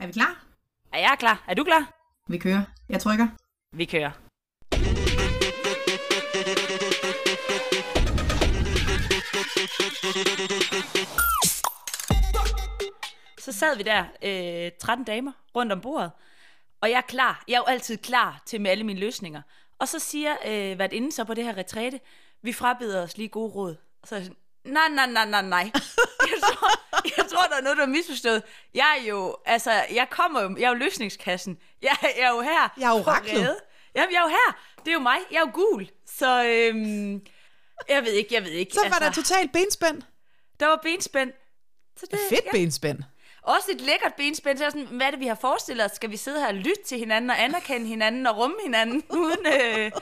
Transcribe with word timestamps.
Er 0.00 0.06
vi 0.06 0.12
klar? 0.12 0.44
Er 0.92 0.98
jeg 0.98 1.16
klar? 1.18 1.44
Er 1.48 1.54
du 1.54 1.64
klar? 1.64 1.92
Vi 2.28 2.38
kører. 2.38 2.62
Jeg 2.88 3.00
trykker. 3.00 3.28
Vi 3.72 3.84
kører. 3.84 4.10
Så 13.38 13.52
sad 13.52 13.76
vi 13.76 13.82
der, 13.82 14.04
øh, 14.22 14.72
13 14.80 15.04
damer, 15.04 15.32
rundt 15.54 15.72
om 15.72 15.80
bordet, 15.80 16.10
og 16.80 16.90
jeg 16.90 16.96
er 16.96 17.00
klar. 17.08 17.44
Jeg 17.48 17.54
er 17.54 17.58
jo 17.58 17.64
altid 17.64 17.96
klar 17.96 18.42
til 18.46 18.60
med 18.60 18.70
alle 18.70 18.84
mine 18.84 19.00
løsninger. 19.00 19.42
Og 19.78 19.88
så 19.88 19.98
siger 19.98 20.36
øh, 20.46 20.76
hvert 20.76 20.92
inden 20.92 21.12
så 21.12 21.24
på 21.24 21.34
det 21.34 21.44
her 21.44 21.56
retræte, 21.56 22.00
vi 22.42 22.52
frabeder 22.52 23.02
os 23.02 23.16
lige 23.16 23.28
gode 23.28 23.52
råd. 23.52 23.76
Og 24.02 24.08
så 24.08 24.14
er 24.14 24.18
jeg 24.18 24.26
sådan, 24.26 24.72
nej, 24.72 24.88
nej, 24.88 25.06
nej, 25.06 25.30
nej, 25.30 25.42
nej. 25.42 25.70
Tror, 26.42 26.59
jeg 26.59 26.59
tror, 27.40 27.48
der 27.48 27.56
er 27.56 27.62
noget, 27.62 27.78
der 27.78 27.84
er 27.84 27.88
misforstået. 27.88 28.42
Jeg 28.74 28.96
er 29.00 29.08
jo, 29.08 29.36
altså, 29.46 29.72
jeg 29.72 30.06
kommer 30.10 30.42
jo, 30.42 30.56
jeg 30.58 30.64
er 30.64 30.68
jo 30.68 30.74
løsningskassen. 30.74 31.58
Jeg, 31.82 31.96
jeg 32.02 32.24
er 32.24 32.30
jo 32.30 32.40
her. 32.40 32.68
Jeg 32.76 32.92
er 32.92 32.98
jo 32.98 33.02
redde. 33.02 33.56
Jamen, 33.94 34.12
jeg 34.12 34.18
er 34.18 34.22
jo 34.22 34.28
her. 34.28 34.58
Det 34.78 34.88
er 34.88 34.92
jo 34.92 34.98
mig. 34.98 35.18
Jeg 35.30 35.36
er 35.36 35.40
jo 35.40 35.50
gul. 35.54 35.90
Så, 36.06 36.44
øhm, 36.44 37.22
jeg 37.88 38.04
ved 38.04 38.12
ikke, 38.12 38.34
jeg 38.34 38.44
ved 38.44 38.50
ikke. 38.50 38.72
Så 38.74 38.88
var 38.90 38.98
der 38.98 39.12
totalt 39.12 39.52
benspænd. 39.52 40.02
der 40.60 40.66
var 40.66 40.80
benspænd. 40.82 41.32
Så 41.96 42.06
det, 42.10 42.18
Fedt 42.28 42.44
ja. 42.44 42.50
benspænd. 42.50 42.98
Også 43.42 43.70
et 43.70 43.80
lækkert 43.80 44.14
benspænd. 44.14 44.58
Så 44.58 44.64
sådan, 44.64 44.86
hvad 44.86 45.06
er 45.06 45.10
det, 45.10 45.20
vi 45.20 45.26
har 45.26 45.38
forestillet 45.40 45.84
os? 45.84 45.90
Skal 45.92 46.10
vi 46.10 46.16
sidde 46.16 46.40
her 46.40 46.46
og 46.48 46.54
lytte 46.54 46.82
til 46.86 46.98
hinanden 46.98 47.30
og 47.30 47.42
anerkende 47.42 47.86
hinanden 47.86 48.26
og 48.26 48.36
rumme 48.36 48.56
hinanden 48.64 49.02
uden... 49.20 49.46
Øh... 49.46 49.92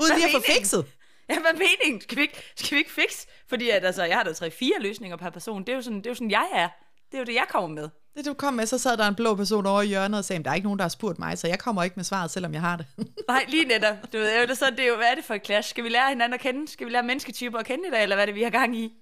Uden 0.00 0.14
lige 0.14 0.24
at 0.26 0.32
få 0.36 0.42
fikset. 0.52 0.86
Ja, 1.28 1.40
hvad 1.40 1.50
er 1.50 1.58
meningen? 1.58 2.00
Skal 2.00 2.16
vi 2.16 2.22
ikke, 2.22 2.42
skal 2.56 2.74
vi 2.74 2.78
ikke 2.78 2.92
fikse? 2.92 3.26
Fordi 3.48 3.70
at, 3.70 3.84
altså, 3.84 4.04
jeg 4.04 4.16
har 4.16 4.22
da 4.22 4.32
tre 4.32 4.50
fire 4.50 4.80
løsninger 4.80 5.16
per 5.16 5.30
person. 5.30 5.60
Det 5.60 5.68
er, 5.68 5.76
jo 5.76 5.82
sådan, 5.82 5.98
det 5.98 6.06
er 6.06 6.10
jo 6.10 6.14
sådan, 6.14 6.30
jeg 6.30 6.48
er. 6.52 6.68
Det 7.10 7.14
er 7.14 7.18
jo 7.18 7.24
det, 7.24 7.34
jeg 7.34 7.46
kommer 7.48 7.68
med. 7.68 7.88
Det 8.16 8.26
du 8.26 8.34
kom 8.34 8.54
med, 8.54 8.66
så 8.66 8.78
sad 8.78 8.96
der 8.96 9.08
en 9.08 9.14
blå 9.14 9.34
person 9.34 9.66
over 9.66 9.82
i 9.82 9.86
hjørnet 9.86 10.18
og 10.18 10.24
sagde, 10.24 10.44
der 10.44 10.50
er 10.50 10.54
ikke 10.54 10.66
nogen, 10.66 10.78
der 10.78 10.84
har 10.84 10.88
spurgt 10.88 11.18
mig, 11.18 11.38
så 11.38 11.48
jeg 11.48 11.58
kommer 11.58 11.82
ikke 11.82 11.96
med 11.96 12.04
svaret, 12.04 12.30
selvom 12.30 12.52
jeg 12.52 12.60
har 12.60 12.76
det. 12.76 12.86
Nej, 13.28 13.44
lige 13.48 13.64
netop. 13.64 13.96
Du 14.12 14.18
ved, 14.18 14.42
det 14.42 14.50
er, 14.50 14.54
så, 14.54 14.70
det 14.70 14.80
er 14.80 14.88
jo, 14.88 14.96
hvad 14.96 15.06
er 15.10 15.14
det 15.14 15.24
for 15.24 15.34
et 15.34 15.46
clash? 15.46 15.70
Skal 15.70 15.84
vi 15.84 15.88
lære 15.88 16.08
hinanden 16.08 16.34
at 16.34 16.40
kende? 16.40 16.68
Skal 16.68 16.86
vi 16.86 16.92
lære 16.92 17.02
mennesketyper 17.02 17.58
at 17.58 17.66
kende 17.66 17.88
i 17.88 17.90
dag, 17.90 18.02
eller 18.02 18.16
hvad 18.16 18.22
er 18.22 18.26
det, 18.26 18.34
vi 18.34 18.42
har 18.42 18.50
gang 18.50 18.76
i? 18.76 18.84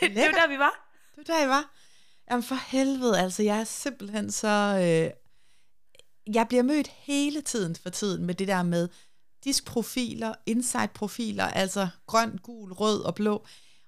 Det, 0.00 0.10
det 0.10 0.18
er 0.18 0.26
jo 0.26 0.32
der, 0.32 0.48
vi 0.48 0.58
var. 0.58 0.90
Det 1.16 1.28
var 1.28 1.34
der, 1.34 1.44
I 1.44 1.48
var. 1.48 1.74
Jamen 2.30 2.42
for 2.42 2.54
helvede, 2.68 3.20
altså 3.20 3.42
jeg 3.42 3.60
er 3.60 3.64
simpelthen 3.64 4.32
så... 4.32 4.48
Øh, 4.82 5.10
jeg 6.34 6.48
bliver 6.48 6.62
mødt 6.62 6.88
hele 6.88 7.40
tiden 7.40 7.76
for 7.82 7.90
tiden 7.90 8.26
med 8.26 8.34
det 8.34 8.48
der 8.48 8.62
med 8.62 8.88
diskprofiler, 9.46 10.34
inside-profiler, 10.46 11.44
altså 11.44 11.88
grøn, 12.06 12.38
gul, 12.42 12.72
rød 12.72 13.00
og 13.02 13.14
blå. 13.14 13.46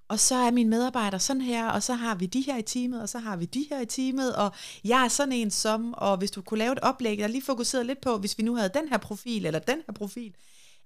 Og 0.09 0.19
så 0.19 0.35
er 0.35 0.51
mine 0.51 0.71
medarbejdere 0.71 1.21
sådan 1.21 1.43
her, 1.43 1.69
og 1.69 1.83
så 1.83 1.95
har 1.95 2.15
vi 2.15 2.27
de 2.27 2.41
her 2.41 2.57
i 2.57 2.63
teamet, 2.63 3.03
og 3.03 3.09
så 3.09 3.19
har 3.19 3.37
vi 3.37 3.45
de 3.45 3.67
her 3.71 3.81
i 3.81 3.87
teamet, 3.87 4.37
og 4.37 4.53
jeg 4.85 5.05
er 5.05 5.09
sådan 5.09 5.33
en 5.33 5.51
som, 5.51 5.95
og 5.95 6.17
hvis 6.17 6.31
du 6.31 6.43
kunne 6.43 6.59
lave 6.59 6.73
et 6.73 6.79
oplæg, 6.79 7.19
der 7.19 7.27
lige 7.27 7.43
fokuseret 7.43 7.87
lidt 7.87 8.01
på, 8.01 8.19
hvis 8.19 8.39
vi 8.39 8.43
nu 8.43 8.57
havde 8.57 8.71
den 8.75 8.89
her 8.89 8.97
profil, 8.99 9.47
eller 9.47 9.59
den 9.59 9.79
her 9.87 9.95
profil. 9.95 10.35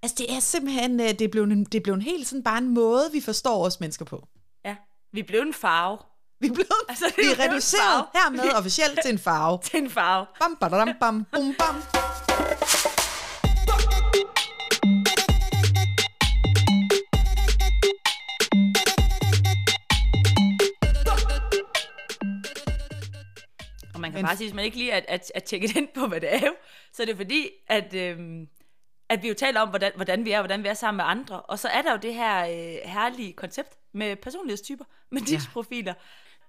Altså 0.02 0.14
det 0.18 0.32
er 0.32 0.40
simpelthen, 0.40 1.00
øh, 1.00 1.08
det 1.08 1.20
er 1.20 1.28
blevet 1.28 1.52
en, 1.52 1.64
det 1.64 1.74
er 1.74 1.80
blevet 1.82 1.96
en 1.96 2.02
helt 2.02 2.28
sådan 2.28 2.42
bare 2.42 2.58
en 2.58 2.68
måde, 2.68 3.08
vi 3.12 3.20
forstår 3.20 3.66
os 3.66 3.80
mennesker 3.80 4.04
på. 4.04 4.28
Ja, 4.64 4.76
vi 5.12 5.22
blev 5.22 5.40
en 5.40 5.54
farve. 5.54 5.98
Vi 6.40 6.50
blevet, 6.50 6.72
Altså, 6.88 7.04
det 7.06 7.14
vi 7.16 7.22
er 7.22 7.44
er 7.44 7.50
reduceret 7.50 8.04
hermed 8.14 8.52
officielt 8.60 8.98
til 9.04 9.12
en 9.12 9.18
farve. 9.18 9.58
Til 9.62 9.82
en 9.82 9.90
farve. 9.90 10.26
Bam, 10.40 10.56
badadam, 10.60 10.88
bam, 11.00 11.24
bum, 11.32 11.54
bam. 11.58 11.82
Man 24.12 24.18
kan 24.18 24.22
Men- 24.22 24.26
bare 24.28 24.36
sige, 24.36 24.48
hvis 24.48 24.54
man 24.54 24.64
ikke 24.64 24.76
lige 24.76 24.92
at, 24.92 25.04
at, 25.08 25.32
at 25.34 25.44
tjekke 25.44 25.78
ind 25.78 25.88
på, 25.94 26.06
hvad 26.06 26.20
det 26.20 26.34
er 26.34 26.50
så 26.92 27.02
er 27.02 27.06
det 27.06 27.16
fordi, 27.16 27.50
at, 27.68 27.94
øhm, 27.94 28.48
at 29.08 29.22
vi 29.22 29.28
jo 29.28 29.34
taler 29.34 29.60
om, 29.60 29.68
hvordan, 29.68 29.92
hvordan 29.96 30.24
vi 30.24 30.30
er, 30.30 30.40
hvordan 30.40 30.62
vi 30.62 30.68
er 30.68 30.74
sammen 30.74 30.96
med 30.96 31.04
andre. 31.04 31.40
Og 31.40 31.58
så 31.58 31.68
er 31.68 31.82
der 31.82 31.92
jo 31.92 31.98
det 31.98 32.14
her 32.14 32.44
øh, 32.44 32.90
herlige 32.90 33.32
koncept 33.32 33.78
med 33.92 34.16
personlighedstyper, 34.16 34.84
med 35.10 35.20
disprofiler. 35.22 35.94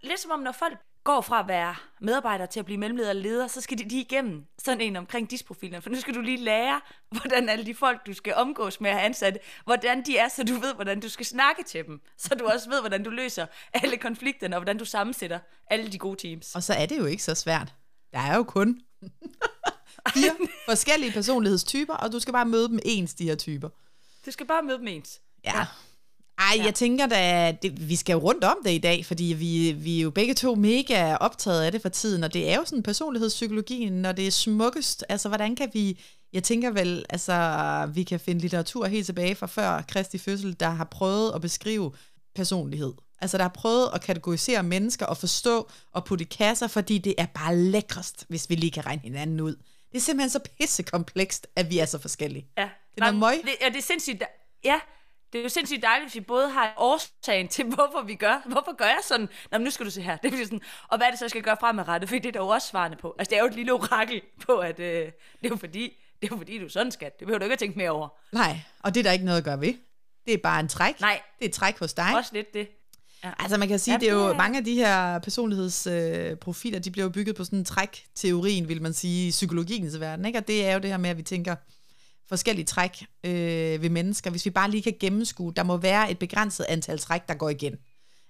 Lidt 0.01 0.19
som 0.19 0.31
om, 0.31 0.39
når 0.39 0.51
folk 0.51 0.77
går 1.03 1.21
fra 1.21 1.39
at 1.39 1.47
være 1.47 1.75
medarbejder 2.01 2.45
til 2.45 2.59
at 2.59 2.65
blive 2.65 2.77
mellemleder 2.77 3.09
eller 3.09 3.23
leder, 3.23 3.47
så 3.47 3.61
skal 3.61 3.77
de 3.77 3.83
lige 3.83 4.01
igennem 4.01 4.45
sådan 4.59 4.81
en 4.81 4.95
omkring 4.95 5.31
disprofilerne. 5.31 5.81
For 5.81 5.89
nu 5.89 5.99
skal 5.99 6.13
du 6.13 6.21
lige 6.21 6.37
lære, 6.37 6.81
hvordan 7.11 7.49
alle 7.49 7.65
de 7.65 7.75
folk, 7.75 8.05
du 8.07 8.13
skal 8.13 8.33
omgås 8.35 8.81
med 8.81 8.89
at 8.89 8.95
have 8.95 9.05
ansatte, 9.05 9.39
hvordan 9.63 10.05
de 10.05 10.17
er, 10.17 10.27
så 10.27 10.43
du 10.43 10.53
ved, 10.53 10.73
hvordan 10.73 10.99
du 10.99 11.09
skal 11.09 11.25
snakke 11.25 11.63
til 11.63 11.85
dem. 11.85 12.01
Så 12.17 12.35
du 12.35 12.45
også 12.45 12.69
ved, 12.69 12.79
hvordan 12.79 13.03
du 13.03 13.09
løser 13.09 13.45
alle 13.73 13.97
konflikterne, 13.97 14.55
og 14.55 14.59
hvordan 14.59 14.77
du 14.77 14.85
sammensætter 14.85 15.39
alle 15.67 15.91
de 15.91 15.97
gode 15.97 16.27
teams. 16.27 16.55
Og 16.55 16.63
så 16.63 16.73
er 16.73 16.85
det 16.85 16.97
jo 16.97 17.05
ikke 17.05 17.23
så 17.23 17.35
svært. 17.35 17.73
Der 18.13 18.19
er 18.19 18.35
jo 18.35 18.43
kun 18.43 18.81
fire 20.13 20.31
forskellige 20.65 21.11
personlighedstyper, 21.11 21.93
og 21.93 22.11
du 22.11 22.19
skal 22.19 22.33
bare 22.33 22.45
møde 22.45 22.67
dem 22.69 22.79
ens, 22.85 23.13
de 23.13 23.23
her 23.23 23.35
typer. 23.35 23.69
Du 24.25 24.31
skal 24.31 24.45
bare 24.45 24.63
møde 24.63 24.77
dem 24.77 24.87
ens. 24.87 25.21
Ja. 25.43 25.65
Ej, 26.51 26.65
jeg 26.65 26.75
tænker 26.75 27.05
da, 27.05 27.51
det, 27.61 27.89
vi 27.89 27.95
skal 27.95 28.13
jo 28.13 28.19
rundt 28.19 28.43
om 28.43 28.57
det 28.65 28.71
i 28.71 28.77
dag, 28.77 29.05
fordi 29.05 29.23
vi, 29.23 29.71
vi 29.71 29.97
er 29.97 30.03
jo 30.03 30.09
begge 30.09 30.33
to 30.33 30.55
mega 30.55 31.15
optaget 31.15 31.63
af 31.63 31.71
det 31.71 31.81
for 31.81 31.89
tiden, 31.89 32.23
og 32.23 32.33
det 32.33 32.49
er 32.49 32.55
jo 32.55 32.65
sådan 32.65 32.83
personlighedspsykologien, 32.83 33.93
når 33.93 34.11
det 34.11 34.27
er 34.27 34.31
smukkest. 34.31 35.05
Altså, 35.09 35.27
hvordan 35.27 35.55
kan 35.55 35.69
vi, 35.73 35.99
jeg 36.33 36.43
tænker 36.43 36.71
vel, 36.71 37.05
altså, 37.09 37.89
vi 37.93 38.03
kan 38.03 38.19
finde 38.19 38.41
litteratur 38.41 38.85
helt 38.85 39.05
tilbage 39.05 39.35
fra 39.35 39.47
før 39.47 39.81
Kristi 39.81 40.17
fødsel, 40.17 40.59
der 40.59 40.69
har 40.69 40.87
prøvet 40.91 41.31
at 41.35 41.41
beskrive 41.41 41.91
personlighed. 42.35 42.93
Altså, 43.21 43.37
der 43.37 43.43
har 43.43 43.51
prøvet 43.55 43.89
at 43.93 44.01
kategorisere 44.01 44.63
mennesker 44.63 45.05
og 45.05 45.17
forstå 45.17 45.69
og 45.91 46.05
putte 46.05 46.25
i 46.25 46.27
kasser, 46.37 46.67
fordi 46.67 46.97
det 46.97 47.15
er 47.17 47.25
bare 47.25 47.57
lækrest, 47.57 48.25
hvis 48.29 48.49
vi 48.49 48.55
lige 48.55 48.71
kan 48.71 48.85
regne 48.85 49.01
hinanden 49.01 49.41
ud. 49.41 49.55
Det 49.91 49.97
er 49.97 50.01
simpelthen 50.01 50.29
så 50.29 50.39
pissekomplekst, 50.59 51.47
at 51.55 51.69
vi 51.69 51.79
er 51.79 51.85
så 51.85 51.99
forskellige. 51.99 52.47
Ja. 52.57 52.69
Det 52.95 53.01
er 53.01 53.11
noget 53.11 53.15
møg. 53.15 53.41
Det, 53.43 53.51
ja, 53.61 53.69
det 53.69 53.77
er 53.77 53.81
sindssygt. 53.81 54.23
Ja, 54.63 54.79
det 55.33 55.39
er 55.39 55.43
jo 55.43 55.49
sindssygt 55.49 55.81
dejligt, 55.81 56.09
hvis 56.09 56.15
vi 56.15 56.21
både 56.21 56.49
har 56.49 56.73
årsagen 56.77 57.47
til, 57.47 57.65
hvorfor 57.65 58.03
vi 58.05 58.15
gør. 58.15 58.41
Hvorfor 58.45 58.75
gør 58.75 58.85
jeg 58.85 58.99
sådan? 59.03 59.29
Nå, 59.51 59.57
men 59.57 59.61
nu 59.61 59.71
skal 59.71 59.85
du 59.85 59.91
se 59.91 60.01
her. 60.01 60.17
Det 60.17 60.33
er 60.33 60.43
sådan, 60.43 60.61
og 60.87 60.97
hvad 60.97 61.07
er 61.07 61.11
det 61.11 61.19
så, 61.19 61.25
jeg 61.25 61.29
skal 61.29 61.41
gøre 61.41 61.57
fremadrettet? 61.59 62.09
For 62.09 62.15
det 62.15 62.25
er 62.25 62.31
der 62.31 62.39
jo 62.39 62.47
også 62.47 62.67
svarende 62.67 62.97
på. 62.97 63.15
Altså, 63.19 63.29
det 63.29 63.37
er 63.37 63.41
jo 63.41 63.47
et 63.47 63.55
lille 63.55 63.73
orakel 63.73 64.21
på, 64.45 64.57
at 64.57 64.79
øh, 64.79 64.85
det 64.85 65.13
er 65.43 65.49
jo 65.49 65.55
fordi, 65.55 65.83
det 66.21 66.27
er 66.27 66.35
jo 66.35 66.37
fordi, 66.37 66.59
du 66.59 66.65
er 66.65 66.69
sådan 66.69 66.91
skat. 66.91 67.19
Det 67.19 67.27
behøver 67.27 67.39
du 67.39 67.43
ikke 67.45 67.53
at 67.53 67.59
tænke 67.59 67.77
mere 67.77 67.89
over. 67.89 68.07
Nej, 68.31 68.59
og 68.79 68.93
det 68.93 68.99
er 68.99 69.03
der 69.03 69.11
ikke 69.11 69.25
noget 69.25 69.37
at 69.37 69.43
gøre 69.43 69.61
ved. 69.61 69.73
Det 70.25 70.33
er 70.33 70.37
bare 70.37 70.59
en 70.59 70.67
træk. 70.67 71.01
Nej. 71.01 71.21
Det 71.39 71.45
er 71.45 71.49
et 71.49 71.53
træk 71.55 71.79
hos 71.79 71.93
dig. 71.93 72.15
Også 72.15 72.31
lidt 72.33 72.53
det. 72.53 72.67
Ja. 73.23 73.31
Altså 73.39 73.57
man 73.57 73.67
kan 73.67 73.79
sige, 73.79 73.93
Ja, 73.93 73.99
det 73.99 74.09
er 74.09 74.13
jo 74.13 74.33
mange 74.33 74.57
af 74.57 74.65
de 74.65 74.75
her 74.75 75.19
personlighedsprofiler, 75.19 76.31
øh, 76.31 76.37
profiler, 76.37 76.79
de 76.79 76.91
bliver 76.91 77.05
jo 77.05 77.09
bygget 77.09 77.35
på 77.35 77.43
sådan 77.43 77.59
en 77.59 77.65
trækteorien, 77.65 78.67
vil 78.67 78.81
man 78.81 78.93
sige, 78.93 79.27
i 79.27 79.31
psykologiens 79.31 79.99
verden. 79.99 80.25
Ikke? 80.25 80.39
Og 80.39 80.47
det 80.47 80.65
er 80.65 80.73
jo 80.73 80.79
det 80.79 80.89
her 80.89 80.97
med, 80.97 81.09
at 81.09 81.17
vi 81.17 81.23
tænker 81.23 81.55
forskellige 82.33 82.65
træk 82.65 83.05
øh, 83.23 83.81
ved 83.81 83.89
mennesker. 83.89 84.31
Hvis 84.31 84.45
vi 84.45 84.49
bare 84.49 84.71
lige 84.71 84.83
kan 84.83 84.95
gennemskue, 84.99 85.53
der 85.55 85.63
må 85.63 85.77
være 85.77 86.11
et 86.11 86.19
begrænset 86.19 86.65
antal 86.69 86.99
træk, 86.99 87.27
der 87.27 87.33
går 87.33 87.49
igen. 87.49 87.75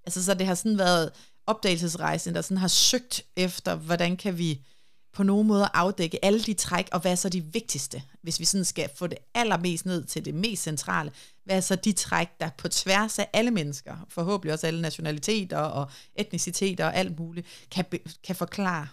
Altså 0.06 0.24
så 0.24 0.34
det 0.34 0.48
har 0.48 0.56
sådan 0.56 0.78
været 0.78 1.12
opdagelsesrejsen, 1.48 2.36
der 2.36 2.42
sådan 2.42 2.58
har 2.58 2.68
søgt 2.68 3.24
efter, 3.36 3.76
hvordan 3.76 4.18
kan 4.18 4.38
vi 4.38 4.66
på 5.14 5.24
nogen 5.24 5.48
måde 5.48 5.68
afdække 5.74 6.26
alle 6.26 6.40
de 6.40 6.54
træk, 6.54 6.90
og 6.92 7.00
hvad 7.00 7.12
er 7.12 7.16
så 7.16 7.30
de 7.30 7.42
vigtigste, 7.42 8.04
hvis 8.22 8.40
vi 8.40 8.46
sådan 8.46 8.66
skal 8.66 8.90
få 8.96 9.08
det 9.08 9.18
allermest 9.34 9.86
ned 9.86 10.04
til 10.06 10.26
det 10.26 10.34
mest 10.34 10.64
centrale. 10.64 11.12
Hvad 11.46 11.58
er 11.58 11.62
så 11.62 11.76
de 11.76 11.92
træk, 11.92 12.28
der 12.40 12.50
på 12.58 12.68
tværs 12.68 13.20
af 13.20 13.30
alle 13.34 13.52
mennesker, 13.52 14.06
forhåbentlig 14.10 14.54
også 14.54 14.68
alle 14.68 14.82
nationaliteter 14.82 15.58
og 15.58 15.92
etniciteter 16.16 16.86
og 16.86 16.96
alt 16.96 17.20
muligt, 17.20 17.48
kan, 17.72 17.86
kan 18.24 18.36
forklare, 18.36 18.88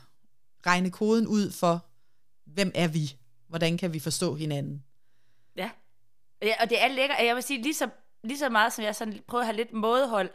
regne 0.66 0.90
koden 0.90 1.26
ud 1.26 1.50
for, 1.50 1.86
hvem 2.46 2.72
er 2.74 2.88
vi? 2.88 3.14
Hvordan 3.48 3.78
kan 3.78 3.92
vi 3.92 3.98
forstå 3.98 4.34
hinanden? 4.34 4.82
Ja. 6.42 6.54
Og 6.60 6.70
det 6.70 6.82
er 6.82 6.88
lækkert. 6.88 7.18
Jeg 7.20 7.34
vil 7.34 7.42
sige, 7.42 7.62
lige 7.62 7.74
så, 7.74 7.88
lige 8.24 8.38
så 8.38 8.48
meget, 8.48 8.72
som 8.72 8.84
jeg 8.84 8.94
sådan 8.96 9.20
prøver 9.28 9.42
at 9.42 9.46
have 9.46 9.56
lidt 9.56 9.72
mådehold. 9.72 10.30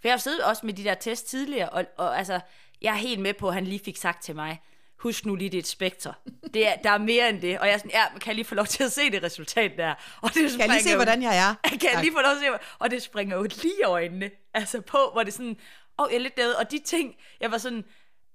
For 0.00 0.08
jeg 0.08 0.12
har 0.12 0.18
siddet 0.18 0.44
også 0.44 0.66
med 0.66 0.74
de 0.74 0.84
der 0.84 0.94
test 0.94 1.28
tidligere, 1.28 1.68
og, 1.68 1.84
og 1.98 2.18
altså, 2.18 2.40
jeg 2.82 2.90
er 2.90 2.96
helt 2.98 3.20
med 3.20 3.34
på, 3.34 3.48
at 3.48 3.54
han 3.54 3.64
lige 3.64 3.80
fik 3.84 3.96
sagt 3.96 4.22
til 4.22 4.34
mig, 4.34 4.62
husk 4.98 5.26
nu 5.26 5.34
lige, 5.34 5.50
det 5.50 5.56
er 5.56 5.62
et 5.62 5.66
spekter. 5.66 6.12
Det 6.54 6.68
er, 6.68 6.76
der 6.76 6.90
er 6.90 6.98
mere 6.98 7.28
end 7.28 7.40
det. 7.40 7.58
Og 7.58 7.66
jeg 7.66 7.74
er 7.74 7.78
sådan, 7.78 7.90
ja, 7.90 8.08
kan 8.08 8.26
jeg 8.26 8.34
lige 8.34 8.44
få 8.44 8.54
lov 8.54 8.66
til 8.66 8.84
at 8.84 8.92
se 8.92 9.10
det 9.10 9.22
resultat 9.22 9.72
der? 9.76 9.94
Og 10.22 10.34
det 10.34 10.50
Kan 10.50 10.60
jeg 10.60 10.68
lige 10.68 10.82
se, 10.82 10.94
hvordan 10.94 11.22
jeg 11.22 11.38
er? 11.38 11.54
Kan 11.68 11.82
jeg 11.82 11.92
Tak. 11.92 12.02
lige 12.02 12.12
få 12.12 12.20
lov 12.20 12.34
til 12.40 12.46
at 12.46 12.60
se, 12.60 12.66
og 12.78 12.90
det 12.90 13.02
springer 13.02 13.36
jo 13.36 13.42
lige 13.42 13.84
øjnene. 13.86 14.30
Altså 14.54 14.80
på, 14.80 14.98
hvor 15.12 15.22
det 15.22 15.32
sådan, 15.32 15.56
åh, 15.98 16.06
jeg 16.10 16.16
er 16.16 16.20
lidt 16.20 16.36
derude. 16.36 16.56
Og 16.58 16.70
de 16.70 16.78
ting, 16.78 17.14
jeg 17.40 17.50
var 17.50 17.58
sådan, 17.58 17.84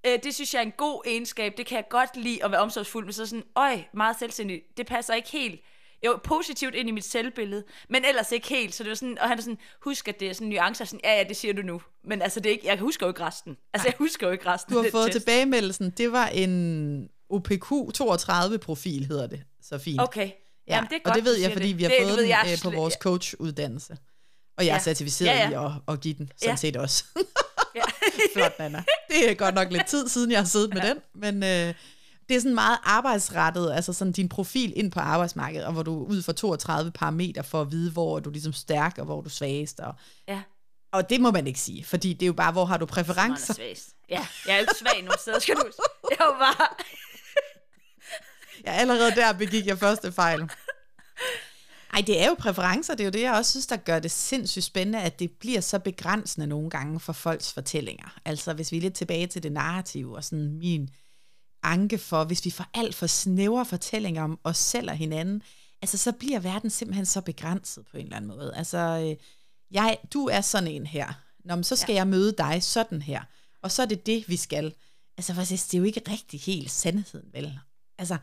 øh, 0.05 0.19
det 0.23 0.35
synes 0.35 0.53
jeg 0.53 0.59
er 0.59 0.65
en 0.65 0.71
god 0.71 1.01
egenskab. 1.05 1.53
Det 1.57 1.65
kan 1.65 1.75
jeg 1.75 1.85
godt 1.89 2.15
lide 2.17 2.43
at 2.43 2.51
være 2.51 2.61
omsorgsfuld. 2.61 3.05
Men 3.05 3.13
så 3.13 3.25
sådan, 3.25 3.45
øj, 3.55 3.79
meget 3.93 4.19
selvstændig. 4.19 4.61
Det 4.77 4.85
passer 4.85 5.13
ikke 5.13 5.29
helt 5.31 5.61
jo, 6.05 6.19
positivt 6.23 6.75
ind 6.75 6.89
i 6.89 6.91
mit 6.91 7.05
selvbillede, 7.05 7.63
men 7.89 8.05
ellers 8.05 8.31
ikke 8.31 8.47
helt. 8.47 8.75
Så 8.75 8.83
det 8.83 8.89
var 8.89 8.95
sådan, 8.95 9.19
og 9.19 9.27
han 9.27 9.37
er 9.37 9.41
sådan, 9.41 9.57
husk, 9.83 10.07
at 10.07 10.19
det 10.19 10.29
er 10.29 10.33
sådan 10.33 10.47
nuancer. 10.47 10.85
Sådan, 10.85 10.99
ja, 11.03 11.17
ja, 11.17 11.23
det 11.23 11.37
siger 11.37 11.53
du 11.53 11.61
nu. 11.61 11.81
Men 12.03 12.21
altså, 12.21 12.39
det 12.39 12.49
er 12.49 12.53
ikke, 12.53 12.67
jeg 12.67 12.77
husker 12.79 13.05
jo 13.05 13.09
ikke 13.11 13.25
resten. 13.25 13.57
Altså, 13.73 13.87
jeg 13.87 13.93
husker 13.97 14.27
jo 14.27 14.33
ikke 14.33 14.45
resten. 14.49 14.73
Du 14.75 14.81
har 14.81 14.89
fået 14.91 15.05
test. 15.11 15.17
tilbagemeldelsen. 15.19 15.89
Det 15.89 16.11
var 16.11 16.27
en 16.27 17.07
OPQ 17.29 17.71
32-profil, 18.01 19.05
hedder 19.05 19.27
det. 19.27 19.43
Så 19.63 19.77
fint. 19.77 20.01
Okay. 20.01 20.29
Ja, 20.67 20.75
Jamen, 20.75 20.89
det 20.89 20.95
er 20.95 20.99
og 20.99 21.03
godt, 21.03 21.15
det 21.15 21.25
ved 21.25 21.35
jeg, 21.37 21.51
fordi 21.53 21.67
vi 21.67 21.83
har 21.83 21.89
Det- 21.89 21.97
fået 22.01 22.11
det 22.11 22.19
den 22.19 22.29
jeg 22.29 22.49
øh, 22.51 22.61
på 22.63 22.69
vores 22.77 22.93
coachuddannelse. 23.01 23.97
Og 24.57 24.65
jeg 24.65 24.71
er 24.71 24.75
Ja. 24.75 24.79
certificeret 24.79 25.29
Ja, 25.29 25.49
ja. 25.49 25.61
i 25.61 25.65
at, 25.65 25.93
at 25.93 26.01
give 26.01 26.13
den, 26.13 26.31
sådan 26.37 26.49
Ja. 26.51 26.55
set 26.55 26.77
også. 26.77 27.03
Ja. 27.75 27.81
Flot, 28.33 28.59
Nana. 28.59 28.83
Det 29.09 29.29
er 29.29 29.33
godt 29.33 29.55
nok 29.55 29.71
lidt 29.71 29.85
tid 29.87 30.07
siden, 30.09 30.31
jeg 30.31 30.39
har 30.39 30.45
siddet 30.45 30.73
med 30.73 30.81
den, 30.81 30.97
men 31.15 31.43
øh, 31.43 31.73
det 32.29 32.35
er 32.35 32.39
sådan 32.39 32.55
meget 32.55 32.77
arbejdsrettet, 32.83 33.71
altså 33.73 33.93
sådan 33.93 34.11
din 34.13 34.29
profil 34.29 34.73
ind 34.75 34.91
på 34.91 34.99
arbejdsmarkedet, 34.99 35.65
og 35.65 35.73
hvor 35.73 35.83
du 35.83 35.91
ud 36.05 36.21
fra 36.23 36.33
32 36.33 36.91
parametre 36.91 37.43
for 37.43 37.61
at 37.61 37.71
vide, 37.71 37.91
hvor 37.91 38.19
du 38.19 38.29
er 38.29 38.33
ligesom 38.33 38.53
stærk, 38.53 38.97
og 38.97 39.05
hvor 39.05 39.21
du 39.21 39.25
er 39.25 39.31
svagest. 39.31 39.79
Og, 39.79 39.95
Ja. 40.27 40.41
og 40.91 41.09
det 41.09 41.21
må 41.21 41.31
man 41.31 41.47
ikke 41.47 41.59
sige, 41.59 41.83
fordi 41.85 42.13
det 42.13 42.21
er 42.21 42.27
jo 42.27 42.33
bare, 42.33 42.51
hvor 42.51 42.65
har 42.65 42.77
du 42.77 42.85
er 42.85 42.89
præferencer. 42.89 43.53
svagest. 43.53 43.89
Ja, 44.09 44.27
jeg 44.47 44.55
er 44.55 44.59
ikke 44.59 44.73
svag 44.79 45.03
nogen 45.03 45.19
steder, 45.19 45.39
skal 45.39 45.55
du. 45.55 45.63
Jeg 46.09 46.17
er 46.19 46.25
jo 46.25 46.31
bare... 46.39 46.67
Ja, 48.65 48.71
allerede 48.71 49.11
der 49.15 49.33
begik 49.33 49.65
jeg 49.67 49.79
første 49.79 50.11
fejl. 50.11 50.49
Ej, 51.93 52.01
det 52.07 52.21
er 52.21 52.27
jo 52.27 52.35
præferencer, 52.39 52.93
det 52.95 53.01
er 53.03 53.05
jo 53.05 53.11
det, 53.11 53.21
jeg 53.21 53.33
også 53.33 53.51
synes, 53.51 53.67
der 53.67 53.75
gør 53.77 53.99
det 53.99 54.11
sindssygt 54.11 54.65
spændende, 54.65 55.01
at 55.01 55.19
det 55.19 55.31
bliver 55.31 55.61
så 55.61 55.79
begrænsende 55.79 56.47
nogle 56.47 56.69
gange 56.69 56.99
for 56.99 57.13
folks 57.13 57.53
fortællinger. 57.53 58.15
Altså, 58.25 58.53
hvis 58.53 58.71
vi 58.71 58.77
er 58.77 58.81
lidt 58.81 58.93
tilbage 58.93 59.27
til 59.27 59.43
det 59.43 59.51
narrative, 59.51 60.15
og 60.15 60.23
sådan 60.23 60.57
min 60.57 60.89
anke 61.71 61.97
for, 61.97 62.23
hvis 62.23 62.45
vi 62.45 62.49
får 62.49 62.65
alt 62.73 62.95
for 62.95 63.07
snævre 63.07 63.65
fortællinger 63.65 64.23
om 64.23 64.39
os 64.43 64.57
selv 64.57 64.89
og 64.89 64.95
hinanden, 64.95 65.43
altså, 65.81 65.97
så 65.97 66.11
bliver 66.11 66.39
verden 66.39 66.69
simpelthen 66.69 67.05
så 67.05 67.21
begrænset 67.21 67.85
på 67.91 67.97
en 67.97 68.03
eller 68.03 68.17
anden 68.17 68.27
måde. 68.27 68.53
Altså, 68.55 68.77
øh, 68.77 69.15
jeg, 69.71 69.97
du 70.13 70.27
er 70.27 70.41
sådan 70.41 70.67
en 70.67 70.85
her. 70.85 71.13
Nå, 71.45 71.55
men 71.55 71.63
så 71.63 71.75
skal 71.75 71.93
ja. 71.93 71.97
jeg 71.97 72.07
møde 72.07 72.31
dig 72.37 72.63
sådan 72.63 73.01
her. 73.01 73.21
Og 73.61 73.71
så 73.71 73.81
er 73.81 73.85
det 73.85 74.05
det, 74.05 74.23
vi 74.27 74.35
skal. 74.35 74.73
Altså, 75.17 75.33
for 75.33 75.41
det 75.41 75.73
er 75.73 75.77
jo 75.77 75.83
ikke 75.83 76.01
rigtig 76.11 76.41
helt 76.41 76.71
sandheden, 76.71 77.29
vel? 77.33 77.59
Altså, 77.97 78.17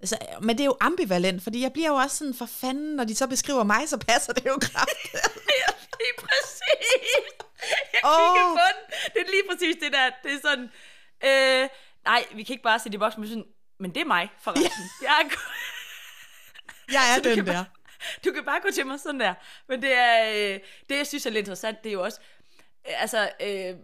Altså, 0.00 0.18
men 0.40 0.56
det 0.56 0.60
er 0.60 0.70
jo 0.72 0.76
ambivalent, 0.80 1.42
fordi 1.42 1.62
jeg 1.62 1.72
bliver 1.72 1.88
jo 1.88 1.94
også 1.94 2.16
sådan, 2.16 2.34
for 2.34 2.46
fanden, 2.46 2.96
når 2.96 3.04
de 3.04 3.14
så 3.14 3.26
beskriver 3.26 3.64
mig, 3.64 3.88
så 3.88 3.98
passer 3.98 4.32
det 4.32 4.44
jo 4.46 4.58
kraftigt. 4.60 5.14
Ja, 5.60 5.70
lige 6.02 6.16
præcis. 6.24 7.14
Jeg 7.94 8.02
Åh. 8.04 8.18
kigger 8.18 8.46
på 8.60 8.66
den. 8.76 8.84
Det 9.12 9.20
er 9.26 9.30
lige 9.36 9.46
præcis 9.50 9.76
det 9.82 9.92
der. 9.96 10.06
Det 10.24 10.32
er 10.36 10.40
sådan... 10.48 10.66
Øh, 11.28 11.68
nej, 12.04 12.24
vi 12.34 12.42
kan 12.42 12.52
ikke 12.52 12.62
bare 12.62 12.78
sætte 12.78 12.96
i 12.96 12.98
boks, 12.98 13.16
men 13.16 13.28
sådan... 13.28 13.44
Men 13.80 13.94
det 13.94 14.00
er 14.00 14.04
mig, 14.04 14.30
forresten. 14.40 14.84
Ja. 15.02 15.08
Jeg 15.08 15.20
er, 15.24 15.36
Jeg 16.92 17.16
er 17.16 17.22
den 17.34 17.46
der. 17.46 17.52
Bare, 17.52 17.64
du 18.24 18.32
kan 18.32 18.44
bare 18.44 18.60
gå 18.62 18.68
til 18.74 18.86
mig 18.86 19.00
sådan 19.00 19.20
der. 19.20 19.34
Men 19.68 19.82
det 19.82 19.92
er... 19.92 20.30
Øh, 20.30 20.60
det, 20.88 20.96
jeg 20.96 21.06
synes 21.06 21.26
er 21.26 21.30
lidt 21.30 21.38
interessant, 21.38 21.84
det 21.84 21.88
er 21.88 21.92
jo 21.92 22.02
også... 22.02 22.20
Øh, 22.88 23.02
altså, 23.02 23.30
øh, 23.40 23.74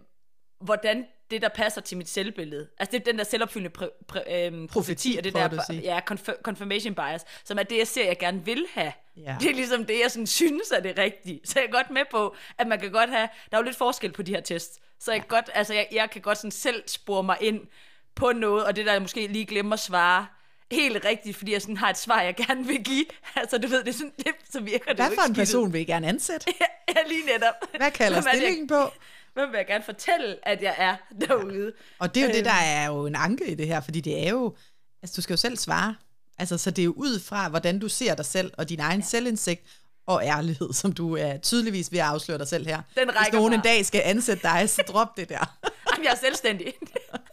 hvordan 0.61 1.07
det, 1.31 1.41
der 1.41 1.49
passer 1.49 1.81
til 1.81 1.97
mit 1.97 2.09
selvbillede. 2.09 2.69
Altså, 2.79 2.91
det 2.91 2.99
er 2.99 3.11
den 3.11 3.17
der 3.17 3.23
selvopfyldende 3.23 3.69
præ, 3.69 3.87
præ, 4.07 4.19
øh, 4.29 4.67
profeti, 4.67 5.15
og 5.17 5.23
det 5.23 5.33
der 5.33 5.79
ja, 5.83 5.99
conf- 6.11 6.41
confirmation 6.41 6.95
bias, 6.95 7.25
som 7.43 7.59
er 7.59 7.63
det, 7.63 7.77
jeg 7.77 7.87
ser, 7.87 8.05
jeg 8.05 8.19
gerne 8.19 8.45
vil 8.45 8.65
have. 8.73 8.93
Ja. 9.17 9.35
Det 9.39 9.49
er 9.49 9.53
ligesom 9.55 9.85
det, 9.85 9.99
jeg 9.99 10.11
sådan 10.11 10.27
synes 10.27 10.71
er 10.71 10.79
det 10.79 10.97
rigtige. 10.97 11.41
Så 11.45 11.59
jeg 11.59 11.67
er 11.67 11.71
godt 11.71 11.89
med 11.89 12.01
på, 12.11 12.35
at 12.57 12.67
man 12.67 12.79
kan 12.79 12.91
godt 12.91 13.09
have... 13.09 13.29
Der 13.51 13.57
er 13.57 13.61
jo 13.61 13.65
lidt 13.65 13.77
forskel 13.77 14.11
på 14.11 14.21
de 14.21 14.31
her 14.31 14.41
tests. 14.41 14.79
Så 14.99 15.11
jeg, 15.11 15.21
ja. 15.21 15.27
godt, 15.27 15.49
altså, 15.53 15.73
jeg, 15.73 15.87
jeg 15.91 16.09
kan 16.09 16.21
godt 16.21 16.37
sådan 16.37 16.51
selv 16.51 16.83
spore 16.87 17.23
mig 17.23 17.37
ind 17.41 17.67
på 18.15 18.31
noget, 18.31 18.65
og 18.65 18.75
det 18.75 18.85
der 18.85 18.91
jeg 18.91 19.01
måske 19.01 19.27
lige 19.27 19.45
glemmer 19.45 19.73
at 19.73 19.79
svare 19.79 20.25
helt 20.71 21.05
rigtigt, 21.05 21.37
fordi 21.37 21.53
jeg 21.53 21.61
sådan 21.61 21.77
har 21.77 21.89
et 21.89 21.97
svar, 21.97 22.21
jeg 22.21 22.35
gerne 22.35 22.67
vil 22.67 22.83
give. 22.83 23.05
Altså, 23.35 23.57
du 23.57 23.67
ved, 23.67 23.79
det 23.79 23.87
er 23.89 23.93
sådan 23.93 24.13
lidt, 24.17 24.35
så 24.51 24.59
virker 24.61 24.85
det 24.85 24.95
Hvad 24.95 25.05
for 25.15 25.21
en 25.21 25.27
skidt 25.27 25.29
ud. 25.29 25.35
person 25.35 25.73
vil 25.73 25.81
I 25.81 25.83
gerne 25.83 26.07
ansætte? 26.07 26.45
Ja, 26.95 27.01
lige 27.07 27.25
netop. 27.25 27.53
Hvad 27.77 27.91
kalder 27.91 28.17
er 28.17 28.21
stillingen 28.21 28.67
på? 28.67 28.91
Hvem 29.33 29.51
vil 29.51 29.57
jeg 29.57 29.67
gerne 29.67 29.83
fortælle, 29.83 30.35
at 30.47 30.61
jeg 30.61 30.75
er 30.77 30.95
derude? 31.27 31.71
Og 31.99 32.15
det 32.15 32.23
er 32.23 32.27
jo 32.27 32.31
det, 32.31 32.37
Øhm. 32.37 32.43
der 32.43 32.51
er 32.65 32.85
jo 32.87 33.05
en 33.05 33.15
anke 33.15 33.45
i 33.51 33.55
det 33.55 33.67
her, 33.67 33.81
fordi 33.81 33.99
det 34.01 34.25
er 34.27 34.29
jo, 34.29 34.55
altså 35.03 35.13
du 35.15 35.21
skal 35.21 35.33
jo 35.33 35.37
selv 35.37 35.57
svare. 35.57 35.95
Altså, 36.37 36.57
så 36.57 36.71
det 36.71 36.81
er 36.81 36.85
jo 36.85 36.93
ud 36.97 37.19
fra, 37.19 37.49
hvordan 37.49 37.79
du 37.79 37.89
ser 37.89 38.15
dig 38.15 38.25
selv, 38.25 38.51
og 38.57 38.69
din 38.69 38.79
egen 38.79 38.99
ja. 38.99 39.05
selvindsigt 39.05 39.61
og 40.07 40.23
ærlighed, 40.25 40.73
som 40.81 40.91
du 40.93 41.15
er 41.17 41.37
tydeligvis 41.37 41.91
ved 41.91 41.99
at 41.99 42.05
afsløre 42.05 42.37
dig 42.37 42.47
selv 42.47 42.67
her. 42.67 42.81
Den 42.97 43.07
Hvis 43.09 43.33
nogen 43.33 43.53
en 43.53 43.59
bare. 43.61 43.71
dag 43.73 43.85
skal 43.85 44.01
ansætte 44.05 44.43
dig, 44.43 44.69
så 44.69 44.83
drop 44.87 45.17
det 45.17 45.29
der. 45.29 45.57
Jamen, 45.93 46.05
jeg 46.05 46.11
er 46.11 46.17
selvstændig. 46.17 46.73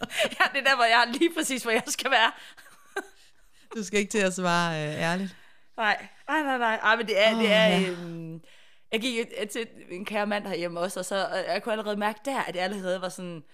ja, 0.39 0.45
det 0.53 0.59
er 0.61 0.65
der, 0.65 0.75
hvor 0.75 0.85
jeg 0.85 1.03
er 1.03 1.13
lige 1.13 1.35
præcis, 1.35 1.63
hvor 1.63 1.73
jeg 1.73 1.83
skal 1.87 2.11
være. 2.11 2.33
Du 3.77 3.85
skal 3.85 3.99
ikke 3.99 4.11
til 4.11 4.19
at 4.19 4.35
svare 4.35 4.87
øh, 4.87 4.95
ærligt. 4.95 5.37
Nej, 5.77 6.09
nej, 6.29 6.43
nej, 6.43 6.59
nej. 6.59 6.77
Ej, 6.77 6.97
men 6.97 7.07
det 7.07 7.27
er, 7.27 7.35
oh, 7.35 7.43
det 7.43 7.53
er, 7.53 7.67
ja. 7.67 7.91
øhm, 7.91 8.41
jeg 8.93 9.01
gik 9.01 9.27
til 9.51 9.69
en 9.91 10.05
kære 10.05 10.27
mand 10.27 10.47
herhjemme 10.47 10.81
også, 10.81 11.01
og 11.01 11.05
så 11.07 11.27
og 11.27 11.39
jeg 11.39 11.63
kunne 11.63 11.73
allerede 11.73 11.97
mærke 11.97 12.21
der, 12.25 12.41
at 12.43 12.57
jeg 12.57 12.65
allerede 12.65 13.01
var 13.01 13.09
sådan, 13.09 13.45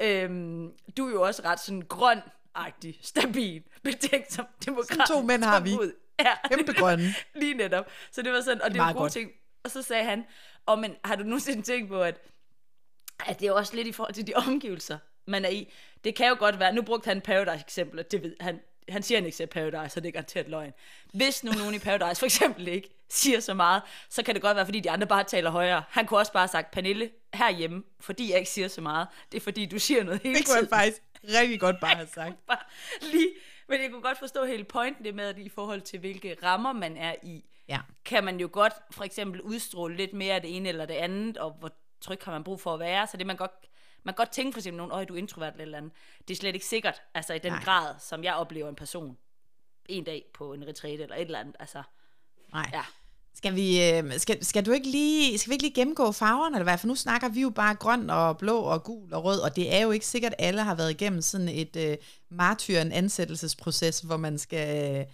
øhm, 0.00 0.68
du 0.96 1.06
er 1.06 1.10
jo 1.10 1.22
også 1.22 1.42
ret 1.44 1.60
sådan 1.60 1.82
grøn 1.82 2.20
agtig, 2.54 2.98
stabil, 3.02 3.62
betænkt 3.82 4.32
som 4.32 4.46
demokrat. 4.66 5.08
to 5.08 5.22
mænd 5.22 5.44
har 5.44 5.60
vi. 5.60 5.72
Ud. 5.72 5.92
Ja, 6.18 6.48
Kæmpe 6.48 6.72
grønne. 6.72 7.14
Lige 7.40 7.54
netop. 7.54 7.86
Så 8.12 8.22
det 8.22 8.32
var 8.32 8.40
sådan, 8.40 8.62
og 8.62 8.70
det, 8.70 8.78
var 8.78 8.84
meget 8.84 8.94
en 8.94 8.96
god 8.96 9.02
godt. 9.02 9.12
ting. 9.12 9.30
Og 9.64 9.70
så 9.70 9.82
sagde 9.82 10.04
han, 10.04 10.24
oh, 10.66 10.78
men 10.78 10.94
har 11.04 11.16
du 11.16 11.22
nogensinde 11.22 11.62
tænkt 11.62 11.88
på, 11.88 12.02
at, 12.02 12.18
at 13.26 13.40
det 13.40 13.48
er 13.48 13.52
også 13.52 13.76
lidt 13.76 13.86
i 13.86 13.92
forhold 13.92 14.14
til 14.14 14.26
de 14.26 14.32
omgivelser, 14.34 14.98
man 15.26 15.44
er 15.44 15.48
i. 15.48 15.72
Det 16.04 16.14
kan 16.14 16.28
jo 16.28 16.36
godt 16.38 16.58
være, 16.58 16.72
nu 16.72 16.82
brugte 16.82 17.08
han 17.08 17.20
Paradise 17.20 17.64
eksempel, 17.64 17.98
og 17.98 18.10
det 18.10 18.22
ved 18.22 18.36
han, 18.40 18.60
han 18.88 19.02
siger, 19.02 19.18
han 19.18 19.24
ikke 19.24 19.36
ser 19.36 19.46
Paradise, 19.46 19.94
så 19.94 20.00
det 20.00 20.08
er 20.08 20.12
garanteret 20.12 20.48
løgn. 20.48 20.72
Hvis 21.14 21.44
nu 21.44 21.52
nogen 21.52 21.74
i 21.74 21.78
Paradise 21.78 22.18
for 22.18 22.26
eksempel 22.26 22.68
ikke 22.68 22.90
siger 23.10 23.40
så 23.40 23.54
meget, 23.54 23.82
så 24.10 24.22
kan 24.22 24.34
det 24.34 24.42
godt 24.42 24.56
være, 24.56 24.64
fordi 24.64 24.80
de 24.80 24.90
andre 24.90 25.06
bare 25.06 25.24
taler 25.24 25.50
højere. 25.50 25.82
Han 25.88 26.06
kunne 26.06 26.18
også 26.20 26.32
bare 26.32 26.40
have 26.42 26.48
sagt, 26.48 26.70
Pernille, 26.70 27.10
herhjemme, 27.34 27.82
fordi 28.00 28.30
jeg 28.30 28.38
ikke 28.38 28.50
siger 28.50 28.68
så 28.68 28.80
meget, 28.80 29.08
det 29.32 29.38
er 29.38 29.42
fordi, 29.42 29.66
du 29.66 29.78
siger 29.78 30.04
noget 30.04 30.22
hele 30.22 30.34
Det 30.38 30.46
kunne 30.46 30.54
han 30.54 30.64
tiden. 30.66 30.76
faktisk 30.78 31.02
rigtig 31.24 31.60
godt 31.60 31.80
bare 31.80 31.94
have 31.96 32.08
sagt. 32.14 32.34
Bare 32.48 32.58
lige, 33.12 33.28
men 33.68 33.82
jeg 33.82 33.90
kunne 33.90 34.02
godt 34.02 34.18
forstå 34.18 34.44
hele 34.44 34.64
pointen 34.64 35.04
det 35.04 35.14
med, 35.14 35.24
at 35.24 35.38
i 35.38 35.48
forhold 35.48 35.80
til, 35.80 35.98
hvilke 36.00 36.36
rammer 36.42 36.72
man 36.72 36.96
er 36.96 37.14
i, 37.22 37.44
Ja. 37.68 37.78
kan 38.04 38.24
man 38.24 38.40
jo 38.40 38.48
godt 38.52 38.72
for 38.90 39.04
eksempel 39.04 39.40
udstråle 39.40 39.96
lidt 39.96 40.12
mere 40.12 40.34
af 40.34 40.40
det 40.42 40.56
ene 40.56 40.68
eller 40.68 40.86
det 40.86 40.94
andet, 40.94 41.38
og 41.38 41.50
hvor 41.58 41.70
tryg 42.00 42.18
har 42.22 42.32
man 42.32 42.44
brug 42.44 42.60
for 42.60 42.74
at 42.74 42.80
være, 42.80 43.06
så 43.06 43.16
det 43.16 43.26
man 43.26 43.36
godt, 43.36 43.50
man 44.06 44.14
kan 44.14 44.16
godt 44.16 44.32
tænke 44.32 44.52
for 44.52 44.60
eksempel 44.60 44.76
nogen, 44.76 44.92
øj, 44.92 45.04
du 45.04 45.14
er 45.14 45.18
introvert 45.18 45.52
eller 45.52 45.64
eller 45.64 45.78
andet. 45.78 45.92
Det 46.28 46.34
er 46.34 46.38
slet 46.38 46.54
ikke 46.54 46.66
sikkert, 46.66 47.02
altså 47.14 47.34
i 47.34 47.38
den 47.38 47.52
Nej. 47.52 47.64
Grad, 47.64 47.94
som 47.98 48.24
jeg 48.24 48.34
oplever 48.34 48.68
en 48.68 48.74
person 48.74 49.16
en 49.86 50.04
dag 50.04 50.24
på 50.34 50.52
en 50.52 50.66
retræte 50.68 51.02
eller 51.02 51.16
et 51.16 51.20
eller 51.20 51.38
andet, 51.38 51.56
altså, 51.60 51.82
Nej. 52.52 52.70
ja. 52.72 52.82
Skal 53.34 53.54
vi, 53.54 53.90
øh, 53.90 54.18
skal, 54.18 54.44
skal 54.44 54.66
du 54.66 54.72
ikke 54.72 54.90
lige, 54.90 55.38
skal 55.38 55.50
vi 55.50 55.54
ikke 55.54 55.64
lige 55.64 55.74
gennemgå 55.74 56.12
farverne, 56.12 56.56
eller 56.56 56.64
hvad? 56.64 56.78
For 56.78 56.86
nu 56.86 56.94
snakker 56.94 57.28
vi 57.28 57.40
jo 57.40 57.50
bare 57.50 57.74
grøn 57.74 58.10
og 58.10 58.38
blå 58.38 58.58
og 58.58 58.84
gul 58.84 59.14
og 59.14 59.24
rød, 59.24 59.40
og 59.40 59.56
det 59.56 59.74
er 59.74 59.80
jo 59.80 59.90
ikke 59.90 60.06
sikkert, 60.06 60.34
at 60.38 60.46
alle 60.46 60.62
har 60.62 60.74
været 60.74 60.90
igennem 60.90 61.22
sådan 61.22 61.48
et 61.48 61.76
øh, 61.76 61.96
martyr, 62.30 62.80
en 62.80 62.92
ansættelsesproces, 62.92 64.00
hvor 64.00 64.16
man 64.16 64.38
skal 64.38 64.96
øh, 64.96 65.06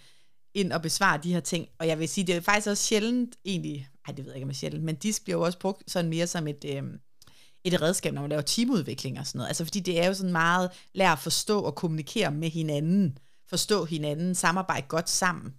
ind 0.53 0.73
og 0.73 0.81
besvare 0.81 1.19
de 1.23 1.33
her 1.33 1.39
ting. 1.39 1.67
Og 1.79 1.87
jeg 1.87 1.99
vil 1.99 2.09
sige, 2.09 2.27
det 2.27 2.35
er 2.35 2.41
faktisk 2.41 2.67
også 2.67 2.83
sjældent 2.83 3.35
egentlig, 3.45 3.89
nej 4.07 4.15
det 4.15 4.25
ved 4.25 4.31
jeg 4.31 4.37
ikke 4.37 4.45
om 4.45 4.49
det 4.49 4.55
er 4.55 4.59
sjældent, 4.59 4.83
men 4.83 4.95
disk 4.95 5.23
bliver 5.23 5.37
jo 5.37 5.45
også 5.45 5.59
brugt 5.59 5.91
sådan 5.91 6.09
mere 6.09 6.27
som 6.27 6.47
et, 6.47 6.65
øh, 6.65 6.83
et 7.63 7.81
redskab, 7.81 8.13
når 8.13 8.21
man 8.21 8.29
laver 8.29 8.41
teamudvikling 8.41 9.19
og 9.19 9.27
sådan 9.27 9.39
noget. 9.39 9.47
Altså 9.47 9.65
fordi 9.65 9.79
det 9.79 9.99
er 10.01 10.07
jo 10.07 10.13
sådan 10.13 10.31
meget, 10.31 10.71
lær 10.93 11.11
at 11.11 11.19
forstå 11.19 11.61
og 11.61 11.75
kommunikere 11.75 12.31
med 12.31 12.49
hinanden, 12.49 13.17
forstå 13.49 13.85
hinanden, 13.85 14.35
samarbejde 14.35 14.87
godt 14.87 15.09
sammen. 15.09 15.53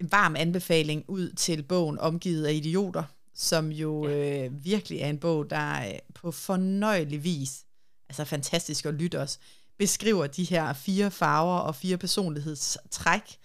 En 0.00 0.12
varm 0.12 0.36
anbefaling 0.36 1.04
ud 1.08 1.32
til 1.32 1.62
bogen 1.62 1.98
Omgivet 1.98 2.46
af 2.46 2.52
idioter, 2.52 3.04
som 3.34 3.72
jo 3.72 4.08
øh, 4.08 4.64
virkelig 4.64 5.00
er 5.00 5.10
en 5.10 5.18
bog, 5.18 5.50
der 5.50 5.88
øh, 5.88 5.98
på 6.14 6.30
fornøjelig 6.30 7.24
vis, 7.24 7.64
altså 8.08 8.24
fantastisk 8.24 8.86
at 8.86 8.94
lytte 8.94 9.20
os, 9.20 9.38
beskriver 9.78 10.26
de 10.26 10.44
her 10.44 10.72
fire 10.72 11.10
farver 11.10 11.58
og 11.58 11.74
fire 11.74 11.96
personlighedstræk, 11.96 13.38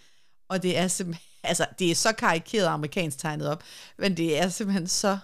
og 0.50 0.64
det 0.64 0.78
er 0.78 0.88
simpelthen, 0.88 1.26
altså 1.50 1.66
det 1.80 1.92
er 1.92 1.96
så 1.96 2.12
karikeret 2.12 2.66
amerikansk 2.66 3.18
tegnet 3.18 3.48
op, 3.48 3.64
men 3.98 4.18
det 4.18 4.40
er 4.40 4.50
simpelthen 4.50 4.88
så 4.88 5.18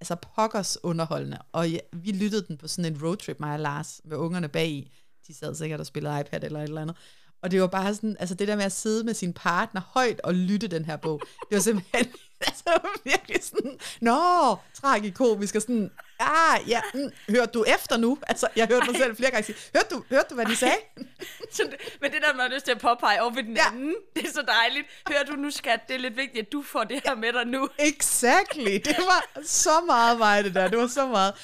altså 0.00 0.16
pokkers 0.36 0.78
underholdende, 0.82 1.38
og 1.52 1.70
ja, 1.70 1.78
vi 1.92 2.12
lyttede 2.12 2.46
den 2.48 2.56
på 2.56 2.68
sådan 2.68 2.92
en 2.92 3.02
roadtrip, 3.02 3.40
mig 3.40 3.52
og 3.52 3.60
Lars, 3.60 4.00
med 4.04 4.16
ungerne 4.16 4.48
bag 4.48 4.68
i, 4.68 4.92
de 5.26 5.34
sad 5.34 5.54
sikkert 5.54 5.80
og 5.80 5.86
spillede 5.86 6.20
iPad 6.20 6.44
eller 6.44 6.58
et 6.60 6.64
eller 6.64 6.82
andet, 6.82 6.96
og 7.42 7.50
det 7.50 7.60
var 7.60 7.66
bare 7.66 7.94
sådan, 7.94 8.16
altså 8.20 8.34
det 8.34 8.48
der 8.48 8.56
med 8.56 8.64
at 8.64 8.72
sidde 8.72 9.04
med 9.04 9.14
sin 9.14 9.32
partner 9.32 9.80
højt 9.94 10.20
og 10.20 10.34
lytte 10.34 10.68
den 10.68 10.84
her 10.84 10.96
bog, 10.96 11.20
det 11.50 11.56
var 11.56 11.60
simpelthen, 11.60 12.06
altså 12.46 12.78
virkelig 13.04 13.44
sådan, 13.44 13.78
nå, 14.00 14.56
tragikomisk 14.80 15.54
og 15.54 15.62
sådan, 15.62 15.90
ah, 16.20 16.68
ja, 16.68 16.80
mm, 16.94 17.10
hørte 17.28 17.52
du 17.52 17.64
efter 17.64 17.96
nu? 17.96 18.18
Altså, 18.26 18.48
jeg 18.56 18.66
hørte 18.66 18.86
mig 18.86 18.96
selv 18.96 19.16
flere 19.16 19.30
gange 19.30 19.44
sige, 19.46 19.58
hørte 19.74 19.94
du, 19.94 20.04
hørte 20.10 20.26
du 20.30 20.34
hvad 20.34 20.46
de 20.46 20.56
sagde? 20.56 20.76
Så 21.52 21.62
men 22.00 22.12
det 22.12 22.22
der, 22.22 22.32
man 22.32 22.40
har 22.40 22.54
lyst 22.54 22.64
til 22.64 22.72
at 22.72 22.80
påpege 22.80 23.22
over 23.22 23.30
ved 23.30 23.42
den 23.42 23.56
Ja. 23.56 23.66
anden, 23.66 23.94
det 24.16 24.26
er 24.26 24.32
så 24.32 24.42
dejligt. 24.42 24.86
Hør 25.08 25.22
du 25.22 25.32
nu, 25.32 25.50
skat, 25.50 25.80
det 25.88 25.94
er 25.94 26.00
lidt 26.00 26.16
vigtigt, 26.16 26.46
at 26.46 26.52
du 26.52 26.62
får 26.62 26.84
det 26.84 27.02
her 27.04 27.14
med 27.14 27.32
dig 27.32 27.46
nu. 27.46 27.68
Exactly, 27.78 28.70
det 28.84 28.96
var 28.98 29.42
så 29.46 29.80
meget 29.86 30.18
mig 30.18 30.44
det 30.44 30.54
der, 30.54 30.68
det 30.68 30.78
var 30.78 30.86
så 30.86 31.06
meget. 31.06 31.34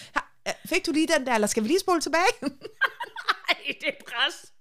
Fik 0.68 0.86
du 0.86 0.92
lige 0.92 1.06
den 1.06 1.26
der, 1.26 1.34
eller 1.34 1.46
skal 1.46 1.62
vi 1.62 1.68
lige 1.68 1.80
spole 1.80 2.00
tilbage? 2.00 2.32
Ej, 3.48 3.74
det 3.80 3.88
er 3.88 3.92
pres. 4.06 4.52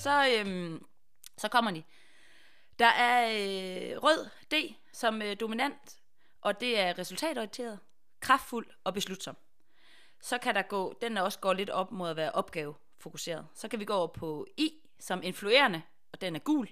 Så, 0.00 0.38
øhm, 0.38 0.84
så 1.38 1.48
kommer 1.48 1.70
de. 1.70 1.82
Der 2.78 2.86
er 2.86 3.30
øh, 3.30 4.02
rød 4.02 4.28
D 4.50 4.54
som 4.92 5.22
øh, 5.22 5.36
dominant, 5.40 5.98
og 6.40 6.60
det 6.60 6.78
er 6.78 6.98
resultatorienteret, 6.98 7.78
kraftfuld 8.20 8.66
og 8.84 8.94
beslutsom. 8.94 9.36
Så 10.20 10.38
kan 10.38 10.54
der 10.54 10.62
gå, 10.62 10.98
den 11.00 11.16
er 11.16 11.22
også 11.22 11.38
går 11.38 11.52
lidt 11.52 11.70
op 11.70 11.92
mod 11.92 12.10
at 12.10 12.16
være 12.16 12.32
opgave 12.32 12.74
fokuseret. 12.98 13.46
Så 13.54 13.68
kan 13.68 13.80
vi 13.80 13.84
gå 13.84 13.94
over 13.94 14.06
på 14.06 14.46
I 14.56 14.72
som 15.00 15.22
influerende, 15.22 15.82
og 16.12 16.20
den 16.20 16.36
er 16.36 16.40
gul. 16.40 16.68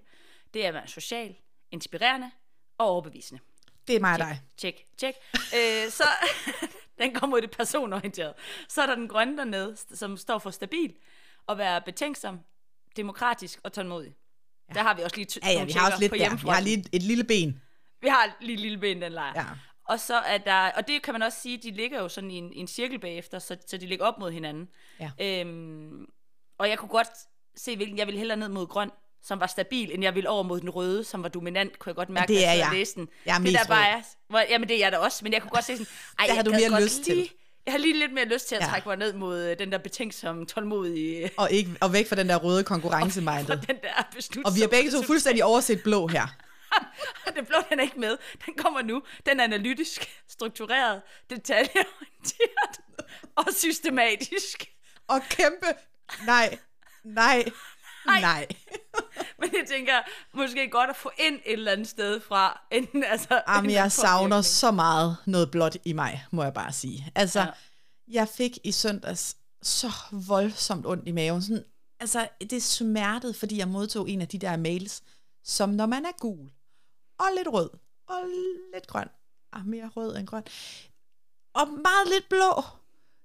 Det 0.55 0.65
er 0.65 0.69
at 0.69 0.75
være 0.75 0.89
social, 0.89 1.37
inspirerende 1.71 2.31
og 2.79 2.87
overbevisende. 2.87 3.41
Det 3.87 3.97
er 3.97 4.01
mig 4.01 4.13
og 4.13 4.19
dig. 4.19 4.43
Tjek, 4.57 4.87
tjek. 4.97 5.15
øh, 5.35 5.91
så 5.91 6.05
den 6.99 7.15
kommer 7.15 7.39
i 7.39 7.41
det 7.41 7.51
personorienterede. 7.51 8.35
Så 8.69 8.83
er 8.83 8.87
der 8.87 8.95
den 8.95 9.09
grønne 9.09 9.37
dernede, 9.37 9.77
som 9.77 10.17
står 10.17 10.39
for 10.39 10.51
stabil, 10.51 10.97
og 11.47 11.59
være 11.59 11.83
betænksom, 11.83 12.41
demokratisk 12.99 13.59
og 13.65 13.73
tålmodig. 13.73 14.13
Ja. 14.69 14.75
Der 14.75 14.83
har 14.83 14.95
vi 14.95 15.03
også 15.03 15.17
lige 15.17 15.27
t- 15.33 15.39
Ja, 15.49 15.53
ja, 15.53 15.65
vi 15.65 15.73
har 15.73 15.87
også 15.87 16.01
lidt 16.01 16.11
på 16.13 16.17
der. 16.17 16.37
Vi 16.37 16.49
har 16.49 16.61
lige 16.61 16.79
et, 16.79 16.89
et 16.93 17.03
lille 17.03 17.25
ben. 17.25 17.61
vi 18.03 18.09
har 18.09 18.37
lige 18.41 18.55
et 18.55 18.61
lille 18.61 18.79
ben, 18.79 19.03
den 19.03 19.13
lejr. 19.13 19.33
Ja. 19.37 19.45
Og 19.89 20.01
så 20.01 20.15
er 20.17 20.39
der, 20.39 20.71
og 20.77 20.89
det 20.89 21.03
kan 21.03 21.15
man 21.15 21.23
også 21.23 21.41
sige, 21.41 21.59
de 21.63 21.71
ligger 21.71 22.01
jo 22.01 22.09
sådan 22.09 22.31
i 22.31 22.35
en, 22.35 22.53
en 22.53 22.67
cirkel 22.67 22.99
bagefter, 22.99 23.39
så, 23.39 23.57
så 23.67 23.77
de 23.77 23.87
ligger 23.87 24.05
op 24.07 24.19
mod 24.19 24.33
hinanden. 24.33 24.69
Ja. 25.01 25.11
Øhm, 25.21 26.07
og 26.59 26.69
jeg 26.69 26.79
kunne 26.79 26.89
godt 26.89 27.09
se, 27.57 27.77
hvilken 27.77 27.99
jeg 27.99 28.07
ville 28.07 28.19
hellere 28.19 28.37
ned 28.39 28.49
mod 28.49 28.67
grøn, 28.67 28.91
som 29.23 29.41
var 29.41 29.47
stabil, 29.47 29.93
end 29.95 30.03
jeg 30.03 30.15
ville 30.15 30.29
over 30.31 30.43
mod 30.43 30.61
den 30.61 30.71
røde, 30.71 31.05
som 31.05 31.23
var 31.23 31.29
dominant, 31.29 31.79
kunne 31.79 31.91
jeg 31.91 31.97
godt 31.97 32.09
mærke, 32.09 32.29
det 32.33 32.47
er 32.47 32.53
jeg. 32.53 32.69
læste 32.73 33.01
den. 33.01 33.09
Jeg 33.27 33.35
er 33.37 33.41
det 33.41 33.53
der 33.55 33.65
bare 33.69 33.89
er, 33.89 34.03
hvor, 34.29 34.39
jamen 34.51 34.69
det 34.69 34.75
er 34.75 34.79
jeg 34.79 34.93
da 34.93 34.99
også, 34.99 35.21
men 35.25 35.33
jeg 35.33 35.43
kunne 35.43 35.51
godt 35.51 35.65
se 35.65 35.73
sådan, 35.77 35.87
ej, 36.19 36.27
Der 36.27 36.33
har 36.33 36.37
jeg 36.39 36.47
du 36.47 36.51
gad 36.51 36.61
mere 36.61 36.71
godt 36.71 36.83
lyst 36.85 37.03
til. 37.05 37.17
lige, 37.17 37.31
Jeg 37.69 37.73
har 37.75 37.79
lige 37.79 37.99
lidt 37.99 38.13
mere 38.13 38.25
lyst 38.25 38.49
til 38.49 38.55
at 38.55 38.63
Ja. 38.63 38.67
trække 38.67 38.89
mig 38.89 38.97
ned 38.97 39.13
mod 39.13 39.43
øh, 39.45 39.59
den 39.59 39.73
der 39.73 39.79
betænksomme, 39.79 40.47
tålmodige, 40.47 41.31
Og, 41.37 41.51
ikke, 41.51 41.71
og 41.81 41.93
væk 41.93 42.09
fra 42.09 42.17
den 42.17 42.29
der 42.29 42.37
røde 42.37 42.65
konkurrencemindet. 42.65 43.49
den 43.69 43.77
der 43.83 44.09
beslutsomme. 44.15 44.47
Og 44.47 44.55
vi 44.57 44.61
har 44.61 44.69
begge 44.69 44.91
to 44.91 45.03
fuldstændig 45.03 45.45
overset 45.45 45.83
blå 45.83 46.07
her. 46.07 46.27
den 47.37 47.47
blå, 47.47 47.57
den 47.71 47.79
er 47.79 47.83
ikke 47.83 48.01
med. 48.01 48.17
Den 48.47 48.55
kommer 48.55 48.83
nu. 48.83 49.03
Den 49.27 49.41
er 49.41 49.45
analytisk, 49.45 50.09
struktureret, 50.29 51.03
detaljeorienteret 51.31 52.81
og 53.37 53.45
systematisk. 53.57 54.67
Og 55.09 55.21
kæmpe, 55.31 55.67
nej, 56.27 56.59
nej, 57.05 57.45
nej. 58.07 58.47
Men 59.41 59.51
jeg 59.61 59.69
tænker, 59.69 59.93
måske 60.33 60.71
godt 60.71 60.91
at 60.91 60.97
få 60.97 61.11
ind 61.19 61.35
et 61.35 61.53
eller 61.53 61.73
andet 61.73 61.89
sted 61.89 62.21
fra. 62.21 62.61
Enten, 62.71 63.05
altså, 63.05 63.35
en 63.35 63.55
Jamen, 63.55 63.71
jeg 63.71 63.93
savner 63.93 64.43
så 64.43 64.71
meget 64.71 65.17
noget 65.27 65.51
blåt 65.51 65.77
i 65.85 65.93
mig, 65.93 66.27
må 66.31 66.43
jeg 66.43 66.55
bare 66.55 66.73
sige. 66.73 67.13
Altså, 67.15 67.41
ja. 67.41 67.51
jeg 68.09 68.29
fik 68.29 68.59
i 68.65 68.73
søndags 68.73 69.37
så 69.63 69.93
voldsomt 70.13 70.87
ondt 70.87 71.09
i 71.09 71.13
maven. 71.13 71.43
Sådan, 71.43 71.65
altså, 72.01 72.29
det 72.51 72.63
smertede, 72.63 73.35
fordi 73.35 73.59
jeg 73.59 73.69
modtog 73.69 74.11
en 74.11 74.21
af 74.21 74.29
de 74.29 74.39
der 74.39 74.57
mails, 74.57 75.03
som 75.45 75.69
når 75.69 75.87
man 75.87 76.05
er 76.05 76.13
gul, 76.19 76.51
og 77.19 77.27
lidt 77.37 77.49
rød, 77.49 77.71
og 78.09 78.23
lidt 78.75 78.87
grøn, 78.87 79.09
ah, 79.53 79.67
mere 79.67 79.89
rød 79.97 80.17
end 80.17 80.27
grøn, 80.27 80.45
og 81.55 81.69
meget 81.69 82.09
lidt 82.13 82.29
blå, 82.29 82.63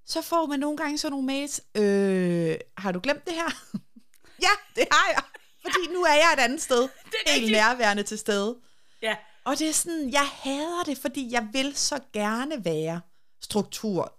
så 0.06 0.22
får 0.22 0.46
man 0.46 0.60
nogle 0.60 0.78
gange 0.78 0.98
sådan 0.98 1.12
nogle 1.12 1.26
mails, 1.26 1.62
øh, 1.76 2.56
har 2.78 2.92
du 2.92 3.00
glemt 3.04 3.26
det 3.26 3.34
her? 3.34 3.50
ja, 4.46 4.52
det 4.76 4.88
har 4.92 5.12
jeg, 5.14 5.24
fordi 5.64 5.94
nu 5.94 6.02
er 6.04 6.14
jeg 6.14 6.34
et 6.38 6.40
andet 6.40 6.62
sted, 6.62 6.84
er 6.84 6.88
helt 6.88 7.28
rigtigt. 7.28 7.52
nærværende 7.52 8.04
til 8.04 8.18
stede. 8.20 8.58
Ja, 9.02 9.16
Og 9.46 9.60
det 9.60 9.70
er 9.70 9.74
sådan, 9.74 10.10
jeg 10.12 10.28
hader 10.32 10.84
det, 10.86 10.98
fordi 10.98 11.32
jeg 11.32 11.48
vil 11.54 11.76
så 11.76 12.00
gerne 12.14 12.66
være 12.66 13.02
struktur 13.42 14.14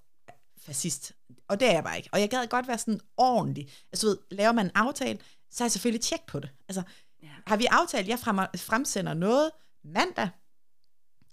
fascist. 0.58 1.12
Og 1.48 1.60
det 1.60 1.68
er 1.68 1.72
jeg 1.72 1.84
bare 1.84 1.96
ikke. 1.96 2.08
Og 2.12 2.20
jeg 2.20 2.30
gad 2.30 2.46
godt 2.46 2.68
være 2.68 2.78
sådan 2.78 3.00
ordentlig. 3.16 3.72
Altså, 3.92 4.06
ved, 4.06 4.18
laver 4.30 4.52
man 4.52 4.66
en 4.66 4.72
aftale, 4.74 5.18
så 5.50 5.64
er 5.64 5.66
jeg 5.66 5.72
selvfølgelig 5.72 6.00
tjek 6.02 6.26
på 6.26 6.40
det. 6.40 6.50
Altså, 6.68 6.82
Ja. 7.22 7.28
har 7.46 7.56
vi 7.56 7.66
aftalt, 7.70 8.08
jeg 8.08 8.18
fremmer, 8.18 8.46
fremsender 8.56 9.14
noget 9.14 9.50
mandag, 9.84 10.28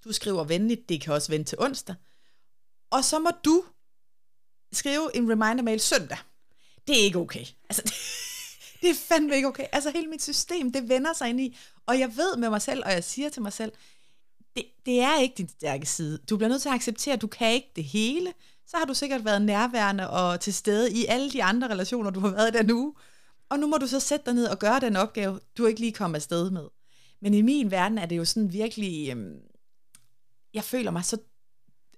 du 0.04 0.14
skriver 0.14 0.44
venligt, 0.44 0.90
det 0.90 1.02
kan 1.02 1.14
også 1.14 1.32
vente 1.32 1.50
til 1.52 1.60
onsdag, 1.62 1.96
og 2.92 3.04
så 3.04 3.20
må 3.20 3.30
du 3.46 3.64
skrive 4.74 5.16
en 5.16 5.32
reminder 5.32 5.62
mail 5.64 5.80
søndag. 5.80 6.18
Det 6.88 7.00
er 7.00 7.04
ikke 7.04 7.20
okay. 7.20 7.46
Altså, 7.70 7.84
det 8.82 8.90
er 8.90 8.94
fandme 8.94 9.36
ikke 9.36 9.48
okay. 9.48 9.66
Altså, 9.72 9.92
hele 9.92 10.08
mit 10.08 10.24
system, 10.24 10.72
det 10.72 10.90
vender 10.90 11.14
sig 11.14 11.30
ind 11.30 11.42
i, 11.42 11.58
og 11.86 12.00
jeg 12.00 12.18
ved 12.18 12.38
med 12.38 12.50
mig 12.50 12.62
selv, 12.62 12.84
og 12.86 12.92
jeg 12.92 13.04
siger 13.04 13.30
til 13.30 13.42
mig 13.42 13.54
selv, 13.54 13.72
det, 14.56 14.66
det 14.86 15.00
er 15.00 15.20
ikke 15.20 15.36
din 15.38 15.50
stærke 15.50 15.86
side. 15.86 16.18
Du 16.30 16.38
bliver 16.38 16.50
nødt 16.50 16.62
til 16.62 16.70
at 16.70 16.76
acceptere, 16.76 17.14
at 17.14 17.22
du 17.22 17.28
kan 17.28 17.54
ikke 17.54 17.72
det 17.76 17.84
hele. 17.84 18.34
Så 18.68 18.78
har 18.78 18.86
du 18.86 18.94
sikkert 18.94 19.26
været 19.26 19.42
nærværende 19.42 20.10
og 20.10 20.40
til 20.40 20.54
stede 20.54 20.92
i 20.92 21.06
alle 21.06 21.32
de 21.32 21.44
andre 21.44 21.70
relationer, 21.70 22.10
du 22.10 22.20
har 22.20 22.30
været 22.30 22.56
i 22.56 22.58
den 22.58 22.72
uge. 22.72 22.94
Og 23.50 23.60
nu 23.60 23.68
må 23.68 23.78
du 23.78 23.88
så 23.88 24.00
sætte 24.00 24.26
dig 24.26 24.34
ned 24.34 24.46
og 24.46 24.60
gøre 24.60 24.80
den 24.80 24.96
opgave, 24.96 25.40
du 25.58 25.66
ikke 25.66 25.80
lige 25.80 25.92
kom 25.92 26.16
afsted 26.16 26.50
med. 26.50 26.68
Men 27.22 27.34
i 27.34 27.42
min 27.42 27.72
verden 27.72 27.98
er 27.98 28.06
det 28.06 28.18
jo 28.18 28.26
sådan 28.26 28.54
virkelig... 28.54 29.10
Øhm, 29.10 29.40
jeg 30.54 30.64
føler 30.64 30.92
mig 30.92 31.06
så 31.06 31.18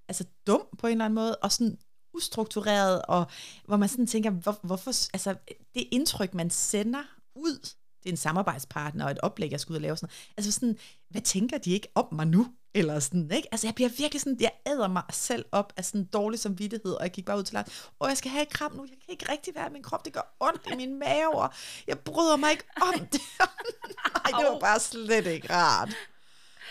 altså, 0.08 0.26
dum 0.48 0.62
på 0.78 0.88
en 0.88 0.92
eller 0.92 1.06
anden 1.06 1.16
måde, 1.16 1.36
og 1.36 1.52
sådan 1.52 1.78
ustruktureret, 2.14 3.02
og 3.02 3.26
hvor 3.66 3.78
man 3.78 3.90
sådan 3.90 4.08
tænker, 4.08 4.30
hvor, 4.30 4.60
hvorfor... 4.64 4.92
Altså, 5.14 5.36
det 5.74 5.88
indtryk, 5.92 6.34
man 6.34 6.50
sender 6.50 7.04
ud, 7.36 7.60
det 8.04 8.10
er 8.10 8.14
en 8.14 8.18
samarbejdspartner 8.18 9.06
og 9.06 9.12
et 9.12 9.20
oplæg, 9.20 9.52
jeg 9.52 9.60
skal 9.60 9.72
ud 9.72 9.78
og 9.78 9.82
lave 9.82 9.98
sådan 9.98 10.08
noget. 10.08 10.34
Altså 10.38 10.52
sådan, 10.52 10.78
hvad 11.10 11.22
tænker 11.22 11.58
de 11.58 11.72
ikke 11.72 11.88
om 11.96 12.08
mig 12.12 12.28
nu? 12.28 12.48
Eller 12.76 13.00
sådan, 13.00 13.32
ikke? 13.32 13.48
Altså 13.52 13.68
jeg 13.68 13.76
bliver 13.76 13.90
virkelig 13.98 14.22
sådan, 14.22 14.38
jeg 14.40 14.52
æder 14.68 14.88
mig 14.88 15.04
selv 15.12 15.46
op 15.52 15.74
af 15.78 15.86
sådan 15.86 16.04
dårlig 16.04 16.40
samvittighed, 16.40 16.94
og 16.94 17.04
jeg 17.04 17.12
gik 17.12 17.26
bare 17.26 17.38
ud 17.38 17.44
til 17.44 17.54
Lars, 17.54 17.90
og 18.00 18.10
jeg 18.10 18.18
skal 18.18 18.32
have 18.32 18.42
et 18.42 18.50
kram 18.50 18.72
nu, 18.72 18.84
jeg 18.84 18.98
kan 19.06 19.10
ikke 19.10 19.32
rigtig 19.32 19.56
være 19.56 19.68
i 19.68 19.74
min 19.74 19.84
krop, 19.84 20.06
det 20.06 20.14
gør 20.14 20.36
ondt 20.40 20.62
i 20.72 20.76
min 20.76 21.00
mave, 21.00 21.36
og 21.36 21.50
jeg 21.88 22.00
bryder 22.00 22.38
mig 22.38 22.52
ikke 22.52 22.64
om 22.82 23.00
det. 23.00 23.22
Nej, 24.14 24.40
det 24.40 24.52
var 24.52 24.60
bare 24.60 24.80
slet 24.80 25.26
ikke 25.26 25.54
rart. 25.54 25.90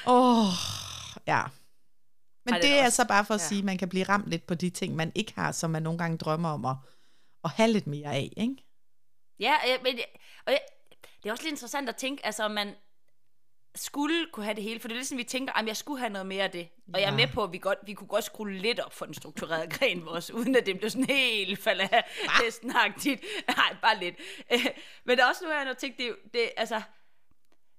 Åh, 0.06 0.38
oh, 0.38 0.52
ja. 1.26 1.42
Men 2.44 2.54
Ej, 2.54 2.60
det 2.60 2.68
er 2.70 2.72
det 2.74 2.80
er 2.80 2.84
også- 2.86 2.96
så 2.96 3.08
bare 3.08 3.24
for 3.24 3.34
at 3.34 3.40
ja. 3.40 3.46
sige, 3.46 3.58
at 3.58 3.64
man 3.64 3.78
kan 3.78 3.88
blive 3.88 4.04
ramt 4.04 4.26
lidt 4.28 4.46
på 4.46 4.54
de 4.54 4.70
ting, 4.70 4.96
man 4.96 5.12
ikke 5.14 5.32
har, 5.34 5.52
som 5.52 5.70
man 5.70 5.82
nogle 5.82 5.98
gange 5.98 6.18
drømmer 6.18 6.48
om 6.48 6.64
at, 6.64 6.76
at 7.44 7.50
have 7.50 7.70
lidt 7.72 7.86
mere 7.86 8.14
af, 8.14 8.32
ikke? 8.36 8.56
ja 9.40 9.54
men 9.82 9.98
og 10.46 10.52
jeg, 10.52 10.60
det 11.22 11.28
er 11.28 11.32
også 11.32 11.44
lidt 11.44 11.52
interessant 11.52 11.88
at 11.88 11.96
tænke, 11.96 12.26
altså 12.26 12.44
om 12.44 12.50
man 12.50 12.74
skulle 13.74 14.26
kunne 14.32 14.44
have 14.44 14.54
det 14.54 14.62
hele, 14.64 14.80
for 14.80 14.88
det 14.88 14.98
er 14.98 15.02
sådan, 15.02 15.18
vi 15.18 15.24
tænker, 15.24 15.52
at 15.52 15.66
jeg 15.66 15.76
skulle 15.76 15.98
have 15.98 16.10
noget 16.10 16.26
mere 16.26 16.44
af 16.44 16.50
det. 16.50 16.68
Og 16.94 17.00
jeg 17.00 17.06
er 17.06 17.10
Ja. 17.10 17.16
med 17.16 17.26
på, 17.34 17.42
at 17.44 17.52
vi, 17.52 17.58
godt, 17.58 17.78
vi 17.86 17.94
kunne 17.94 18.06
godt 18.08 18.24
skrue 18.24 18.52
lidt 18.52 18.80
op 18.80 18.92
for 18.94 19.04
den 19.04 19.14
strukturerede 19.14 19.70
gren 19.78 20.04
vores, 20.06 20.30
uden 20.30 20.56
at 20.56 20.66
det 20.66 20.78
blev 20.78 20.90
sådan 20.90 21.06
helt 21.06 21.58
falde 21.62 21.82
af 21.94 22.04
hestenagtigt. 22.44 23.20
Nej, 23.56 23.76
bare 23.82 23.98
lidt. 23.98 24.16
Men 25.06 25.18
der 25.18 25.24
er 25.24 25.28
også 25.28 25.44
nu, 25.44 25.50
jeg 25.50 25.66
har 25.66 25.72
tænkt, 25.74 25.98
det, 25.98 26.08
er 26.08 26.12
det, 26.32 26.50
altså, 26.56 26.74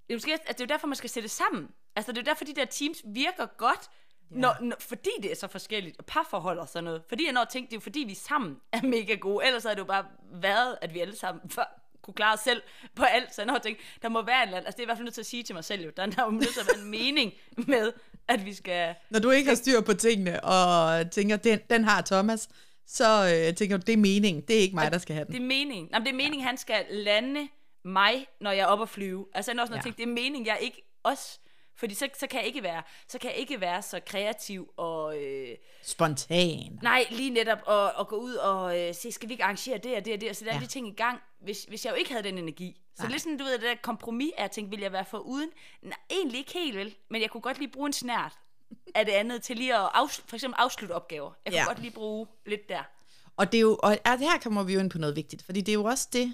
det 0.08 0.14
er, 0.14 0.16
måske, 0.16 0.32
altså, 0.32 0.54
det 0.54 0.62
er 0.62 0.66
jo 0.66 0.74
derfor, 0.74 0.88
man 0.88 0.96
skal 0.96 1.10
sætte 1.10 1.28
det 1.28 1.32
sammen. 1.36 1.70
Altså, 1.96 2.12
det 2.12 2.18
er 2.18 2.22
jo 2.22 2.26
derfor, 2.26 2.46
de 2.46 2.56
der 2.56 2.66
teams 2.66 3.02
virker 3.06 3.46
godt, 3.46 3.90
ja. 4.34 4.40
når, 4.40 4.56
når, 4.62 4.76
fordi 4.80 5.10
det 5.22 5.32
er 5.32 5.36
så 5.36 5.48
forskelligt, 5.48 5.98
og 6.00 6.06
parforhold 6.06 6.60
og 6.60 6.68
sådan 6.68 6.84
noget. 6.84 7.02
Fordi 7.10 7.26
jeg 7.26 7.34
når 7.34 7.42
at 7.42 7.50
tænke, 7.50 7.72
det 7.72 7.76
er 7.78 7.82
fordi, 7.82 8.00
vi 8.00 8.14
sammen 8.14 8.58
er 8.72 8.82
mega 8.82 9.14
gode. 9.16 9.46
Ellers 9.46 9.64
havde 9.64 9.76
det 9.76 9.80
jo 9.82 9.86
bare 9.86 10.06
været, 10.34 10.78
at 10.82 10.94
vi 10.94 11.00
alle 11.00 11.16
sammen 11.16 11.50
for, 11.50 11.68
kunne 12.02 12.14
klare 12.14 12.34
os 12.34 12.40
selv 12.40 12.62
på 12.96 13.04
alt. 13.04 13.36
Så 13.36 13.42
jeg 13.42 13.46
når 13.46 13.54
at 13.54 13.62
tænke, 13.62 13.82
der 14.02 14.10
må 14.10 14.22
være 14.22 14.42
en 14.44 14.48
eller 14.48 14.58
anden, 14.58 14.66
altså 14.68 14.78
det 14.78 14.82
er 14.82 14.86
i 14.86 14.88
hvert 14.88 14.98
fald 14.98 15.06
nødt 15.06 15.14
til 15.14 15.22
at 15.22 15.26
sige 15.26 15.44
til 15.44 15.56
mig 15.56 15.64
selv 15.64 15.84
jo, 15.84 15.92
der, 15.98 16.06
der 16.06 16.22
er 16.22 16.26
jo 16.26 16.32
nødt 16.32 16.54
til 16.54 16.60
at 16.60 16.68
være 16.74 16.84
en 16.84 16.90
mening 17.00 17.34
med, 17.68 17.94
at 18.28 18.46
vi 18.46 18.54
skal... 18.54 18.96
Når 19.10 19.20
du 19.20 19.30
ikke 19.30 19.50
har 19.50 19.56
styr 19.56 19.82
på 19.82 19.94
tingene, 19.94 20.44
og 20.44 21.12
tænker, 21.12 21.38
den, 21.38 21.60
den 21.70 21.84
har 21.84 22.02
Thomas, 22.02 22.50
så 22.88 23.36
øh, 23.50 23.56
tænker 23.56 23.78
du, 23.78 23.84
det 23.88 23.94
er 23.94 23.98
meningen, 23.98 24.44
det 24.48 24.56
er 24.56 24.60
ikke 24.60 24.76
mig, 24.76 24.92
der 24.92 24.98
skal 24.98 25.14
have 25.16 25.26
den. 25.26 25.34
Det 25.34 25.42
er 25.42 25.46
meningen. 25.46 25.90
Jamen, 25.94 26.06
det 26.06 26.12
er 26.12 26.16
meningen, 26.18 26.40
ja. 26.40 26.46
han 26.46 26.58
skal 26.58 26.86
lande 26.90 27.48
mig, 27.86 28.28
når 28.42 28.52
jeg 28.52 28.62
er 28.62 28.66
oppe 28.66 28.82
at 28.82 28.90
flyve. 28.90 29.28
Altså, 29.34 29.52
jeg 29.52 29.58
er 29.58 29.62
også 29.62 29.74
Ja. 29.74 29.82
tænkt, 29.82 29.98
det 29.98 30.04
er 30.04 30.08
meningen, 30.08 30.46
jeg 30.46 30.58
ikke 30.62 30.82
også... 31.04 31.40
Fordi 31.76 31.94
så, 31.94 32.10
så, 32.20 32.28
kan 32.28 32.40
jeg 32.40 32.48
ikke 32.48 32.64
være, 32.64 32.84
så 33.08 33.20
kan 33.20 33.30
jeg 33.30 33.38
ikke 33.40 33.62
være 33.62 33.82
så 33.82 34.00
kreativ 34.06 34.74
og... 34.78 35.18
Øh, 35.24 35.58
Spontan. 35.84 36.80
nej, 36.82 37.06
lige 37.12 37.30
netop 37.30 37.58
at, 37.70 37.92
at 38.00 38.08
gå 38.08 38.16
ud 38.16 38.34
og 38.34 38.80
øh, 38.80 38.96
se, 38.96 39.12
skal 39.12 39.30
vi 39.30 39.34
ikke 39.34 39.44
arrangere 39.44 39.78
det 39.78 39.96
og 39.98 40.06
det 40.06 40.14
og 40.14 40.22
det, 40.22 40.30
og 40.30 40.36
sætte 40.36 40.52
alle 40.52 40.60
Ja. 40.62 40.66
de 40.66 40.72
ting 40.72 40.88
i 40.88 40.92
gang, 40.96 41.20
hvis, 41.42 41.64
hvis 41.64 41.86
jeg 41.86 41.92
jo 41.92 41.96
ikke 41.96 42.12
havde 42.12 42.24
den 42.24 42.38
energi. 42.38 42.82
Så 42.96 43.04
Nej. 43.04 43.12
lidt 43.12 43.22
sådan, 43.22 43.38
du 43.38 43.44
ved, 43.44 43.54
det 43.54 43.62
der 43.62 43.76
kompromis, 43.82 44.32
at 44.38 44.42
jeg 44.42 44.52
tænkte, 44.52 44.70
vil 44.78 44.82
jeg 44.82 44.92
være 44.92 45.06
for 45.06 45.18
uden? 45.18 45.50
Nej, 45.82 45.98
egentlig 46.12 46.38
ikke 46.40 46.54
helt 46.54 46.78
vel, 46.78 46.96
men 47.10 47.22
jeg 47.22 47.30
kunne 47.30 47.42
godt 47.42 47.58
lige 47.60 47.72
bruge 47.72 47.88
en 47.88 47.94
snært 47.94 48.34
af 48.96 49.06
det 49.06 49.12
andet 49.12 49.42
til 49.44 49.58
lige 49.58 49.76
at 49.76 49.90
afsl- 49.96 50.22
for 50.28 50.36
eksempel 50.36 50.56
afslutte 50.60 50.94
opgaver. 50.94 51.32
Jeg 51.46 51.52
kunne 51.54 51.60
Ja. 51.60 51.66
godt 51.66 51.80
lige 51.80 51.92
bruge 51.92 52.28
lidt 52.46 52.70
der. 52.70 52.84
Og, 53.38 53.52
det 53.52 53.58
er 53.58 53.62
jo, 53.62 53.80
og 53.84 53.98
og 54.06 54.20
her 54.20 54.40
kommer 54.44 54.64
vi 54.64 54.74
jo 54.74 54.80
ind 54.80 54.90
på 54.90 54.98
noget 54.98 55.16
vigtigt, 55.16 55.44
fordi 55.44 55.62
det 55.62 55.72
er 55.72 55.74
jo 55.74 55.84
også 55.84 56.08
det, 56.14 56.34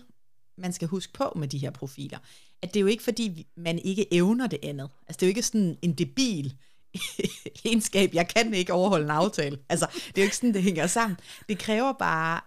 man 0.57 0.73
skal 0.73 0.87
huske 0.87 1.13
på 1.13 1.31
med 1.35 1.47
de 1.47 1.57
her 1.57 1.71
profiler. 1.71 2.17
At 2.61 2.73
det 2.73 2.79
er 2.79 2.81
jo 2.81 2.87
ikke, 2.87 3.03
fordi 3.03 3.47
man 3.57 3.79
ikke 3.79 4.13
evner 4.13 4.47
det 4.47 4.59
andet. 4.63 4.89
Altså, 5.07 5.17
det 5.19 5.23
er 5.23 5.27
jo 5.27 5.29
ikke 5.29 5.43
sådan 5.43 5.77
en 5.81 5.93
debil 5.93 6.53
egenskab, 7.65 8.13
jeg 8.13 8.27
kan 8.27 8.53
ikke 8.53 8.73
overholde 8.73 9.05
en 9.05 9.11
aftale. 9.11 9.59
Altså, 9.69 9.87
det 10.07 10.17
er 10.17 10.21
jo 10.21 10.23
ikke 10.23 10.35
sådan, 10.35 10.53
det 10.53 10.63
hænger 10.63 10.87
sammen. 10.87 11.17
Det 11.49 11.59
kræver 11.59 11.93
bare 11.93 12.41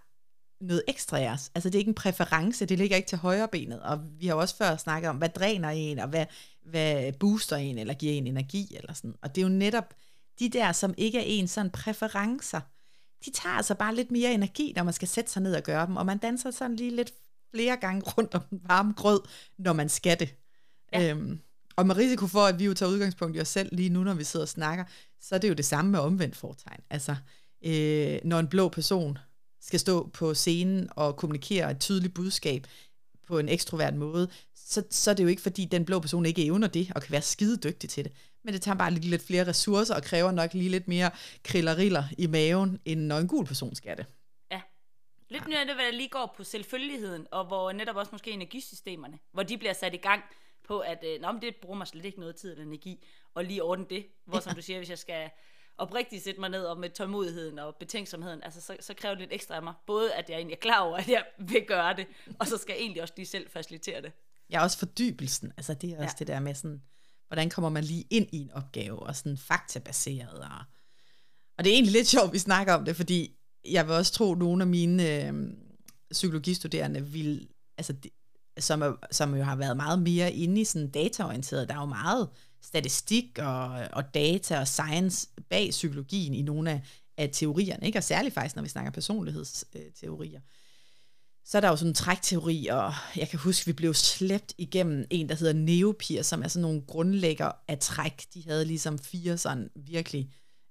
noget 0.61 0.83
ekstra 0.89 1.19
af 1.19 1.31
os. 1.31 1.51
Altså, 1.55 1.69
det 1.69 1.75
er 1.75 1.79
ikke 1.79 1.89
en 1.89 1.95
præference, 1.95 2.67
det 2.67 2.79
ligger 2.79 2.97
ikke 2.97 3.09
til 3.09 3.19
højre 3.19 3.49
benet. 3.49 3.81
Og 3.81 4.01
vi 4.19 4.27
har 4.27 4.35
jo 4.35 4.41
også 4.41 4.57
før 4.57 4.77
snakket 4.77 5.11
om, 5.11 5.17
hvad 5.17 5.29
dræner 5.29 5.69
en, 5.69 5.99
og 5.99 6.09
hvad, 6.09 6.27
hvad 6.67 7.13
booster 7.13 7.57
en, 7.57 7.79
eller 7.79 7.95
giver 7.95 8.13
en 8.13 8.27
energi, 8.27 8.77
eller 8.77 8.93
sådan. 8.93 9.15
Og 9.23 9.35
det 9.35 9.43
er 9.43 9.47
jo 9.47 9.53
netop 9.53 9.95
de 10.39 10.49
der, 10.49 10.73
som 10.73 10.95
ikke 10.97 11.19
er 11.19 11.25
en 11.27 11.49
sådan 11.49 11.71
præferencer, 11.71 12.61
de 13.25 13.31
tager 13.31 13.55
altså 13.55 13.75
bare 13.75 13.95
lidt 13.95 14.11
mere 14.11 14.33
energi, 14.33 14.73
når 14.77 14.83
man 14.83 14.93
skal 14.93 15.09
sætte 15.09 15.31
sig 15.31 15.43
ned 15.43 15.55
og 15.55 15.63
gøre 15.63 15.87
dem, 15.87 15.97
og 15.97 16.07
man 16.07 16.19
danser 16.19 16.51
sådan 16.51 16.77
lige 16.77 16.97
lidt 16.97 17.13
flere 17.55 17.77
gange 17.77 18.03
rundt 18.17 18.35
om 18.35 18.43
den 18.51 18.61
varme 18.65 18.93
grød, 18.93 19.21
når 19.59 19.73
man 19.73 19.89
skal 19.89 20.21
det. 20.21 20.35
Ja. 20.93 21.11
Øhm, 21.11 21.41
og 21.77 21.87
med 21.87 21.97
risiko 21.97 22.27
for, 22.27 22.41
at 22.41 22.59
vi 22.59 22.65
jo 22.65 22.75
tager 22.75 22.93
udgangspunkt 22.93 23.37
i 23.37 23.41
os 23.41 23.49
selv 23.49 23.69
lige 23.73 23.89
nu, 23.89 24.05
når 24.05 24.15
vi 24.15 24.25
sidder 24.25 24.45
og 24.45 24.49
snakker, 24.49 24.85
så 25.21 25.35
er 25.35 25.39
det 25.39 25.49
jo 25.49 25.55
det 25.55 25.65
samme 25.65 25.91
med 25.91 26.01
omvendt 26.01 26.37
fortegn. 26.37 26.81
Altså, 26.91 27.17
øh, 27.65 28.19
når 28.25 28.39
en 28.39 28.49
blå 28.49 28.69
person 28.69 29.19
skal 29.61 29.81
stå 29.81 30.11
på 30.13 30.35
scenen 30.35 30.89
og 30.91 31.17
kommunikere 31.17 31.71
et 31.71 31.81
tydeligt 31.81 32.15
budskab 32.15 32.67
på 33.29 33.39
en 33.39 33.49
ekstrovert 33.49 33.95
måde, 33.95 34.29
så, 34.55 34.83
så 34.91 35.11
er 35.11 35.15
det 35.15 35.23
jo 35.23 35.29
ikke, 35.29 35.43
fordi 35.43 35.65
den 35.65 35.85
blå 35.85 36.01
person 36.01 36.27
ikke 36.27 36.45
evner 36.45 36.69
det, 36.69 36.93
og 36.95 37.03
kan 37.03 37.13
være 37.13 37.23
skide 37.23 37.57
dygtig 37.57 37.91
til 37.91 38.05
det. 38.05 38.13
Men 38.45 38.55
det 38.55 38.63
tager 38.63 38.77
bare 38.77 38.91
lige 38.91 39.11
lidt 39.11 39.27
flere 39.27 39.47
ressourcer, 39.47 39.95
og 39.95 40.03
kræver 40.03 40.33
nok 40.33 40.55
lige 40.55 40.71
lidt 40.71 40.89
mere 40.89 41.11
krilleriller 41.45 42.05
i 42.19 42.27
maven, 42.27 42.79
end 42.85 43.01
når 43.01 43.19
en 43.19 43.29
gul 43.29 43.47
person 43.47 43.75
skal 43.75 43.97
det. 43.97 44.07
Lidt 45.33 45.49
mere 45.49 45.67
det, 45.67 45.75
hvad 45.75 45.85
der 45.85 45.93
lige 45.93 46.09
går 46.09 46.35
på 46.37 46.45
selvfølgeligheden, 46.45 47.27
og 47.31 47.45
hvor 47.45 47.73
netop 47.73 47.97
også 47.97 48.09
måske 48.13 48.31
energisystemerne, 48.31 49.19
hvor 49.33 49.43
de 49.43 49.59
bliver 49.59 49.73
sat 49.73 49.95
i 49.95 49.97
gang 49.97 50.23
på, 50.65 50.79
at 50.79 51.05
øh, 51.07 51.21
Nå, 51.21 51.33
men 51.33 51.43
det 51.43 51.57
bruger 51.63 51.77
mig 51.79 51.87
slet 51.87 52.05
ikke 52.05 52.21
noget 52.21 52.37
tid 52.37 52.51
eller 52.51 52.65
energi, 52.65 53.05
og 53.35 53.45
lige 53.45 53.63
ordne 53.63 53.87
det. 53.91 54.07
Hvor 54.25 54.41
som 54.41 54.55
du 54.55 54.63
siger, 54.63 54.79
hvis 54.79 54.91
jeg 54.91 54.99
skal 54.99 55.31
oprigtigt 55.79 56.25
sætte 56.25 56.41
mig 56.41 56.51
ned 56.51 56.65
og 56.65 56.79
med 56.79 56.91
tålmodigheden 56.91 57.59
og 57.59 57.77
betænksomheden, 57.77 58.43
altså 58.43 58.61
så, 58.61 58.77
så 58.81 58.95
kræver 58.95 59.15
det 59.15 59.21
lidt 59.21 59.33
ekstra 59.33 59.55
af 59.55 59.63
mig. 59.63 59.75
Både 59.87 60.15
at 60.15 60.31
jeg 60.31 60.37
egentlig 60.37 60.55
er 60.55 60.61
klar 60.61 60.81
over, 60.81 60.97
at 60.97 61.09
jeg 61.09 61.25
vil 61.39 61.65
gøre 61.67 61.97
det, 61.97 62.07
og 62.39 62.47
så 62.47 62.57
skal 62.59 62.73
jeg 62.73 62.81
egentlig 62.81 63.03
også 63.03 63.15
lige 63.17 63.27
selv 63.27 63.51
facilitere 63.51 64.03
det. 64.03 64.13
Ja, 64.51 64.63
også 64.63 64.79
fordybelsen. 64.79 65.53
Altså 65.57 65.75
det 65.75 65.91
er 65.91 66.03
også 66.03 66.17
ja. 66.19 66.19
det 66.19 66.27
der 66.27 66.41
med 66.41 66.55
sådan, 66.55 66.83
hvordan 67.27 67.51
kommer 67.51 67.69
man 67.69 67.85
lige 67.85 68.05
ind 68.11 68.29
i 68.33 68.39
en 68.39 68.53
opgave, 68.53 68.99
og 68.99 69.17
sådan 69.17 69.37
faktabaseret. 69.37 70.39
Og, 70.39 70.65
og 71.59 71.65
det 71.65 71.71
er 71.71 71.75
egentlig 71.75 71.93
lidt 71.93 72.09
sjovt, 72.09 72.33
vi 72.33 72.39
snakker 72.39 72.75
om 72.75 72.85
det, 72.85 72.97
fordi 72.97 73.37
jeg 73.71 73.87
vil 73.87 73.95
også 73.95 74.13
tro, 74.13 74.33
at 74.33 74.39
nogle 74.39 74.63
af 74.63 74.67
mine 74.67 75.27
øh, 75.27 75.35
psykologistuderende 76.11 77.07
vil, 77.07 77.49
altså 77.79 77.93
de, 77.93 78.11
som, 78.59 78.83
er, 78.83 78.93
som 79.11 79.35
jo 79.35 79.43
har 79.43 79.57
været 79.57 79.77
meget 79.77 80.03
mere 80.03 80.33
inde 80.33 80.61
i 80.61 80.65
sådan 80.65 80.91
dataorienteret, 80.91 81.69
der 81.69 81.75
er 81.75 81.81
jo 81.81 81.87
meget 81.87 82.29
statistik 82.63 83.39
og, 83.39 83.65
og 83.93 84.15
data 84.15 84.61
og 84.61 84.69
science 84.69 85.29
bag 85.51 85.71
psykologien 85.71 86.35
i 86.35 86.43
nogle 86.43 86.71
af, 86.71 86.81
af 87.17 87.31
teorierne, 87.33 87.87
ikke? 87.87 87.99
og 87.99 88.05
særligt 88.05 88.35
faktisk, 88.35 88.57
når 88.57 88.63
vi 88.63 88.69
snakker 88.69 88.91
personlighedsteorier. 88.91 90.41
Så 91.45 91.59
er 91.59 91.61
der 91.61 91.69
jo 91.69 91.77
sådan 91.77 91.91
en 91.91 91.95
trækteori, 91.95 92.67
og 92.67 92.93
jeg 93.17 93.29
kan 93.29 93.39
huske, 93.39 93.67
vi 93.67 93.73
blev 93.73 93.95
slæbt 93.95 94.55
igennem 94.59 95.07
en, 95.11 95.29
der 95.29 95.35
hedder 95.35 95.53
Neopir, 95.53 96.23
som 96.23 96.43
er 96.43 96.49
sådan 96.49 96.63
nogle 96.63 96.83
grundlægger 96.87 97.53
af 97.69 97.79
træk. 97.79 98.27
De 98.35 98.45
havde 98.47 98.65
ligesom 98.65 98.99
fire 98.99 99.39
sådan 99.39 99.71
virkelig 99.77 100.31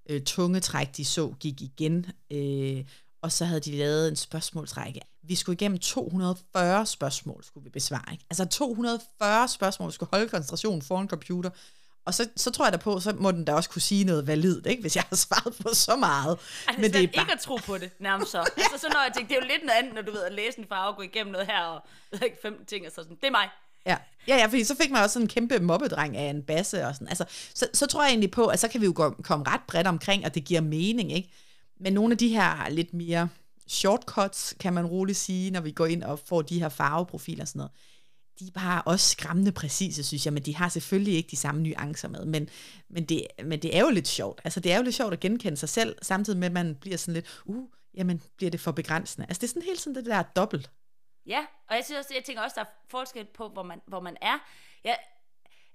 øh, 0.09 0.21
tunge 0.21 0.59
træk, 0.59 0.97
de 0.97 1.05
så 1.05 1.33
gik 1.39 1.61
igen. 1.61 2.05
Øh, 2.31 2.85
og 3.21 3.31
så 3.31 3.45
havde 3.45 3.59
de 3.59 3.71
lavet 3.71 4.07
en 4.07 4.15
spørgsmålsrække. 4.15 5.01
Vi 5.23 5.35
skulle 5.35 5.53
igennem 5.53 5.79
240 5.79 6.85
spørgsmål, 6.85 7.43
skulle 7.43 7.63
vi 7.63 7.69
besvare. 7.69 8.11
Ikke? 8.11 8.25
Altså 8.29 8.45
240 8.45 9.47
spørgsmål, 9.47 9.87
vi 9.87 9.93
skulle 9.93 10.09
holde 10.13 10.29
koncentrationen 10.29 10.81
foran 10.81 11.07
computer. 11.07 11.49
Og 12.05 12.13
så, 12.13 12.29
så 12.35 12.51
tror 12.51 12.65
jeg 12.65 12.73
da 12.73 12.77
på, 12.77 12.99
så 12.99 13.13
må 13.19 13.31
den 13.31 13.45
da 13.45 13.53
også 13.53 13.69
kunne 13.69 13.81
sige 13.81 14.03
noget 14.03 14.27
validt, 14.27 14.65
ikke? 14.65 14.81
hvis 14.81 14.95
jeg 14.95 15.03
har 15.09 15.15
svaret 15.15 15.55
på 15.61 15.69
så 15.73 15.95
meget. 15.95 16.39
Altså, 16.67 16.81
Men 16.81 16.93
det 16.93 17.03
er 17.03 17.07
bare... 17.07 17.23
ikke 17.23 17.33
at 17.33 17.39
tro 17.39 17.55
på 17.55 17.77
det, 17.77 17.91
nærmest 17.99 18.31
så. 18.31 18.39
altså, 18.57 18.77
så 18.77 18.87
når 18.93 19.03
jeg 19.03 19.11
tænker, 19.15 19.27
det 19.27 19.37
er 19.37 19.45
jo 19.45 19.47
lidt 19.53 19.65
noget 19.65 19.79
andet, 19.79 19.93
når 19.93 20.01
du 20.01 20.11
ved 20.11 20.23
at 20.23 20.33
læse 20.33 20.59
en 20.59 20.65
farve, 20.69 20.95
gå 20.95 21.01
igennem 21.01 21.31
noget 21.31 21.47
her, 21.47 21.63
og 21.63 21.81
15 22.41 22.65
ting, 22.65 22.85
og 22.85 22.91
så 22.91 22.95
sådan, 22.95 23.17
det 23.21 23.27
er 23.27 23.31
mig. 23.31 23.49
Ja. 23.85 23.97
ja, 24.27 24.35
ja, 24.35 24.45
fordi 24.45 24.63
så 24.63 24.75
fik 24.75 24.91
man 24.91 25.03
også 25.03 25.13
sådan 25.13 25.23
en 25.23 25.29
kæmpe 25.29 25.59
mobbedreng 25.59 26.17
af 26.17 26.29
en 26.29 26.43
basse 26.43 26.87
og 26.87 26.95
sådan. 26.95 27.07
Altså, 27.07 27.25
så, 27.53 27.67
så 27.73 27.85
tror 27.85 28.03
jeg 28.03 28.09
egentlig 28.09 28.31
på, 28.31 28.45
at 28.45 28.59
så 28.59 28.67
kan 28.67 28.81
vi 28.81 28.85
jo 28.85 28.93
gå, 28.95 29.09
komme 29.09 29.45
ret 29.47 29.61
bredt 29.67 29.87
omkring, 29.87 30.25
og 30.25 30.35
det 30.35 30.45
giver 30.45 30.61
mening, 30.61 31.11
ikke? 31.11 31.29
Men 31.79 31.93
nogle 31.93 32.11
af 32.11 32.17
de 32.17 32.27
her 32.27 32.69
lidt 32.69 32.93
mere 32.93 33.29
shortcuts, 33.67 34.55
kan 34.59 34.73
man 34.73 34.85
roligt 34.85 35.17
sige, 35.17 35.51
når 35.51 35.61
vi 35.61 35.71
går 35.71 35.85
ind 35.85 36.03
og 36.03 36.19
får 36.19 36.41
de 36.41 36.59
her 36.59 36.69
farveprofiler 36.69 37.43
og 37.43 37.47
sådan 37.47 37.59
noget, 37.59 37.71
de 38.39 38.47
er 38.47 38.51
bare 38.51 38.81
også 38.81 39.09
skræmmende 39.09 39.51
præcise, 39.51 40.03
synes 40.03 40.25
jeg, 40.25 40.33
men 40.33 40.43
de 40.43 40.55
har 40.55 40.69
selvfølgelig 40.69 41.13
ikke 41.13 41.31
de 41.31 41.35
samme 41.35 41.61
nuancer 41.61 42.07
med, 42.07 42.25
men, 42.25 42.49
men, 42.89 43.05
det, 43.05 43.27
men 43.45 43.61
det 43.61 43.77
er 43.77 43.81
jo 43.81 43.89
lidt 43.89 44.07
sjovt. 44.07 44.41
Altså, 44.43 44.59
det 44.59 44.71
er 44.71 44.77
jo 44.77 44.83
lidt 44.83 44.95
sjovt 44.95 45.13
at 45.13 45.19
genkende 45.19 45.57
sig 45.57 45.69
selv, 45.69 45.95
samtidig 46.01 46.39
med, 46.39 46.45
at 46.45 46.51
man 46.51 46.75
bliver 46.75 46.97
sådan 46.97 47.13
lidt, 47.13 47.41
uh, 47.45 47.65
jamen, 47.93 48.21
bliver 48.37 48.51
det 48.51 48.59
for 48.59 48.71
begrænsende. 48.71 49.25
Altså, 49.29 49.41
det 49.41 49.47
er 49.47 49.47
sådan 49.47 49.61
helt 49.61 49.79
sådan 49.79 49.95
det 49.95 50.05
der 50.05 50.23
dobbelt. 50.23 50.69
Ja, 51.25 51.45
og 51.67 51.75
jeg 51.75 51.85
synes 51.85 51.99
også, 51.99 52.13
jeg 52.13 52.23
tænker 52.23 52.43
også, 52.43 52.55
der 52.55 52.61
er 52.61 52.71
forskel 52.87 53.25
på, 53.25 53.49
hvor 53.49 53.63
man, 53.63 53.81
hvor 53.85 53.99
man 53.99 54.17
er. 54.21 54.39
Ja, 54.83 54.95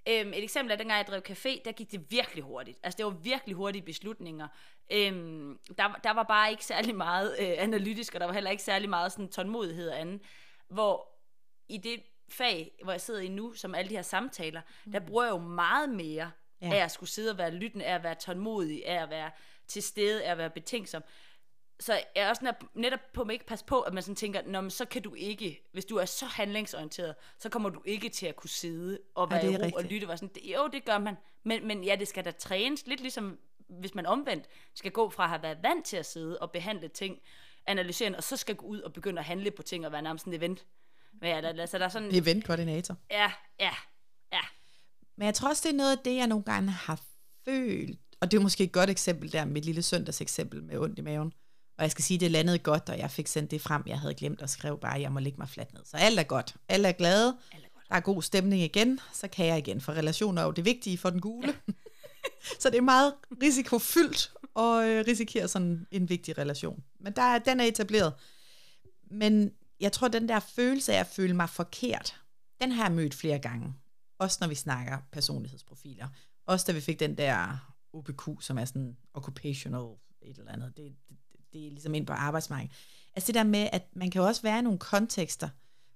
øhm, 0.07 0.33
et 0.33 0.43
eksempel 0.43 0.71
er, 0.71 0.75
dengang 0.75 0.97
jeg 0.97 1.07
drev 1.07 1.21
café, 1.29 1.61
der 1.65 1.71
gik 1.71 1.91
det 1.91 2.11
virkelig 2.11 2.43
hurtigt. 2.43 2.79
Altså, 2.83 2.97
det 2.97 3.05
var 3.05 3.11
virkelig 3.11 3.55
hurtige 3.55 3.81
beslutninger. 3.81 4.47
Øhm, 4.91 5.59
der, 5.77 5.99
der 6.03 6.11
var 6.11 6.23
bare 6.23 6.51
ikke 6.51 6.65
særlig 6.65 6.95
meget 6.95 7.35
øh, 7.39 7.55
analytisk, 7.57 8.13
og 8.13 8.19
der 8.19 8.25
var 8.25 8.33
heller 8.33 8.51
ikke 8.51 8.63
særlig 8.63 8.89
meget 8.89 9.11
sådan 9.11 9.29
tålmodighed 9.29 9.89
og 9.89 9.99
andet. 9.99 10.21
Hvor 10.69 11.09
i 11.69 11.77
det 11.77 12.03
fag, 12.29 12.71
hvor 12.83 12.91
jeg 12.91 13.01
sidder 13.01 13.19
i 13.19 13.27
nu, 13.27 13.53
som 13.53 13.75
alle 13.75 13.89
de 13.89 13.95
her 13.95 14.01
samtaler, 14.01 14.61
mm. 14.85 14.91
der 14.91 14.99
bruger 14.99 15.23
jeg 15.23 15.31
jo 15.31 15.37
meget 15.37 15.89
mere 15.89 16.31
ja. 16.61 16.73
af 16.73 16.83
at 16.83 16.91
skulle 16.91 17.09
sidde 17.09 17.31
og 17.31 17.37
være 17.37 17.51
lyttende, 17.51 17.85
af 17.85 17.95
at 17.95 18.03
være 18.03 18.15
tålmodig, 18.15 18.87
af 18.87 19.03
at 19.03 19.09
være 19.09 19.31
til 19.67 19.83
stede, 19.83 20.23
af 20.23 20.31
at 20.31 20.37
være 20.37 20.49
betænksom. 20.49 21.03
Så 21.79 21.93
jeg 21.93 22.03
er 22.15 22.29
også 22.29 22.53
netop 22.73 22.99
på 23.13 23.21
at 23.21 23.31
ikke 23.31 23.45
passe 23.45 23.65
på, 23.65 23.81
at 23.81 23.93
man 23.93 24.03
sådan 24.03 24.15
tænker, 24.15 24.41
Nå, 24.45 24.61
men 24.61 24.69
så 24.69 24.85
kan 24.85 25.01
du 25.01 25.13
ikke, 25.13 25.61
hvis 25.73 25.85
du 25.85 25.95
er 25.95 26.05
så 26.05 26.25
handlingsorienteret, 26.25 27.15
så 27.39 27.49
kommer 27.49 27.69
du 27.69 27.81
ikke 27.85 28.09
til 28.09 28.25
at 28.25 28.35
kunne 28.35 28.49
sidde 28.49 28.99
og 29.15 29.31
være 29.31 29.45
ja, 29.45 29.51
i 29.51 29.71
ro 29.71 29.75
og 29.75 29.83
lytte. 29.83 30.05
Og 30.05 30.19
sådan, 30.19 30.43
jo, 30.43 30.69
det 30.73 30.85
gør 30.85 30.97
man. 30.97 31.15
Men, 31.43 31.67
men 31.67 31.83
ja, 31.83 31.95
det 31.95 32.07
skal 32.07 32.25
da 32.25 32.31
trænes, 32.31 32.87
lidt 32.87 33.01
ligesom 33.01 33.39
hvis 33.69 33.95
man 33.95 34.05
omvendt 34.05 34.45
skal 34.75 34.91
gå 34.91 35.09
fra 35.09 35.23
at 35.23 35.29
have 35.29 35.43
været 35.43 35.57
vant 35.63 35.85
til 35.85 35.97
at 35.97 36.05
sidde 36.05 36.39
og 36.39 36.51
behandle 36.51 36.87
ting, 36.87 37.19
analysere, 37.65 38.15
og 38.15 38.23
så 38.23 38.37
skal 38.37 38.55
gå 38.55 38.65
ud 38.65 38.81
og 38.81 38.93
begynde 38.93 39.19
at 39.19 39.25
handle 39.25 39.51
på 39.51 39.63
ting 39.63 39.85
og 39.85 39.91
være 39.91 40.01
nærmest 40.01 40.25
en 40.25 40.33
event 40.33 40.65
hvad 41.19 41.31
er 41.31 41.41
der? 41.41 41.61
Altså, 41.61 41.77
der 41.77 41.85
er 41.85 41.89
sådan... 41.89 42.15
Eventkoordinator. 42.15 42.95
Ja, 43.11 43.31
ja, 43.59 43.71
ja. 44.33 44.41
Men 45.15 45.25
jeg 45.25 45.33
tror 45.33 45.49
også, 45.49 45.61
det 45.67 45.73
er 45.73 45.77
noget 45.77 45.97
af 45.97 46.03
det, 46.05 46.15
jeg 46.15 46.27
nogle 46.27 46.43
gange 46.43 46.69
har 46.69 47.01
følt, 47.45 47.99
og 48.21 48.31
det 48.31 48.37
er 48.37 48.41
måske 48.41 48.63
et 48.63 48.71
godt 48.71 48.89
eksempel 48.89 49.31
der, 49.31 49.45
mit 49.45 49.65
lille 49.65 49.81
søndags 49.81 50.21
eksempel 50.21 50.63
med 50.63 50.77
ondt 50.77 50.99
i 50.99 51.01
maven. 51.01 51.33
Og 51.77 51.83
jeg 51.83 51.91
skal 51.91 52.03
sige, 52.03 52.17
det 52.17 52.31
landede 52.31 52.59
godt, 52.59 52.89
og 52.89 52.97
jeg 52.97 53.11
fik 53.11 53.27
sendt 53.27 53.51
det 53.51 53.61
frem, 53.61 53.83
jeg 53.87 53.99
havde 53.99 54.13
glemt 54.13 54.41
at 54.41 54.49
skrive 54.49 54.77
bare, 54.77 54.95
at 54.95 55.01
jeg 55.01 55.11
må 55.11 55.19
lægge 55.19 55.37
mig 55.37 55.49
fladt 55.49 55.73
ned. 55.73 55.81
Så 55.85 55.97
alt 55.97 56.19
er 56.19 56.23
godt. 56.23 56.55
Alle 56.69 56.87
er 56.87 56.91
glade. 56.91 57.37
Alle 57.51 57.65
er 57.65 57.69
godt. 57.73 57.89
Der 57.89 57.95
er 57.95 57.99
god 57.99 58.21
stemning 58.21 58.61
igen, 58.61 58.99
så 59.13 59.27
kan 59.27 59.45
jeg 59.45 59.57
igen. 59.57 59.81
For 59.81 59.93
relationer 59.93 60.41
er 60.41 60.45
jo 60.45 60.51
det 60.51 60.65
vigtige 60.65 60.97
for 60.97 61.09
den 61.09 61.21
gule. 61.21 61.47
Ja. 61.67 61.73
så 62.61 62.69
det 62.69 62.77
er 62.77 62.81
meget 62.81 63.13
risikofyldt 63.43 64.33
at 64.55 64.83
øh, 64.83 65.05
risikere 65.07 65.47
sådan 65.47 65.87
en 65.91 66.09
vigtig 66.09 66.37
relation. 66.37 66.83
Men 66.99 67.13
der, 67.13 67.39
den 67.39 67.59
er 67.59 67.65
etableret. 67.65 68.13
Men 69.11 69.51
jeg 69.79 69.91
tror, 69.91 70.07
den 70.07 70.29
der 70.29 70.39
følelse 70.39 70.93
af 70.93 70.99
at 70.99 71.07
føle 71.07 71.33
mig 71.33 71.49
forkert, 71.49 72.21
den 72.61 72.71
har 72.71 72.83
jeg 72.83 72.91
mødt 72.91 73.13
flere 73.13 73.39
gange. 73.39 73.73
Også 74.19 74.37
når 74.41 74.47
vi 74.47 74.55
snakker 74.55 74.97
personlighedsprofiler. 75.11 76.07
Også 76.45 76.65
da 76.67 76.71
vi 76.71 76.81
fik 76.81 76.99
den 76.99 77.17
der 77.17 77.57
OPQ, 77.93 78.27
som 78.41 78.57
er 78.57 78.65
sådan 78.65 78.97
occupational 79.13 79.95
et 80.21 80.37
eller 80.37 80.51
andet. 80.51 80.77
Det, 80.77 80.95
det, 81.09 81.17
det 81.57 81.67
er 81.67 81.71
ligesom 81.71 81.93
ind 81.93 82.07
på 82.07 82.13
arbejdsmarkedet. 82.13 82.75
Altså 83.15 83.27
det 83.27 83.35
der 83.35 83.43
med, 83.43 83.69
at 83.71 83.87
man 83.95 84.11
kan 84.11 84.21
jo 84.21 84.27
også 84.27 84.41
være 84.41 84.59
i 84.59 84.61
nogle 84.61 84.79
kontekster, 84.79 85.49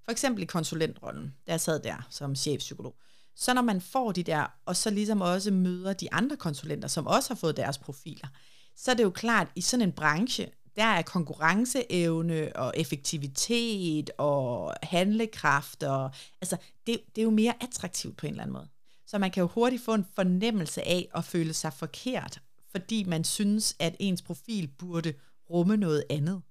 for 0.03 0.11
eksempel 0.11 0.43
i 0.43 0.45
konsulentrollen, 0.45 1.35
der 1.45 1.53
jeg 1.53 1.61
sad 1.61 1.79
der 1.79 2.07
som 2.09 2.35
chefpsykolog. 2.35 2.95
Så 3.35 3.53
når 3.53 3.61
man 3.61 3.81
får 3.81 4.11
de 4.11 4.23
der, 4.23 4.45
og 4.65 4.75
så 4.75 4.89
ligesom 4.89 5.21
også 5.21 5.51
møder 5.51 5.93
de 5.93 6.13
andre 6.13 6.37
konsulenter, 6.37 6.87
som 6.87 7.07
også 7.07 7.29
har 7.29 7.35
fået 7.35 7.57
deres 7.57 7.77
profiler, 7.77 8.27
så 8.75 8.91
er 8.91 8.95
det 8.95 9.03
jo 9.03 9.09
klart, 9.09 9.47
i 9.55 9.61
sådan 9.61 9.87
en 9.87 9.91
branche, 9.91 10.47
der 10.75 10.83
er 10.83 11.01
konkurrenceevne 11.01 12.55
og 12.55 12.73
effektivitet 12.75 14.09
og 14.17 14.73
handlekraft, 14.83 15.83
og, 15.83 16.11
altså 16.41 16.57
det, 16.87 17.01
det 17.15 17.21
er 17.21 17.23
jo 17.23 17.29
mere 17.29 17.53
attraktivt 17.61 18.17
på 18.17 18.25
en 18.25 18.31
eller 18.33 18.43
anden 18.43 18.53
måde. 18.53 18.67
Så 19.07 19.17
man 19.17 19.31
kan 19.31 19.41
jo 19.41 19.47
hurtigt 19.47 19.83
få 19.83 19.93
en 19.93 20.05
fornemmelse 20.15 20.87
af 20.87 21.09
at 21.15 21.23
føle 21.23 21.53
sig 21.53 21.73
forkert, 21.73 22.41
fordi 22.71 23.03
man 23.03 23.23
synes, 23.23 23.75
at 23.79 23.95
ens 23.99 24.21
profil 24.21 24.67
burde 24.67 25.13
rumme 25.51 25.77
noget 25.77 26.03
andet. 26.09 26.41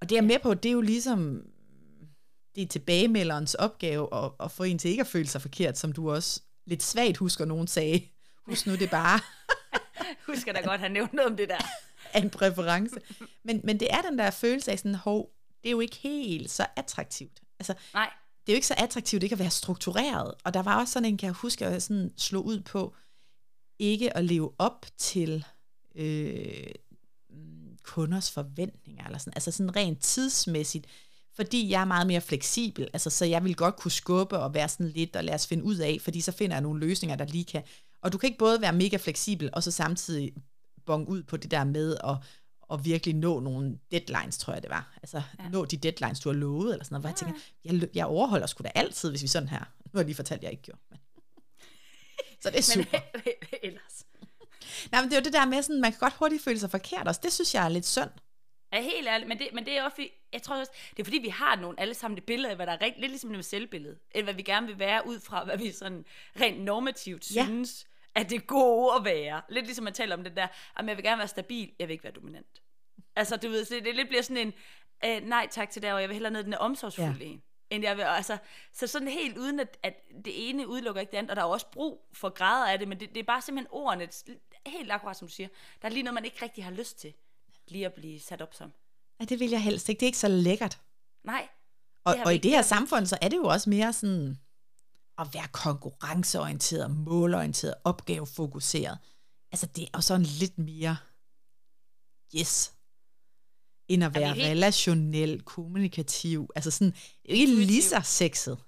Og 0.00 0.10
det 0.10 0.18
er 0.18 0.22
med 0.22 0.38
på, 0.42 0.54
det 0.54 0.68
er 0.68 0.72
jo 0.72 0.80
ligesom, 0.80 1.42
det 2.54 2.62
er 2.62 2.66
tilbagemelderens 2.66 3.54
opgave 3.54 4.24
at, 4.24 4.30
at 4.40 4.50
få 4.50 4.62
en 4.62 4.78
til 4.78 4.90
ikke 4.90 5.00
at 5.00 5.06
føle 5.06 5.28
sig 5.28 5.42
forkert, 5.42 5.78
som 5.78 5.92
du 5.92 6.10
også 6.10 6.40
lidt 6.66 6.82
svagt 6.82 7.16
husker, 7.16 7.44
nogen 7.44 7.66
sagde. 7.66 8.02
Husk 8.46 8.66
nu 8.66 8.76
det 8.76 8.90
bare. 8.90 9.20
husker 10.32 10.52
da 10.52 10.60
godt, 10.60 10.80
han 10.80 10.90
nævnte 10.90 11.16
noget 11.16 11.30
om 11.30 11.36
det 11.36 11.48
der. 11.48 11.58
af 12.12 12.20
en 12.24 12.30
præference. 12.30 12.96
Men, 13.44 13.60
men 13.64 13.80
det 13.80 13.88
er 13.90 14.02
den 14.02 14.18
der 14.18 14.30
følelse 14.30 14.72
af 14.72 14.78
sådan, 14.78 14.94
hov, 14.94 15.30
det 15.62 15.68
er 15.68 15.70
jo 15.70 15.80
ikke 15.80 15.96
helt 15.96 16.50
så 16.50 16.66
attraktivt. 16.76 17.40
Altså, 17.58 17.74
Nej. 17.94 18.10
Det 18.46 18.52
er 18.52 18.54
jo 18.54 18.56
ikke 18.56 18.66
så 18.66 18.74
attraktivt 18.78 19.22
ikke 19.22 19.32
at 19.32 19.38
være 19.38 19.50
struktureret. 19.50 20.34
Og 20.44 20.54
der 20.54 20.62
var 20.62 20.80
også 20.80 20.92
sådan 20.92 21.08
en, 21.08 21.16
kan 21.16 21.26
jeg 21.26 21.34
huske, 21.34 21.66
at 21.66 21.72
jeg 21.72 21.82
sådan 21.82 22.12
slog 22.16 22.46
ud 22.46 22.60
på, 22.60 22.94
ikke 23.78 24.16
at 24.16 24.24
leve 24.24 24.52
op 24.58 24.86
til 24.98 25.44
øh, 25.94 26.66
kunders 27.82 28.30
forventninger, 28.30 29.04
eller 29.04 29.18
sådan, 29.18 29.32
altså 29.36 29.50
sådan 29.50 29.76
rent 29.76 30.02
tidsmæssigt, 30.02 30.86
fordi 31.36 31.70
jeg 31.70 31.80
er 31.80 31.84
meget 31.84 32.06
mere 32.06 32.20
fleksibel, 32.20 32.88
altså 32.92 33.10
så 33.10 33.24
jeg 33.24 33.44
vil 33.44 33.56
godt 33.56 33.76
kunne 33.76 33.90
skubbe 33.90 34.38
og 34.38 34.54
være 34.54 34.68
sådan 34.68 34.88
lidt, 34.88 35.16
og 35.16 35.24
lade 35.24 35.34
os 35.34 35.46
finde 35.46 35.64
ud 35.64 35.76
af, 35.76 35.98
fordi 36.00 36.20
så 36.20 36.32
finder 36.32 36.56
jeg 36.56 36.62
nogle 36.62 36.80
løsninger, 36.80 37.16
der 37.16 37.24
lige 37.24 37.44
kan, 37.44 37.62
og 38.02 38.12
du 38.12 38.18
kan 38.18 38.26
ikke 38.26 38.38
både 38.38 38.60
være 38.60 38.72
mega 38.72 38.96
fleksibel, 38.96 39.50
og 39.52 39.62
så 39.62 39.70
samtidig 39.70 40.32
bong 40.86 41.08
ud 41.08 41.22
på 41.22 41.36
det 41.36 41.50
der 41.50 41.64
med 41.64 41.96
at, 42.04 42.16
at 42.72 42.84
virkelig 42.84 43.14
nå 43.14 43.40
nogle 43.40 43.78
deadlines, 43.90 44.38
tror 44.38 44.52
jeg 44.52 44.62
det 44.62 44.70
var. 44.70 44.92
Altså 44.96 45.22
ja. 45.38 45.48
nå 45.48 45.64
de 45.64 45.76
deadlines, 45.76 46.20
du 46.20 46.28
har 46.28 46.36
lovet, 46.36 46.72
eller 46.72 46.84
sådan 46.84 47.00
noget. 47.00 47.02
Hvor 47.02 47.26
ja. 47.26 47.32
jeg 47.32 47.34
tænker, 47.64 47.86
jeg, 47.86 47.96
jeg 47.96 48.06
overholder 48.06 48.46
sgu 48.46 48.62
da 48.62 48.70
altid, 48.74 49.10
hvis 49.10 49.22
vi 49.22 49.28
sådan 49.28 49.48
her. 49.48 49.58
Nu 49.58 49.90
har 49.92 50.00
jeg 50.00 50.06
lige 50.06 50.16
fortalt, 50.16 50.38
at 50.38 50.42
jeg 50.42 50.50
ikke 50.50 50.62
gjorde. 50.62 50.80
Men. 50.90 50.98
Så 52.42 52.50
det 52.50 52.58
er 52.58 52.62
super. 52.62 52.98
men 53.24 53.32
ellers? 53.62 54.04
Nej, 54.92 55.00
men 55.00 55.10
det 55.10 55.16
er 55.16 55.20
jo 55.20 55.24
det 55.24 55.32
der 55.32 55.46
med, 55.46 55.62
sådan, 55.62 55.80
man 55.80 55.92
kan 55.92 55.98
godt 56.00 56.14
hurtigt 56.14 56.44
føle 56.44 56.58
sig 56.58 56.70
forkert 56.70 57.08
også. 57.08 57.20
Det 57.24 57.32
synes 57.32 57.54
jeg 57.54 57.64
er 57.64 57.68
lidt 57.68 57.86
synd. 57.86 58.10
er 58.72 58.80
helt 58.80 59.08
ærligt, 59.08 59.28
men 59.28 59.38
det, 59.38 59.48
men 59.52 59.64
det 59.64 59.78
er 59.78 59.82
også, 59.84 60.08
jeg 60.32 60.42
tror 60.42 60.56
også, 60.56 60.72
det 60.90 60.98
er 60.98 61.04
fordi, 61.04 61.18
vi 61.18 61.28
har 61.28 61.56
nogle 61.56 61.80
alle 61.80 61.94
sammen 61.94 62.16
det 62.16 62.24
billede 62.24 62.50
af, 62.50 62.56
hvad 62.56 62.66
der 62.66 62.72
er 62.72 62.80
rigtig, 62.80 63.00
lidt 63.00 63.10
ligesom 63.10 63.30
det 63.30 63.36
med 63.36 63.42
selvbillede, 63.44 63.98
eller 64.10 64.24
hvad 64.24 64.34
vi 64.34 64.42
gerne 64.42 64.66
vil 64.66 64.78
være 64.78 65.06
ud 65.06 65.20
fra, 65.20 65.44
hvad 65.44 65.58
vi 65.58 65.72
sådan 65.72 66.04
rent 66.40 66.60
normativt 66.64 67.34
Ja. 67.36 67.44
synes, 67.44 67.86
at 68.14 68.30
det 68.30 68.36
er 68.36 68.40
gode 68.46 68.94
at 68.96 69.04
være. 69.04 69.42
Lidt 69.48 69.64
ligesom 69.66 69.84
man 69.84 69.92
taler 69.92 70.16
om 70.16 70.24
det 70.24 70.36
der, 70.36 70.46
at 70.76 70.86
jeg 70.86 70.96
vil 70.96 71.04
gerne 71.04 71.18
være 71.18 71.28
stabil, 71.28 71.72
jeg 71.78 71.88
vil 71.88 71.92
ikke 71.92 72.04
være 72.04 72.12
dominant. 72.12 72.62
Altså, 73.16 73.36
du 73.36 73.48
ved, 73.48 73.64
så 73.64 73.74
det, 73.74 73.84
det 73.84 73.94
lidt 73.96 74.08
bliver 74.08 74.22
sådan 74.22 74.36
en, 74.36 74.52
øh, 75.04 75.28
nej 75.28 75.48
tak 75.50 75.70
til 75.70 75.82
det, 75.82 75.92
og 75.92 76.00
jeg 76.00 76.08
vil 76.08 76.14
hellere 76.14 76.32
ned 76.32 76.44
den 76.44 76.52
er 76.52 76.58
omsorgsfulde 76.58 77.16
Ja. 77.18 77.24
ja. 77.24 77.30
en. 77.30 77.42
End 77.70 77.84
jeg 77.84 77.96
vil, 77.96 78.02
altså, 78.02 78.36
så 78.72 78.86
sådan 78.86 79.08
helt 79.08 79.38
uden, 79.38 79.60
at, 79.60 79.78
at 79.82 79.94
det 80.24 80.48
ene 80.48 80.68
udelukker 80.68 81.00
ikke 81.00 81.10
det 81.10 81.18
andet, 81.18 81.30
og 81.30 81.36
der 81.36 81.42
er 81.42 81.46
jo 81.46 81.52
også 81.52 81.66
brug 81.72 82.08
for 82.12 82.28
grader 82.28 82.72
af 82.72 82.78
det, 82.78 82.88
men 82.88 83.00
det, 83.00 83.08
det 83.08 83.16
er 83.20 83.24
bare 83.24 83.42
simpelthen 83.42 83.68
ordene, 83.70 84.08
helt 84.66 84.92
akkurat 84.92 85.16
som 85.16 85.28
du 85.28 85.34
siger, 85.34 85.48
der 85.82 85.88
er 85.88 85.92
lige 85.92 86.02
noget, 86.02 86.14
man 86.14 86.24
ikke 86.24 86.42
rigtig 86.42 86.64
har 86.64 86.70
lyst 86.70 86.98
til, 86.98 87.14
lige 87.68 87.86
at 87.86 87.92
blive 87.94 88.20
sat 88.20 88.42
op 88.42 88.54
som. 88.54 88.72
Ja, 89.20 89.24
det 89.24 89.40
vil 89.40 89.50
jeg 89.50 89.62
helst 89.62 89.88
ikke. 89.88 90.00
Det 90.00 90.06
er 90.06 90.08
ikke 90.08 90.18
så 90.18 90.28
lækkert. 90.28 90.80
Nej, 91.24 91.48
Og, 92.04 92.16
og 92.24 92.34
i 92.34 92.38
det 92.38 92.50
her 92.50 92.62
samfund, 92.62 93.06
så 93.06 93.18
er 93.22 93.28
det 93.28 93.36
jo 93.36 93.44
også 93.44 93.70
mere 93.70 93.92
sådan 93.92 94.38
at 95.18 95.34
være 95.34 95.48
konkurrenceorienteret, 95.52 96.90
målorienteret, 96.90 97.74
opgavefokuseret. 97.84 98.98
Altså, 99.52 99.66
det 99.66 99.84
er 99.84 99.88
jo 99.94 100.00
sådan 100.00 100.26
lidt 100.26 100.58
mere 100.58 100.96
yes, 102.36 102.72
end 103.88 104.04
at 104.04 104.14
være 104.14 104.34
helt- 104.34 104.46
relationel, 104.46 105.42
kommunikativ. 105.42 106.50
Altså 106.56 106.70
sådan, 106.70 106.94
ikke 107.24 107.54
lige 107.54 107.82
så 107.82 108.00
sexet. 108.04 108.58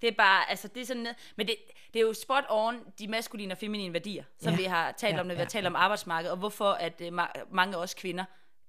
det 0.00 0.08
er 0.08 0.16
bare, 0.16 0.50
altså 0.50 0.68
det 0.68 0.82
er 0.82 0.86
sådan 0.86 1.02
noget, 1.02 1.16
men 1.36 1.46
det, 1.46 1.56
det 1.94 2.00
er 2.00 2.06
jo 2.06 2.12
spot 2.12 2.44
on 2.48 2.76
de 2.98 3.08
maskuline 3.08 3.54
og 3.54 3.58
feminine 3.58 3.92
værdier, 3.92 4.24
som 4.40 4.46
Ja. 4.46 4.50
ja. 4.50 4.56
vi 4.56 4.64
har 4.64 4.92
talt 4.98 5.14
Ja, 5.14 5.20
om, 5.20 5.26
når 5.26 5.34
vi 5.34 5.38
ja, 5.38 5.44
har 5.44 5.50
talt 5.50 5.66
om 5.66 5.76
arbejdsmarkedet, 5.76 6.30
og 6.32 6.38
hvorfor 6.38 6.70
at 6.70 7.00
uh, 7.00 7.06
ma- 7.06 7.40
mange 7.54 7.76
af 7.76 7.80
os 7.80 7.94
kvinder 7.94 8.24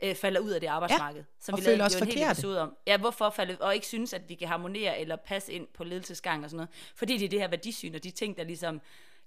uh, 0.06 0.16
falder 0.16 0.40
ud 0.40 0.50
af 0.52 0.62
det 0.62 0.68
arbejdsmarked. 0.68 1.24
som 1.40 1.54
og 1.54 1.60
vi 1.60 1.64
føler 1.66 1.78
lavede 1.78 2.30
os 2.30 2.32
episode 2.36 2.62
om. 2.62 2.76
Ja, 2.88 2.98
hvorfor 2.98 3.30
falde, 3.30 3.58
og 3.60 3.76
ikke 3.76 3.88
synes, 3.88 4.14
at 4.14 4.22
vi 4.30 4.36
kan 4.36 4.48
harmonere 4.48 5.00
eller 5.00 5.16
passe 5.16 5.54
ind 5.54 5.68
på 5.74 5.84
ledelsesgang 5.84 6.44
og 6.44 6.50
sådan 6.50 6.58
noget. 6.58 6.70
Fordi 6.96 7.18
det 7.18 7.26
er 7.26 7.30
det 7.30 7.40
her 7.40 7.48
værdisyn 7.48 7.96
og 7.96 8.04
de 8.04 8.12
ting, 8.12 8.38
der 8.38 8.44
ligesom, 8.44 8.82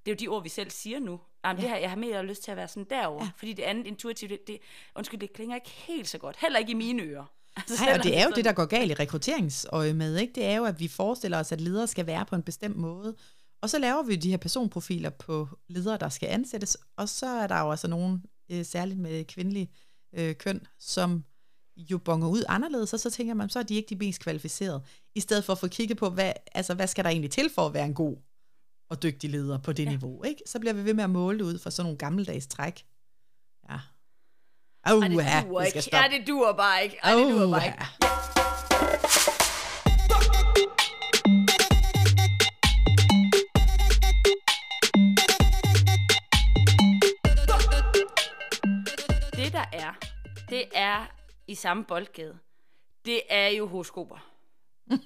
det 0.07 0.13
er 0.13 0.15
jo 0.15 0.17
de 0.21 0.29
ord, 0.37 0.43
vi 0.43 0.49
selv 0.49 0.71
siger 0.71 0.99
nu. 1.01 1.21
Jamen, 1.45 1.57
ja. 1.57 1.63
det 1.63 1.71
her, 1.71 1.79
jeg 1.81 1.91
har 1.91 1.97
mere 1.97 2.23
lyst 2.27 2.43
til 2.45 2.51
at 2.51 2.57
være 2.57 2.69
sådan 2.69 2.87
derovre. 2.91 3.25
Ja. 3.25 3.31
Fordi 3.37 3.53
det 3.53 3.63
andet 3.63 3.87
intuitivt, 3.87 4.31
det, 4.31 4.47
det, 4.47 4.59
undskyld, 4.95 5.21
det 5.21 5.33
klinger 5.33 5.55
ikke 5.55 5.71
helt 5.71 6.09
så 6.09 6.19
godt. 6.19 6.37
Heller 6.41 6.59
ikke 6.59 6.71
i 6.71 6.75
mine 6.75 7.03
ører. 7.03 7.25
Altså, 7.57 7.85
Nej, 7.85 7.95
og 7.99 8.05
det 8.05 8.13
er 8.17 8.19
jo 8.19 8.23
sådan- 8.23 8.37
det, 8.37 8.45
der 8.45 8.53
går 8.53 8.65
galt 8.67 8.91
i 8.91 8.95
rekrutteringsøje 8.95 9.93
med, 9.93 10.17
ikke? 10.19 10.33
Det 10.33 10.45
er 10.45 10.57
jo, 10.57 10.65
at 10.65 10.81
vi 10.81 10.89
forestiller 10.89 11.39
os, 11.39 11.53
at 11.53 11.61
ledere 11.61 11.87
skal 11.87 12.07
være 12.07 12.25
på 12.27 12.35
en 12.35 12.43
bestemt 12.43 12.77
måde. 12.77 13.17
Og 13.63 13.71
så 13.71 13.79
laver 13.79 14.03
vi 14.03 14.17
de 14.17 14.31
her 14.31 14.37
personprofiler 14.37 15.11
på 15.11 15.49
ledere, 15.69 15.97
der 15.97 16.09
skal 16.09 16.29
ansættes. 16.29 16.77
Og 16.97 17.09
så 17.09 17.27
er 17.27 17.47
der 17.47 17.61
jo 17.61 17.71
altså 17.71 17.89
nogen, 17.89 18.25
øh, 18.51 18.65
særligt 18.65 18.99
med 18.99 19.25
kvindelig 19.25 19.71
øh, 20.15 20.35
køn, 20.35 20.67
som 20.79 21.25
jo 21.77 21.99
bonger 21.99 22.29
ud 22.29 22.45
anderledes, 22.49 22.93
og 22.93 23.01
så 23.01 23.11
tænker 23.11 23.35
man, 23.35 23.49
så 23.49 23.59
er 23.59 23.63
de 23.63 23.75
ikke 23.75 23.89
de 23.89 23.97
mest 23.97 24.21
kvalificerede. 24.21 24.85
I 25.15 25.21
stedet 25.21 25.45
for 25.45 25.53
at 25.53 25.59
få 25.59 25.69
kigget 25.69 25.99
på, 25.99 26.11
hvad, 26.11 26.33
altså, 26.53 26.75
hvad 26.75 26.87
skal 26.87 27.05
der 27.05 27.11
egentlig 27.11 27.31
til 27.31 27.51
for 27.55 27.67
at 27.67 27.75
være 27.75 27.85
en 27.85 27.95
god 27.95 28.17
og 28.91 29.03
dygtig 29.03 29.31
leder 29.31 29.59
på 29.59 29.73
det 29.73 29.85
ja. 29.85 29.89
niveau, 29.89 30.23
ikke? 30.23 30.43
Så 30.47 30.59
bliver 30.59 30.73
vi 30.73 30.85
ved 30.85 30.95
med 30.95 31.05
at 31.05 31.11
måle 31.11 31.39
det 31.39 31.45
ud 31.45 31.59
for 31.59 31.71
sådan 31.71 31.85
nogle 31.87 31.99
gammeldags 31.99 32.47
træk. 32.47 32.85
Ja. 33.71 33.79
Oh, 34.93 35.03
Ej, 35.03 35.09
det 35.09 35.17
ja, 35.17 35.43
duer 35.49 35.69
skal 35.69 35.79
ikke. 35.79 35.97
Ja, 35.97 36.19
det 36.19 36.27
duer 36.27 36.53
bare 36.53 36.85
ikke. 36.85 36.99
Ej, 37.03 37.15
det 37.15 37.35
duer 37.35 37.51
bare 37.51 37.67
ikke. 37.67 37.79
ja. 37.81 39.26
Det 50.49 50.65
er 50.75 51.07
i 51.47 51.55
samme 51.55 51.85
boldgade. 51.85 52.39
Det 53.05 53.21
er 53.29 53.49
jo 53.49 53.67
horoskoper. 53.67 54.31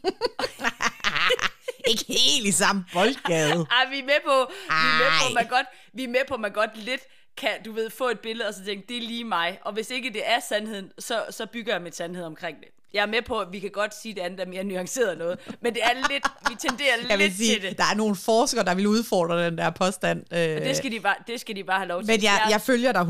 Ikke 1.90 2.04
helt 2.08 2.46
i 2.46 2.52
samme 2.52 2.84
boldgade. 2.92 3.66
Ej, 3.76 3.88
vi 3.90 3.98
er 3.98 4.04
med 4.04 4.20
på, 4.24 4.52
vi 4.68 4.88
er 4.88 4.98
med 4.98 5.28
på, 5.28 5.34
man 5.34 5.48
godt, 5.48 5.66
vi 5.92 6.04
er 6.04 6.08
med 6.08 6.24
på, 6.28 6.36
man 6.36 6.52
godt 6.52 6.76
lidt 6.76 7.00
kan, 7.36 7.62
du 7.62 7.72
ved, 7.72 7.90
få 7.90 8.08
et 8.08 8.20
billede 8.20 8.48
og 8.48 8.54
så 8.54 8.64
tænke, 8.64 8.88
det 8.88 8.96
er 8.96 9.00
lige 9.00 9.24
mig. 9.24 9.58
Og 9.62 9.72
hvis 9.72 9.90
ikke 9.90 10.12
det 10.12 10.28
er 10.28 10.40
sandheden, 10.40 10.92
så, 10.98 11.26
så 11.30 11.46
bygger 11.46 11.74
jeg 11.74 11.82
mit 11.82 11.96
sandhed 11.96 12.24
omkring 12.24 12.60
det. 12.60 12.68
Jeg 12.94 13.02
er 13.02 13.06
med 13.06 13.22
på, 13.26 13.38
at 13.38 13.48
vi 13.52 13.58
kan 13.58 13.70
godt 13.70 13.94
sige, 14.02 14.12
at 14.12 14.16
det 14.16 14.22
andet 14.22 14.40
er 14.40 14.46
mere 14.46 14.64
nuanceret 14.64 15.18
noget. 15.18 15.38
Men 15.62 15.74
det 15.74 15.82
er 15.84 16.08
lidt, 16.10 16.24
vi 16.48 16.54
tenderer 16.68 16.94
Jeg 17.08 17.18
lidt 17.18 17.36
sige, 17.36 17.54
til 17.54 17.62
det. 17.62 17.78
der 17.78 17.84
er 17.84 17.94
nogle 17.94 18.16
forskere, 18.16 18.64
der 18.64 18.74
vil 18.74 18.86
udfordre 18.86 19.46
den 19.46 19.58
der 19.58 19.70
påstand. 19.70 20.18
Øh, 20.18 20.56
Og 20.56 20.62
det 20.64 20.76
skal, 20.76 20.92
de 20.92 21.00
bare, 21.00 21.14
det 21.26 21.40
skal 21.40 21.56
de 21.56 21.64
bare 21.64 21.78
have 21.78 21.88
lov 21.88 22.00
til. 22.02 22.06
men 22.06 22.22
jeg, 22.22 22.46
jeg 22.50 22.60
følger 22.60 22.92
dig 22.92 23.00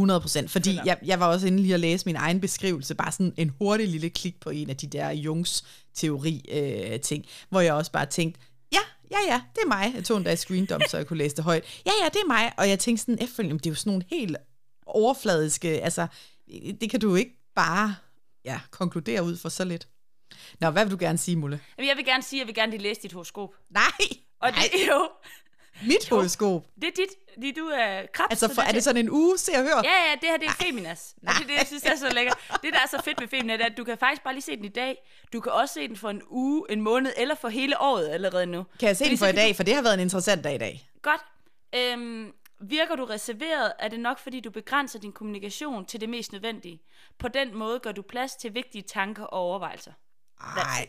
100%, 0.44 0.48
fordi 0.48 0.78
jeg, 0.84 0.98
jeg 1.04 1.20
var 1.20 1.26
også 1.26 1.46
inde 1.46 1.58
lige 1.62 1.74
at 1.74 1.80
læse 1.80 2.06
min 2.06 2.16
egen 2.16 2.40
beskrivelse, 2.40 2.94
bare 2.94 3.12
sådan 3.12 3.34
en 3.36 3.52
hurtig 3.58 3.88
lille 3.88 4.10
klik 4.10 4.40
på 4.40 4.50
en 4.50 4.70
af 4.70 4.76
de 4.76 4.86
der 4.86 5.10
Jungs 5.10 5.64
teori-ting, 5.94 7.24
hvor 7.48 7.60
jeg 7.60 7.74
også 7.74 7.92
bare 7.92 8.06
tænkte, 8.06 8.40
ja, 8.72 8.78
ja, 9.10 9.16
ja, 9.28 9.40
det 9.54 9.62
er 9.64 9.68
mig. 9.68 9.92
Jeg 9.94 10.04
tog 10.04 10.16
en 10.18 10.24
dag 10.24 10.38
screendom, 10.38 10.80
så 10.88 10.96
jeg 10.96 11.06
kunne 11.06 11.18
læse 11.18 11.36
det 11.36 11.44
højt. 11.44 11.64
Ja, 11.86 11.90
ja, 12.02 12.08
det 12.08 12.16
er 12.24 12.26
mig. 12.26 12.52
Og 12.56 12.68
jeg 12.68 12.78
tænkte 12.78 13.00
sådan 13.02 13.18
efterfølgende, 13.20 13.58
det 13.58 13.66
er 13.66 13.70
jo 13.70 13.74
sådan 13.74 13.90
nogle 13.90 14.04
helt 14.10 14.36
overfladiske, 14.86 15.68
altså, 15.68 16.06
det 16.80 16.90
kan 16.90 17.00
du 17.00 17.14
ikke 17.14 17.36
bare 17.56 17.94
ja, 18.44 18.61
konkludere 18.70 19.22
ud 19.22 19.37
for 19.38 19.48
så 19.48 19.64
lidt. 19.64 19.88
Nå, 20.61 20.70
hvad 20.70 20.85
vil 20.85 20.92
du 20.92 20.96
gerne 21.00 21.18
sige, 21.18 21.37
Mulle? 21.37 21.61
Jamen, 21.79 21.88
jeg 21.88 21.96
vil 21.96 22.05
gerne 22.05 22.22
sige, 22.22 22.38
at 22.38 22.40
jeg 22.40 22.46
vil 22.46 22.55
gerne 22.55 22.70
lige 22.72 22.83
læse 22.83 23.00
dit 23.03 23.12
horoskop. 23.12 23.50
Nej, 23.70 23.83
Og 24.40 24.50
nej, 24.50 24.62
det 24.72 24.83
er 24.83 24.87
jo, 24.87 25.09
mit 25.87 26.09
horoskop. 26.09 26.62
det 26.74 26.85
er 26.85 26.92
dit, 26.96 27.09
fordi 27.35 27.53
du 27.53 27.64
er 27.66 28.03
krebs. 28.14 28.26
Altså, 28.31 28.48
så 28.48 28.55
for, 28.55 28.62
er 28.62 28.72
det 28.72 28.85
sådan 28.85 29.05
en 29.05 29.11
uge, 29.11 29.38
se 29.38 29.53
og 29.53 29.62
hør? 29.62 29.76
Ja, 29.85 30.11
ja, 30.11 30.14
det 30.20 30.29
her 30.29 30.37
det 30.37 30.46
er 30.46 30.53
Feminas. 30.64 31.14
Og 31.26 31.35
det 31.35 31.42
er 31.42 31.46
det, 31.46 31.55
jeg 31.55 31.66
synes, 31.66 31.83
det 31.83 31.92
er 31.92 31.96
så 31.96 32.09
lækkert. 32.14 32.38
Det, 32.62 32.72
der 32.72 32.79
er 32.79 32.88
så 32.90 33.03
fedt 33.05 33.20
med 33.20 33.29
Feminas, 33.29 33.59
det 33.59 33.64
er, 33.66 33.70
at 33.70 33.76
du 33.76 33.85
kan 33.85 33.98
faktisk 33.98 34.22
bare 34.22 34.35
lige 34.35 34.42
se 34.42 34.57
den 34.57 34.64
i 34.64 34.68
dag. 34.68 34.96
Du 35.33 35.40
kan 35.40 35.53
også 35.53 35.74
se 35.74 35.88
den 35.88 35.96
for 35.96 36.11
en 36.11 36.22
uge, 36.31 36.66
en 36.70 36.81
måned, 36.81 37.12
eller 37.16 37.35
for 37.35 37.48
hele 37.48 37.81
året 37.81 38.09
allerede 38.09 38.46
nu. 38.46 38.64
Kan 38.81 38.87
jeg 38.87 38.96
se 38.96 39.05
Fordi 39.05 39.11
den 39.11 39.18
for 39.18 39.26
i 39.26 39.33
dag, 39.33 39.57
for 39.57 39.62
det 39.62 39.74
har 39.74 39.83
været 39.83 39.94
en 39.94 40.00
interessant 40.00 40.44
dag 40.44 40.55
i 40.55 40.59
dag. 40.59 40.90
Godt. 41.03 41.20
Øhm, 41.74 42.33
virker 42.60 42.96
du 42.96 43.04
reserveret, 43.04 43.72
er 43.78 43.88
det 43.88 44.00
nok, 44.00 44.18
fordi 44.18 44.40
du 44.40 44.50
begrænser 44.50 44.98
din 44.98 45.12
kommunikation 45.12 45.86
til 45.86 46.00
det 46.00 46.08
mest 46.08 46.32
nødvendige. 46.32 46.82
På 47.18 47.28
den 47.28 47.54
måde 47.54 47.78
gør 47.80 47.92
du 47.92 48.02
plads 48.02 48.36
til 48.36 48.54
vigtige 48.54 48.82
tanker 48.82 49.24
og 49.24 49.40
overvejelser. 49.40 49.92
Ej. 50.40 50.88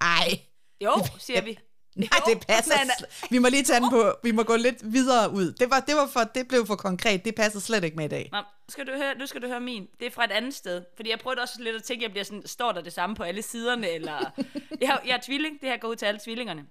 Ej. 0.00 0.40
Jo, 0.80 0.92
siger 1.18 1.42
vi. 1.42 1.58
Nej, 1.96 2.08
Jo, 2.28 2.34
det 2.34 2.46
passer. 2.46 2.74
men- 2.78 2.90
sl- 2.90 3.26
Vi 3.30 3.38
må 3.38 3.48
lige 3.48 3.62
tage 3.62 3.80
den 3.80 3.90
på. 3.90 4.12
Vi 4.22 4.30
må 4.30 4.42
gå 4.42 4.56
lidt 4.56 4.92
videre 4.92 5.30
ud. 5.30 5.52
Det 5.52 5.70
var, 5.70 5.80
det 5.80 5.94
var 5.96 6.06
for, 6.06 6.20
det 6.24 6.48
blev 6.48 6.66
for 6.66 6.76
konkret. 6.76 7.24
Det 7.24 7.34
passer 7.34 7.60
slet 7.60 7.84
ikke 7.84 7.96
med 7.96 8.04
i 8.04 8.08
dag. 8.08 8.28
Nå, 8.32 8.38
skal 8.68 8.86
du 8.86 8.92
høre, 8.92 9.14
nu 9.14 9.26
skal 9.26 9.42
du 9.42 9.46
høre 9.46 9.60
min. 9.60 9.88
Det 10.00 10.06
er 10.06 10.10
fra 10.10 10.24
et 10.24 10.30
andet 10.32 10.54
sted. 10.54 10.84
Fordi 10.96 11.10
jeg 11.10 11.18
prøvede 11.18 11.40
også 11.40 11.62
lidt 11.62 11.76
at 11.76 11.82
tænke, 11.82 12.02
jeg 12.04 12.10
bliver 12.10 12.24
sådan, 12.24 12.46
står 12.46 12.72
der 12.72 12.80
det 12.80 12.92
samme 12.92 13.16
på 13.16 13.22
alle 13.22 13.42
siderne, 13.42 13.88
eller... 13.90 14.30
Jeg, 14.80 15.00
jeg 15.06 15.16
er 15.16 15.20
tvilling, 15.22 15.60
det 15.60 15.68
her 15.68 15.76
går 15.76 15.88
ud 15.88 15.96
til 15.96 16.06
alle 16.06 16.20
tvillingerne. 16.24 16.66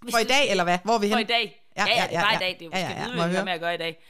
Hvis 0.00 0.14
For 0.14 0.18
i 0.18 0.24
dag, 0.24 0.50
eller 0.50 0.64
hvad? 0.64 0.78
Hvor 0.84 0.94
er 0.94 0.98
vi 0.98 1.10
For 1.10 1.16
henne? 1.16 1.22
i 1.22 1.32
dag. 1.32 1.64
Ja, 1.76 1.86
Ja, 1.86 1.92
ja, 1.92 2.08
ja, 2.10 2.20
var 2.20 2.30
ja, 2.30 2.36
i 2.36 2.40
dag. 2.40 2.56
Det 2.58 2.62
er 2.62 2.66
jo 2.66 2.70
ja, 2.74 2.78
ja, 2.78 2.90
ja, 2.90 3.26
ja. 3.26 3.36
Må 3.38 3.44
med 3.44 3.52
at 3.52 3.60
gøre 3.60 3.74
i 3.74 3.78
dag. 3.78 4.02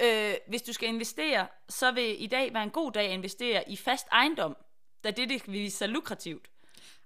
Øh, 0.00 0.34
hvis 0.48 0.62
du 0.62 0.72
skal 0.72 0.88
investere, 0.88 1.46
så 1.68 1.90
vil 1.90 2.22
i 2.22 2.26
dag 2.26 2.54
være 2.54 2.62
en 2.62 2.70
god 2.70 2.92
dag 2.92 3.06
at 3.06 3.12
investere 3.12 3.70
i 3.70 3.76
fast 3.76 4.06
ejendom, 4.12 4.56
da 5.04 5.10
det, 5.10 5.28
det 5.28 5.42
vil 5.46 5.52
vise 5.52 5.78
sig 5.78 5.88
lukrativt. 5.88 6.48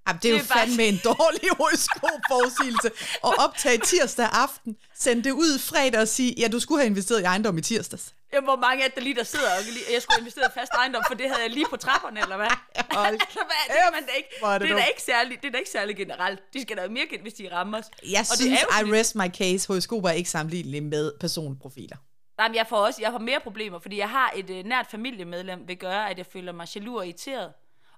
Jamen, 0.08 0.20
det 0.22 0.28
er 0.28 0.32
jo 0.32 0.38
det 0.38 0.44
er 0.50 0.54
bare- 0.54 0.66
fandme 0.66 0.84
en 0.84 1.00
dårlig 1.04 1.48
horoskopforudsigelse. 1.58 2.88
at 3.24 3.32
optage 3.44 3.78
tirsdag 3.78 4.28
aften, 4.32 4.76
sende 4.94 5.24
det 5.24 5.30
ud 5.30 5.58
fredag 5.58 6.00
og 6.00 6.08
sige, 6.08 6.34
ja, 6.38 6.48
du 6.48 6.60
skulle 6.60 6.80
have 6.80 6.86
investeret 6.86 7.20
i 7.20 7.24
ejendom 7.24 7.58
i 7.58 7.60
tirsdags. 7.62 8.14
Jamen, 8.32 8.46
hvor 8.46 8.56
mange 8.56 8.84
af 8.84 8.90
der 8.92 9.00
lige 9.00 9.14
der 9.14 9.24
sidder 9.24 9.44
og 9.50 9.92
jeg 9.92 10.02
skulle 10.02 10.18
investere 10.20 10.44
i 10.46 10.58
fast 10.60 10.72
ejendom, 10.72 11.02
for 11.08 11.14
det 11.14 11.26
havde 11.28 11.42
jeg 11.42 11.50
lige 11.50 11.66
på 11.70 11.76
trapperne, 11.76 12.20
eller 12.20 12.36
hvad? 12.36 12.46
Hold 12.98 13.18
Så 13.20 13.38
hvad, 13.50 13.62
det, 13.68 13.76
kan 13.84 13.92
man 13.92 14.02
da 14.06 14.12
ikke, 14.16 14.28
er 14.42 14.58
det, 14.58 14.60
det 14.68 14.70
er 14.70 14.78
da 14.78 14.84
ikke 14.84 15.02
særlig, 15.02 15.38
det 15.42 15.48
er 15.48 15.52
da 15.52 15.58
ikke 15.58 15.70
særlig 15.70 15.96
generelt. 15.96 16.40
De 16.54 16.62
skal 16.62 16.76
da 16.76 16.88
mere 16.88 17.06
kendt, 17.06 17.22
hvis 17.22 17.34
de 17.34 17.48
rammer 17.52 17.78
os. 17.78 17.84
Jeg 18.10 18.20
Og 18.20 18.26
det 18.30 18.36
synes, 18.38 18.60
er 18.62 18.80
jo 18.80 18.94
I 18.94 19.00
rest 19.00 19.14
my 19.14 19.28
case. 19.38 19.68
Horoskoper 19.68 20.08
er 20.08 20.12
ikke 20.12 20.30
sammenlignelige 20.30 20.80
med 20.80 21.12
personprofiler. 21.20 21.96
Nej, 22.38 22.48
men 22.48 22.54
jeg 22.54 22.66
får 22.68 22.76
også 22.76 23.02
jeg 23.02 23.10
får 23.12 23.18
mere 23.18 23.40
problemer, 23.42 23.78
fordi 23.78 23.98
jeg 23.98 24.08
har 24.10 24.32
et 24.36 24.50
øh, 24.50 24.64
nært 24.64 24.86
familiemedlem, 24.90 25.68
vil 25.68 25.76
gøre, 25.76 26.10
at 26.10 26.18
jeg 26.18 26.26
føler 26.32 26.52
mig 26.52 26.68
jaloux 26.74 26.98
og 26.98 27.06
irriteret. 27.06 27.50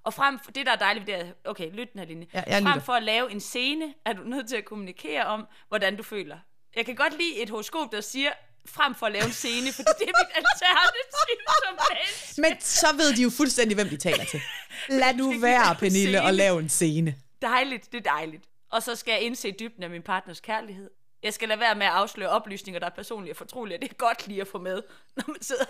Og 0.05 0.13
frem, 0.13 0.39
det 0.55 0.65
der 0.65 0.71
er 0.71 0.75
dejligt 0.75 1.07
ved 1.07 1.13
det 1.13 1.27
er, 1.27 1.31
okay, 1.45 1.69
lyt 1.71 1.93
den 1.93 1.99
her 1.99 2.07
linje. 2.07 2.27
Ja, 2.33 2.43
jeg 2.47 2.63
frem 2.63 2.81
for 2.81 2.93
at 2.93 3.03
lave 3.03 3.31
en 3.31 3.39
scene, 3.39 3.93
er 4.05 4.13
du 4.13 4.23
nødt 4.23 4.49
til 4.49 4.55
at 4.55 4.65
kommunikere 4.65 5.25
om, 5.25 5.47
hvordan 5.67 5.97
du 5.97 6.03
føler. 6.03 6.37
Jeg 6.75 6.85
kan 6.85 6.95
godt 6.95 7.13
lide 7.17 7.41
et 7.41 7.49
horoskop, 7.49 7.91
der 7.91 8.01
siger, 8.01 8.31
frem 8.65 8.95
for 8.95 9.05
at 9.05 9.11
lave 9.11 9.25
en 9.25 9.31
scene, 9.31 9.73
for 9.73 9.83
det 9.83 10.07
er 10.09 10.13
mit 10.23 10.31
alternativ 10.41 11.37
som 11.65 11.75
menneske. 11.93 12.41
Men 12.41 12.61
så 12.61 12.87
ved 12.97 13.15
de 13.15 13.21
jo 13.21 13.29
fuldstændig, 13.29 13.75
hvem 13.75 13.89
de 13.89 13.97
taler 13.97 14.25
til. 14.25 14.41
Lad 15.01 15.13
nu 15.13 15.39
være, 15.39 15.75
Pernille, 15.75 16.21
og 16.21 16.33
lave 16.33 16.59
en 16.59 16.69
scene. 16.69 17.15
Dejligt, 17.41 17.91
det 17.91 17.97
er 17.97 18.11
dejligt. 18.11 18.43
Og 18.71 18.83
så 18.83 18.95
skal 18.95 19.11
jeg 19.11 19.21
indse 19.21 19.51
dybden 19.59 19.83
af 19.83 19.89
min 19.89 20.01
partners 20.01 20.39
kærlighed. 20.39 20.89
Jeg 21.25 21.33
skal 21.33 21.47
lade 21.47 21.59
være 21.59 21.75
med 21.75 21.85
at 21.85 21.91
afsløre 21.91 22.29
oplysninger, 22.29 22.79
der 22.79 22.85
er 22.87 22.91
personlige 22.95 23.33
og 23.33 23.37
fortrolige. 23.37 23.77
Det 23.81 23.89
er 23.89 23.93
godt 23.93 24.27
lige 24.27 24.41
at 24.41 24.47
få 24.47 24.59
med, 24.59 24.81
når 25.17 25.23
man 25.27 25.41
sidder 25.41 25.65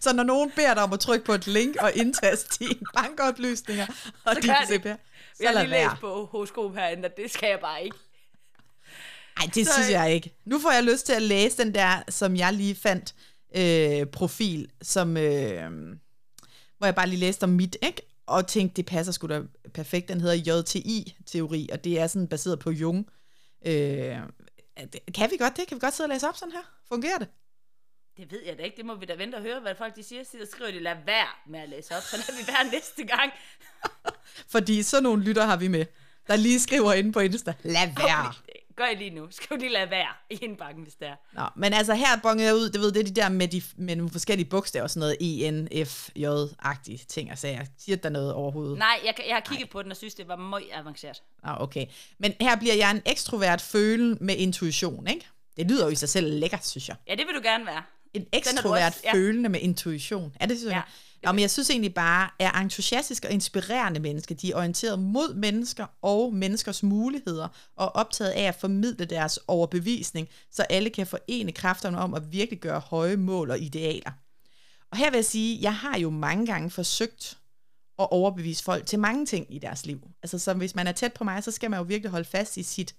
Så 0.00 0.12
når 0.12 0.22
nogen 0.22 0.50
beder 0.56 0.74
dig 0.74 0.82
om 0.82 0.92
at 0.92 1.00
trykke 1.00 1.24
på 1.24 1.32
et 1.32 1.46
link 1.46 1.76
og 1.80 1.92
indtaste 1.94 2.64
dine 2.64 2.80
bankoplysninger 2.94 3.86
og 4.24 4.36
din 4.42 4.46
jeg. 4.50 4.66
CPR, 4.68 4.86
Jeg 4.88 4.96
så 5.36 5.46
har 5.46 5.52
lad 5.52 5.62
lige 5.62 5.88
læst 5.88 6.00
på 6.00 6.28
horoskop 6.32 6.74
herinde, 6.74 7.08
og 7.08 7.16
det 7.16 7.30
skal 7.30 7.48
jeg 7.48 7.60
bare 7.60 7.84
ikke. 7.84 7.96
Nej, 9.38 9.50
det 9.54 9.66
Så- 9.66 9.72
synes 9.72 9.90
jeg 9.90 10.14
ikke. 10.14 10.34
Nu 10.44 10.58
får 10.60 10.70
jeg 10.70 10.82
lyst 10.84 11.06
til 11.06 11.12
at 11.12 11.22
læse 11.22 11.56
den 11.58 11.74
der, 11.74 12.02
som 12.08 12.36
jeg 12.36 12.52
lige 12.52 12.74
fandt, 12.74 13.14
øh, 13.56 14.06
profil, 14.06 14.70
som, 14.82 15.16
øh, 15.16 15.70
hvor 16.78 16.86
jeg 16.86 16.94
bare 16.94 17.06
lige 17.08 17.20
læste 17.20 17.44
om 17.44 17.50
mit, 17.50 17.76
ikke? 17.82 18.02
Og 18.26 18.46
tænkte, 18.46 18.76
det 18.76 18.86
passer 18.86 19.12
sgu 19.12 19.26
da 19.26 19.42
perfekt. 19.74 20.08
Den 20.08 20.20
hedder 20.20 20.56
JTI-teori, 20.58 21.68
og 21.72 21.84
det 21.84 22.00
er 22.00 22.06
sådan 22.06 22.28
baseret 22.28 22.58
på 22.58 22.70
Jung. 22.70 23.08
Øh, 23.66 24.16
kan 25.14 25.30
vi 25.30 25.36
godt 25.36 25.56
det? 25.56 25.68
Kan 25.68 25.74
vi 25.74 25.80
godt 25.80 25.94
sidde 25.94 26.06
og 26.06 26.12
læse 26.14 26.28
op 26.28 26.36
sådan 26.36 26.52
her? 26.52 26.62
Fungerer 26.88 27.18
det? 27.18 27.28
Det 28.16 28.32
ved 28.32 28.42
jeg 28.46 28.58
da 28.58 28.62
ikke. 28.62 28.76
Det 28.76 28.86
må 28.86 28.94
vi 28.94 29.06
da 29.06 29.14
vente 29.14 29.36
og 29.36 29.42
høre, 29.42 29.60
hvad 29.60 29.74
folk 29.74 29.96
de 29.96 30.02
siger. 30.02 30.24
Så 30.24 30.48
skriver 30.50 30.70
de, 30.70 30.78
lad 30.78 30.96
være 31.06 31.28
med 31.46 31.60
at 31.60 31.68
læse 31.68 31.96
op, 31.96 32.02
så 32.02 32.16
lader 32.16 32.42
vi 32.42 32.52
være 32.52 32.70
næste 32.72 33.04
gang. 33.04 33.32
Fordi 34.54 34.82
sådan 34.82 35.02
nogle 35.02 35.22
lytter 35.22 35.44
har 35.44 35.56
vi 35.56 35.68
med, 35.68 35.86
der 36.26 36.36
lige 36.36 36.60
skriver 36.60 36.92
inde 36.92 37.12
på 37.12 37.20
Insta, 37.20 37.54
lad 37.62 37.88
være. 37.96 38.28
Okay, 38.28 38.51
gør 38.82 38.88
I 38.88 38.94
lige 38.94 39.10
nu. 39.10 39.28
Skal 39.30 39.56
vi 39.56 39.62
lige 39.62 39.72
lade 39.72 39.90
være 39.90 40.08
i 40.30 40.34
indbakken, 40.34 40.82
hvis 40.82 40.94
det 40.94 41.08
er. 41.08 41.16
Nå, 41.32 41.42
men 41.56 41.72
altså 41.72 41.94
her 41.94 42.20
bonger 42.22 42.44
jeg 42.44 42.54
ud, 42.54 42.70
det 42.70 42.80
ved 42.80 42.92
det 42.92 43.00
er 43.00 43.04
de 43.04 43.14
der 43.14 43.28
med, 43.28 43.48
de, 43.48 43.62
med 43.76 43.96
nogle 43.96 44.10
forskellige 44.10 44.48
bogstaver, 44.48 44.86
sådan 44.86 45.00
noget 45.00 45.16
E, 45.20 45.50
N, 45.50 45.86
F, 45.86 46.08
J-agtige 46.16 47.04
ting 47.08 47.32
og 47.32 47.38
sager. 47.38 47.64
Siger 47.78 47.96
der 47.96 48.08
noget 48.08 48.32
overhovedet? 48.32 48.78
Nej, 48.78 49.00
jeg, 49.04 49.14
jeg 49.28 49.34
har 49.36 49.40
kigget 49.40 49.66
Nej. 49.66 49.72
på 49.72 49.82
den 49.82 49.90
og 49.90 49.96
synes, 49.96 50.14
det 50.14 50.28
var 50.28 50.36
meget 50.36 50.64
avanceret. 50.72 51.22
Ah, 51.42 51.60
okay. 51.60 51.86
Men 52.18 52.32
her 52.40 52.56
bliver 52.56 52.74
jeg 52.74 52.90
en 52.90 53.02
ekstrovert 53.06 53.60
føle 53.60 54.16
med 54.20 54.36
intuition, 54.36 55.06
ikke? 55.06 55.26
Det 55.56 55.70
lyder 55.70 55.84
jo 55.84 55.90
i 55.90 55.94
sig 55.94 56.08
selv 56.08 56.40
lækkert, 56.40 56.66
synes 56.66 56.88
jeg. 56.88 56.96
Ja, 57.08 57.14
det 57.14 57.26
vil 57.26 57.34
du 57.34 57.40
gerne 57.42 57.66
være. 57.66 57.82
En 58.14 58.26
ekstrovert 58.32 58.86
også, 58.86 59.00
ja. 59.04 59.14
følende 59.14 59.48
med 59.48 59.60
intuition. 59.60 60.36
Er 60.40 60.46
det 60.46 60.58
synes 60.58 60.72
jeg? 60.72 60.82
Ja. 61.22 61.28
Nå, 61.28 61.32
men 61.32 61.40
jeg 61.40 61.50
synes 61.50 61.70
egentlig 61.70 61.94
bare, 61.94 62.30
at 62.38 62.62
entusiastiske 62.62 63.28
og 63.28 63.32
inspirerende 63.32 64.00
mennesker, 64.00 64.34
de 64.34 64.52
er 64.52 64.56
orienteret 64.56 64.98
mod 64.98 65.34
mennesker 65.34 65.86
og 66.02 66.34
menneskers 66.34 66.82
muligheder, 66.82 67.48
og 67.76 67.96
optaget 67.96 68.30
af 68.30 68.42
at 68.42 68.54
formidle 68.54 69.04
deres 69.04 69.38
overbevisning, 69.48 70.28
så 70.50 70.62
alle 70.62 70.90
kan 70.90 71.06
forene 71.06 71.52
kræfterne 71.52 71.98
om 71.98 72.14
at 72.14 72.32
virkelig 72.32 72.60
gøre 72.60 72.80
høje 72.80 73.16
mål 73.16 73.50
og 73.50 73.58
idealer. 73.60 74.10
Og 74.90 74.98
her 74.98 75.10
vil 75.10 75.16
jeg 75.16 75.24
sige, 75.24 75.58
jeg 75.62 75.74
har 75.74 75.98
jo 75.98 76.10
mange 76.10 76.46
gange 76.46 76.70
forsøgt 76.70 77.38
at 77.98 78.08
overbevise 78.10 78.64
folk 78.64 78.86
til 78.86 78.98
mange 78.98 79.26
ting 79.26 79.54
i 79.54 79.58
deres 79.58 79.86
liv. 79.86 80.00
Altså, 80.22 80.38
som 80.38 80.58
hvis 80.58 80.74
man 80.74 80.86
er 80.86 80.92
tæt 80.92 81.12
på 81.12 81.24
mig, 81.24 81.44
så 81.44 81.50
skal 81.50 81.70
man 81.70 81.78
jo 81.78 81.84
virkelig 81.84 82.10
holde 82.10 82.28
fast 82.28 82.56
i 82.56 82.62
sit 82.62 82.94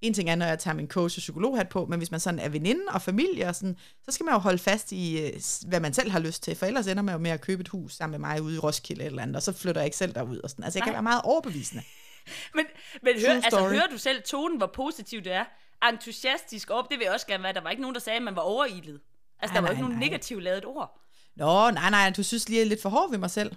en 0.00 0.14
ting 0.14 0.30
er, 0.30 0.34
når 0.34 0.46
jeg 0.46 0.58
tager 0.58 0.74
min 0.74 0.88
coach- 0.88 1.18
og 1.18 1.20
psykologhat 1.20 1.68
på, 1.68 1.86
men 1.86 1.98
hvis 1.98 2.10
man 2.10 2.20
sådan 2.20 2.38
er 2.38 2.48
veninde 2.48 2.82
og 2.88 3.02
familie, 3.02 3.48
og 3.48 3.54
sådan, 3.54 3.76
så 4.04 4.10
skal 4.12 4.24
man 4.24 4.34
jo 4.34 4.38
holde 4.38 4.58
fast 4.58 4.92
i, 4.92 5.20
øh, 5.20 5.32
hvad 5.68 5.80
man 5.80 5.94
selv 5.94 6.10
har 6.10 6.18
lyst 6.18 6.42
til, 6.42 6.56
for 6.56 6.66
ellers 6.66 6.86
ender 6.86 7.02
man 7.02 7.12
jo 7.14 7.18
med 7.18 7.30
at 7.30 7.40
købe 7.40 7.60
et 7.60 7.68
hus 7.68 7.94
sammen 7.94 8.20
med 8.20 8.28
mig 8.28 8.42
ude 8.42 8.54
i 8.56 8.58
Roskilde 8.58 9.04
eller 9.04 9.22
andet, 9.22 9.36
og 9.36 9.42
så 9.42 9.52
flytter 9.52 9.80
jeg 9.80 9.86
ikke 9.86 9.96
selv 9.96 10.14
derud. 10.14 10.38
Og 10.38 10.50
sådan. 10.50 10.64
Altså, 10.64 10.78
jeg 10.78 10.80
Nej. 10.80 10.86
kan 10.86 10.92
være 10.92 11.02
meget 11.02 11.22
overbevisende. 11.24 11.82
men 12.56 12.66
men 13.02 13.20
hør, 13.26 13.34
altså, 13.34 13.68
hører 13.68 13.86
du 13.86 13.98
selv 13.98 14.22
tonen, 14.22 14.58
hvor 14.58 14.70
positiv 14.74 15.22
det 15.22 15.32
er? 15.32 15.44
Entusiastisk 15.92 16.70
op, 16.70 16.90
det 16.90 16.98
vil 16.98 17.04
jeg 17.04 17.12
også 17.12 17.26
gerne 17.26 17.42
være. 17.42 17.52
Der 17.52 17.60
var 17.60 17.70
ikke 17.70 17.82
nogen, 17.82 17.94
der 17.94 18.00
sagde, 18.00 18.16
at 18.16 18.22
man 18.22 18.36
var 18.36 18.42
overilet. 18.42 19.00
Altså, 19.40 19.54
der 19.54 19.60
var 19.60 19.68
nej, 19.68 19.70
ikke 19.70 19.82
nogen 19.82 19.98
negativt 19.98 20.42
lavet 20.42 20.64
ord. 20.64 21.00
Nå, 21.36 21.70
nej, 21.70 21.90
nej, 21.90 22.12
du 22.16 22.22
synes 22.22 22.48
lige 22.48 22.64
lidt 22.64 22.82
for 22.82 22.88
hård 22.88 23.10
ved 23.10 23.18
mig 23.18 23.30
selv. 23.30 23.52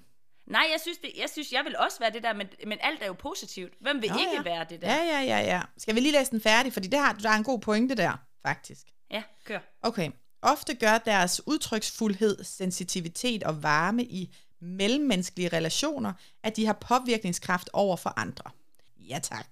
Nej, 0.50 0.68
jeg 0.72 0.80
synes, 0.82 0.98
det, 0.98 1.12
jeg 1.18 1.30
synes, 1.30 1.52
jeg 1.52 1.66
vil 1.66 1.78
også 1.78 2.00
være 2.00 2.12
det 2.12 2.24
der, 2.24 2.34
men, 2.34 2.48
men 2.68 2.78
alt 2.82 3.02
er 3.02 3.08
jo 3.08 3.14
positivt. 3.14 3.74
Hvem 3.82 4.02
vil 4.02 4.10
Nå, 4.10 4.18
ikke 4.18 4.36
ja. 4.36 4.42
være 4.42 4.66
det 4.70 4.82
der? 4.82 4.96
Ja, 4.96 5.04
ja, 5.04 5.22
ja, 5.22 5.40
ja. 5.40 5.62
Skal 5.78 5.96
vi 5.96 6.00
lige 6.00 6.12
læse 6.12 6.32
den 6.32 6.42
færdig? 6.42 6.74
Fordi 6.74 6.88
det 6.88 7.00
har, 7.00 7.14
der 7.14 7.30
er 7.30 7.34
en 7.36 7.44
god 7.44 7.60
pointe 7.60 7.96
der, 7.96 8.12
faktisk. 8.46 8.86
Ja, 9.12 9.24
kør. 9.46 9.60
Okay. 9.82 10.12
Ofte 10.42 10.76
gør 10.76 10.98
deres 10.98 11.48
udtryksfuldhed, 11.48 12.44
sensitivitet 12.44 13.44
og 13.44 13.64
varme 13.64 14.04
i 14.04 14.36
mellemmenneskelige 14.62 15.50
relationer, 15.50 16.14
at 16.44 16.56
de 16.56 16.66
har 16.66 16.74
påvirkningskraft 16.74 17.70
over 17.74 17.96
for 17.96 18.14
andre. 18.20 18.52
Ja 18.98 19.20
tak. 19.24 19.48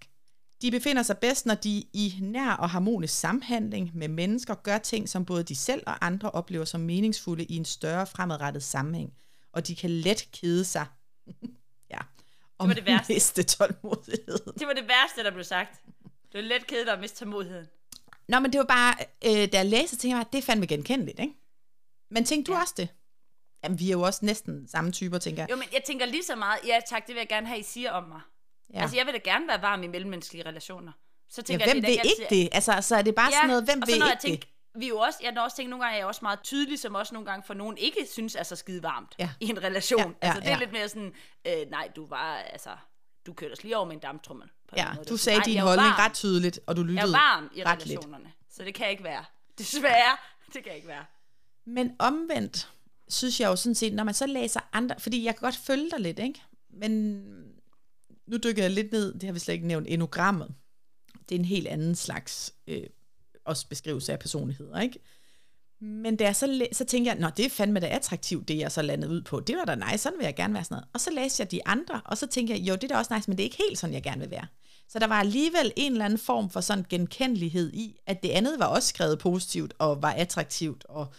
De 0.62 0.72
befinder 0.72 1.04
sig 1.04 1.18
bedst, 1.18 1.46
når 1.46 1.56
de 1.56 1.84
i 1.94 2.14
nær 2.22 2.52
og 2.52 2.70
harmonisk 2.70 3.20
samhandling 3.20 3.92
med 3.94 4.08
mennesker 4.08 4.56
gør 4.56 4.78
ting, 4.78 5.10
som 5.10 5.26
både 5.26 5.44
de 5.44 5.56
selv 5.56 5.84
og 5.88 6.06
andre 6.06 6.32
oplever 6.32 6.66
som 6.66 6.82
meningsfulde 6.82 7.44
i 7.44 7.56
en 7.56 7.66
større 7.66 8.08
fremadrettet 8.08 8.64
sammenhæng– 8.64 9.14
og 9.58 9.68
de 9.68 9.76
kan 9.76 9.90
let 9.90 10.28
kede 10.32 10.66
sig. 10.66 10.86
ja. 11.94 12.00
Og 12.58 12.68
det 12.68 12.68
var 12.68 12.74
det 12.74 12.86
værste. 12.86 13.14
miste 13.14 13.44
tålmodighed. 13.44 14.40
Det 14.60 14.68
var 14.68 14.74
det 14.74 14.88
værste, 14.88 15.24
der 15.24 15.32
blev 15.32 15.44
sagt. 15.44 15.82
Det 16.32 16.34
var 16.34 16.42
let 16.42 16.68
kede 16.68 16.86
dig 16.86 16.94
at 16.94 17.00
miste 17.00 17.18
tålmodigheden. 17.20 17.68
Nå, 18.28 18.40
men 18.40 18.54
det 18.54 18.60
var 18.60 18.66
bare, 18.66 18.96
øh, 19.26 19.52
da 19.52 19.58
jeg 19.58 19.66
læste, 19.66 19.96
tænkte 19.96 20.16
jeg, 20.16 20.22
at 20.22 20.34
det 20.34 20.44
fandt 20.44 20.60
mig 20.60 20.70
genkendeligt, 20.70 21.20
ikke? 21.20 21.34
Men 22.12 22.26
tænkte 22.26 22.52
du 22.52 22.56
ja. 22.56 22.62
også 22.62 22.74
det? 22.78 22.90
Jamen, 23.64 23.80
vi 23.80 23.88
er 23.88 23.92
jo 23.92 24.02
også 24.02 24.26
næsten 24.26 24.68
samme 24.68 24.92
typer, 24.92 25.18
tænker 25.18 25.42
jeg. 25.42 25.52
Jo, 25.52 25.56
men 25.56 25.68
jeg 25.74 25.84
tænker 25.84 26.06
lige 26.06 26.24
så 26.24 26.36
meget, 26.36 26.60
ja 26.68 26.80
tak, 26.90 27.08
det 27.08 27.16
vil 27.16 27.20
jeg 27.20 27.30
gerne 27.30 27.48
have, 27.48 27.60
I 27.60 27.64
siger 27.64 27.92
om 27.92 28.04
mig. 28.04 28.22
Ja. 28.74 28.82
Altså, 28.82 28.96
jeg 28.98 29.06
vil 29.06 29.14
da 29.14 29.20
gerne 29.24 29.48
være 29.48 29.62
varm 29.62 29.84
i 29.84 29.88
mellemmenneskelige 29.88 30.46
relationer. 30.46 30.92
Så 31.30 31.42
tænker 31.42 31.66
ja, 31.66 31.74
hvem 31.74 31.84
jeg, 31.84 31.92
det 31.92 32.02
vil 32.04 32.12
ikke 32.20 32.36
det? 32.36 32.50
Altså, 32.52 32.78
så 32.82 32.96
er 32.96 33.02
det 33.02 33.16
bare 33.16 33.30
ja, 33.32 33.36
sådan 33.36 33.48
noget, 33.48 33.64
hvem 33.64 33.82
vil 33.86 33.96
ikke 33.96 34.18
tænker, 34.22 34.40
det? 34.40 34.48
Vi 34.78 34.86
er 34.86 34.90
jo 34.90 34.98
også, 34.98 35.20
jeg 35.24 35.34
har 35.34 35.42
også 35.42 35.58
tænkt, 35.58 35.70
nogle 35.70 35.84
gange 35.86 35.96
er 35.96 36.00
jeg 36.00 36.08
også 36.08 36.20
meget 36.22 36.40
tydelig, 36.44 36.80
som 36.80 36.96
også 36.96 37.14
nogle 37.14 37.26
gange 37.26 37.44
for 37.48 37.54
nogen 37.54 37.78
ikke 37.78 38.08
synes 38.12 38.36
er 38.36 38.44
så 38.44 38.56
skide 38.56 38.84
varmt 38.84 39.16
ja. 39.20 39.30
i 39.40 39.50
en 39.50 39.64
relation. 39.64 40.00
Ja, 40.00 40.08
ja, 40.08 40.28
altså 40.28 40.40
det 40.40 40.48
er 40.48 40.52
ja. 40.52 40.60
lidt 40.60 40.72
mere 40.72 40.90
sådan, 40.90 41.14
øh, 41.48 41.70
nej, 41.70 41.90
du 41.96 42.06
var, 42.06 42.36
altså, 42.36 42.70
du 43.26 43.34
kørte 43.34 43.54
os 43.54 43.64
lige 43.64 43.78
over 43.78 43.86
med 43.86 43.94
en 43.94 44.00
damptrummel. 44.00 44.50
Ja, 44.78 44.94
måde. 44.94 45.06
du 45.06 45.18
sagde 45.18 45.40
nej, 45.40 45.46
din 45.46 45.60
holdning 45.60 45.90
varm. 45.90 46.00
ret 46.00 46.14
tydeligt, 46.14 46.60
og 46.68 46.76
du 46.76 46.84
lyttede 46.84 47.00
Jeg 47.02 47.08
er 47.08 47.12
varm 47.12 47.50
i 47.56 47.64
relationerne, 47.64 48.24
lidt. 48.24 48.36
så 48.50 48.64
det 48.64 48.74
kan 48.74 48.90
ikke 48.90 49.04
være. 49.04 49.26
Desværre, 49.58 50.18
det 50.54 50.64
kan 50.64 50.76
ikke 50.76 50.88
være. 50.88 51.06
Men 51.66 51.96
omvendt, 52.00 52.72
synes 53.08 53.40
jeg 53.40 53.48
jo 53.48 53.56
sådan 53.56 53.76
set, 53.76 53.94
når 53.94 54.04
man 54.04 54.14
så 54.14 54.26
læser 54.26 54.60
andre, 54.74 54.96
fordi 55.00 55.24
jeg 55.24 55.36
kan 55.36 55.42
godt 55.42 55.56
følge 55.56 55.92
dig 55.92 56.00
lidt, 56.00 56.20
ikke? 56.20 56.42
Men 56.70 57.22
nu 58.28 58.38
dykker 58.38 58.64
jeg 58.64 58.72
lidt 58.72 58.92
ned, 58.92 59.14
det 59.14 59.24
har 59.24 59.32
vi 59.32 59.40
slet 59.40 59.54
ikke 59.54 59.68
nævnt, 59.68 59.88
enogrammet. 59.90 60.56
Det 61.30 61.36
er 61.36 61.40
en 61.40 61.46
helt 61.46 61.68
anden 61.68 61.96
slags 61.96 62.54
øh, 62.68 62.84
også 63.48 63.68
beskrivelse 63.68 64.12
af 64.12 64.20
personligheder, 64.20 64.80
ikke? 64.80 65.00
Men 65.82 66.16
da 66.16 66.24
jeg 66.24 66.36
så, 66.36 66.68
så 66.72 66.86
tænkte 66.86 67.12
jeg, 67.12 67.20
nå, 67.20 67.30
det 67.38 67.46
er 67.46 67.50
fandme 67.50 67.80
da 67.80 67.88
attraktivt, 67.88 68.48
det 68.48 68.58
jeg 68.58 68.72
så 68.72 68.82
landede 68.82 69.12
ud 69.12 69.22
på. 69.22 69.40
Det 69.40 69.58
var 69.58 69.66
da 69.66 69.76
nice, 69.76 69.98
sådan 69.98 70.18
vil 70.18 70.26
jeg 70.26 70.36
gerne 70.36 70.54
være 70.54 70.64
sådan 70.64 70.76
noget. 70.76 70.88
Og 70.94 71.00
så 71.02 71.12
læste 71.12 71.42
jeg 71.42 71.52
de 71.52 71.68
andre, 71.68 72.02
og 72.06 72.18
så 72.18 72.28
tænkte 72.28 72.54
jeg, 72.54 72.62
jo, 72.62 72.74
det 72.74 72.84
er 72.84 72.88
da 72.88 72.98
også 72.98 73.16
nice, 73.16 73.30
men 73.30 73.38
det 73.38 73.44
er 73.44 73.46
ikke 73.46 73.64
helt 73.70 73.80
sådan, 73.80 73.94
jeg 73.94 74.04
gerne 74.04 74.22
vil 74.22 74.32
være. 74.32 74.48
Så 74.90 75.00
der 75.00 75.08
var 75.08 75.20
alligevel 75.20 75.74
en 75.76 75.92
eller 75.92 76.06
anden 76.06 76.20
form 76.20 76.50
for 76.50 76.62
sådan 76.62 76.86
genkendelighed 76.90 77.74
i, 77.74 77.98
at 78.06 78.24
det 78.24 78.30
andet 78.30 78.60
var 78.60 78.66
også 78.66 78.88
skrevet 78.88 79.20
positivt 79.20 79.74
og 79.80 80.02
var 80.02 80.12
attraktivt, 80.12 80.86
og, 80.90 81.14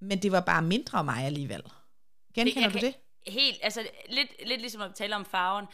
men 0.00 0.22
det 0.22 0.32
var 0.32 0.40
bare 0.40 0.62
mindre 0.62 1.04
mig 1.04 1.24
alligevel. 1.24 1.62
Genkender 2.34 2.68
det, 2.68 2.80
du 2.80 2.86
det? 2.86 2.94
Helt, 3.26 3.58
altså 3.62 3.88
lidt, 4.08 4.46
lidt 4.46 4.60
ligesom 4.60 4.80
at 4.80 4.94
tale 4.94 5.16
om 5.16 5.24
farven. 5.24 5.66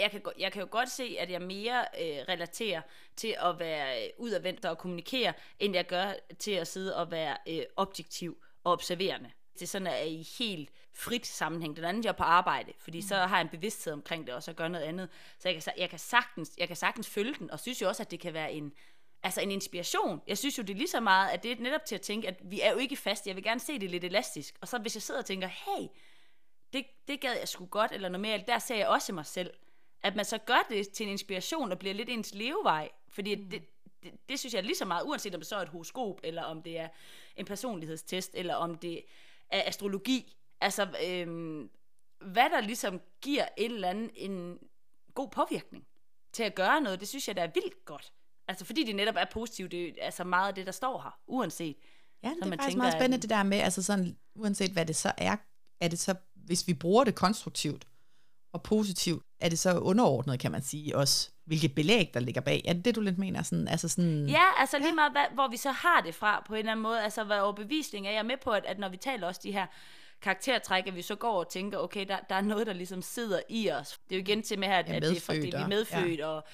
Jeg 0.00 0.10
kan, 0.10 0.22
jeg 0.38 0.52
kan 0.52 0.62
jo 0.62 0.68
godt 0.70 0.90
se, 0.90 1.16
at 1.18 1.30
jeg 1.30 1.42
mere 1.42 1.80
øh, 2.00 2.18
relaterer 2.28 2.82
til 3.16 3.36
at 3.42 3.58
være 3.58 4.04
øh, 4.04 4.10
udadvendt 4.18 4.64
og 4.64 4.78
kommunikere, 4.78 5.32
end 5.58 5.74
jeg 5.74 5.86
gør 5.86 6.12
til 6.38 6.50
at 6.50 6.68
sidde 6.68 6.96
og 6.96 7.10
være 7.10 7.36
øh, 7.48 7.62
objektiv 7.76 8.42
og 8.64 8.72
observerende. 8.72 9.30
Det 9.54 9.62
er 9.62 9.66
sådan, 9.66 9.86
at 9.86 9.92
jeg 9.92 10.00
er 10.00 10.06
i 10.06 10.26
helt 10.38 10.70
frit 10.94 11.26
sammenhæng. 11.26 11.76
Den 11.76 11.84
anden, 11.84 12.04
jeg 12.04 12.10
er 12.10 12.12
på 12.14 12.22
arbejde, 12.22 12.72
fordi 12.78 12.98
mm. 12.98 13.02
så 13.02 13.16
har 13.16 13.36
jeg 13.36 13.42
en 13.42 13.48
bevidsthed 13.48 13.92
omkring 13.92 14.26
det, 14.26 14.34
og 14.34 14.42
så 14.42 14.52
gør 14.52 14.68
noget 14.68 14.84
andet. 14.84 15.08
Så 15.38 15.48
jeg 15.48 15.62
kan, 15.62 15.72
jeg 15.78 15.90
kan, 15.90 15.98
sagtens, 15.98 16.50
jeg 16.58 16.66
kan 16.68 16.76
sagtens 16.76 17.08
følge 17.08 17.34
den, 17.38 17.50
og 17.50 17.60
synes 17.60 17.82
jo 17.82 17.88
også, 17.88 18.02
at 18.02 18.10
det 18.10 18.20
kan 18.20 18.34
være 18.34 18.52
en, 18.52 18.72
altså 19.22 19.40
en 19.40 19.50
inspiration. 19.50 20.22
Jeg 20.26 20.38
synes 20.38 20.58
jo, 20.58 20.62
det 20.62 20.70
er 20.70 20.78
lige 20.78 20.88
så 20.88 21.00
meget, 21.00 21.30
at 21.30 21.42
det 21.42 21.52
er 21.52 21.56
netop 21.56 21.84
til 21.84 21.94
at 21.94 22.00
tænke, 22.00 22.28
at 22.28 22.34
vi 22.44 22.60
er 22.60 22.72
jo 22.72 22.78
ikke 22.78 22.96
fast. 22.96 23.26
Jeg 23.26 23.36
vil 23.36 23.44
gerne 23.44 23.60
se 23.60 23.78
det 23.78 23.90
lidt 23.90 24.04
elastisk. 24.04 24.54
Og 24.60 24.68
så 24.68 24.78
hvis 24.78 24.96
jeg 24.96 25.02
sidder 25.02 25.20
og 25.20 25.26
tænker, 25.26 25.46
hey, 25.48 25.86
det, 26.72 26.84
det 27.08 27.20
gad 27.20 27.38
jeg 27.38 27.48
sgu 27.48 27.66
godt, 27.66 27.92
eller 27.92 28.08
normalt, 28.08 28.46
der 28.46 28.58
ser 28.58 28.76
jeg 28.76 28.88
også 28.88 29.12
mig 29.12 29.26
selv. 29.26 29.50
At 30.02 30.16
man 30.16 30.24
så 30.24 30.38
gør 30.38 30.66
det 30.70 30.88
til 30.88 31.06
en 31.06 31.12
inspiration, 31.12 31.72
og 31.72 31.78
bliver 31.78 31.94
lidt 31.94 32.08
ens 32.08 32.34
levevej. 32.34 32.88
Fordi 33.08 33.34
mm. 33.34 33.50
det, 33.50 33.62
det, 34.02 34.12
det 34.28 34.38
synes 34.38 34.54
jeg 34.54 34.62
lige 34.62 34.76
så 34.76 34.84
meget, 34.84 35.04
uanset 35.04 35.34
om 35.34 35.40
det 35.40 35.48
så 35.48 35.56
er 35.56 35.60
et 35.60 35.68
horoskop, 35.68 36.20
eller 36.22 36.42
om 36.42 36.62
det 36.62 36.78
er 36.78 36.88
en 37.36 37.44
personlighedstest, 37.44 38.30
eller 38.34 38.54
om 38.54 38.78
det 38.78 39.02
er 39.48 39.62
astrologi. 39.66 40.36
Altså, 40.60 40.88
øhm, 41.06 41.70
hvad 42.20 42.50
der 42.50 42.60
ligesom 42.60 43.00
giver 43.20 43.48
en 43.56 43.72
eller 43.72 43.88
anden 43.88 44.10
en 44.14 44.58
god 45.14 45.28
påvirkning 45.28 45.86
til 46.32 46.42
at 46.42 46.54
gøre 46.54 46.80
noget, 46.80 47.00
det 47.00 47.08
synes 47.08 47.28
jeg, 47.28 47.36
der 47.36 47.42
er 47.42 47.50
vildt 47.54 47.84
godt. 47.84 48.12
Altså, 48.48 48.64
fordi 48.64 48.84
det 48.84 48.96
netop 48.96 49.14
er 49.18 49.24
positivt, 49.32 49.70
det 49.70 49.88
er 49.88 50.04
altså 50.04 50.24
meget 50.24 50.48
af 50.48 50.54
det, 50.54 50.66
der 50.66 50.72
står 50.72 51.00
her, 51.02 51.18
uanset. 51.26 51.76
Ja, 52.22 52.28
det 52.28 52.36
er 52.42 52.46
man 52.46 52.58
faktisk 52.58 52.68
tænker, 52.68 52.82
meget 52.82 52.92
spændende, 52.92 53.22
det 53.22 53.30
der 53.30 53.42
med, 53.42 53.58
altså 53.58 53.82
sådan, 53.82 54.18
uanset 54.34 54.70
hvad 54.70 54.86
det 54.86 54.96
så 54.96 55.12
er, 55.18 55.36
er 55.80 55.88
det 55.88 55.98
så 55.98 56.14
hvis 56.44 56.68
vi 56.68 56.74
bruger 56.74 57.04
det 57.04 57.14
konstruktivt 57.14 57.84
og 58.52 58.62
positivt, 58.62 59.22
er 59.40 59.48
det 59.48 59.58
så 59.58 59.78
underordnet, 59.78 60.40
kan 60.40 60.52
man 60.52 60.62
sige, 60.62 60.96
også 60.96 61.30
hvilket 61.44 61.74
belæg, 61.74 62.10
der 62.14 62.20
ligger 62.20 62.40
bag. 62.40 62.62
Er 62.64 62.72
det 62.72 62.84
det, 62.84 62.96
du 62.96 63.00
lidt 63.00 63.18
mener? 63.18 63.42
Sådan, 63.42 63.68
altså 63.68 63.88
sådan, 63.88 64.28
ja, 64.28 64.44
altså 64.58 64.78
lige 64.78 64.94
meget, 64.94 65.12
hvad, 65.12 65.24
hvor 65.34 65.48
vi 65.48 65.56
så 65.56 65.70
har 65.70 66.00
det 66.00 66.14
fra 66.14 66.44
på 66.46 66.54
en 66.54 66.58
eller 66.58 66.72
anden 66.72 66.82
måde. 66.82 67.02
Altså, 67.02 67.24
hvad 67.24 67.38
overbevisning 67.38 68.06
er 68.06 68.10
jeg 68.10 68.26
med 68.26 68.36
på, 68.44 68.50
at, 68.50 68.64
at 68.66 68.78
når 68.78 68.88
vi 68.88 68.96
taler 68.96 69.26
også 69.26 69.40
de 69.44 69.52
her 69.52 69.66
karaktertræk, 70.22 70.86
at 70.86 70.96
vi 70.96 71.02
så 71.02 71.14
går 71.14 71.38
og 71.38 71.48
tænker, 71.48 71.78
okay, 71.78 72.06
der, 72.08 72.18
der 72.28 72.34
er 72.34 72.40
noget, 72.40 72.66
der 72.66 72.72
ligesom 72.72 73.02
sidder 73.02 73.40
i 73.48 73.70
os. 73.70 73.98
Det 74.08 74.14
er 74.14 74.18
jo 74.18 74.24
igen 74.24 74.42
til 74.42 74.58
med 74.58 74.68
her, 74.68 74.78
at, 74.78 74.90
at 74.90 75.02
det 75.02 75.16
er 75.16 75.20
fordi, 75.20 75.38
vi 75.40 75.50
er 75.50 75.66
medfødt, 75.66 76.18
ja. 76.18 76.26
og 76.26 76.44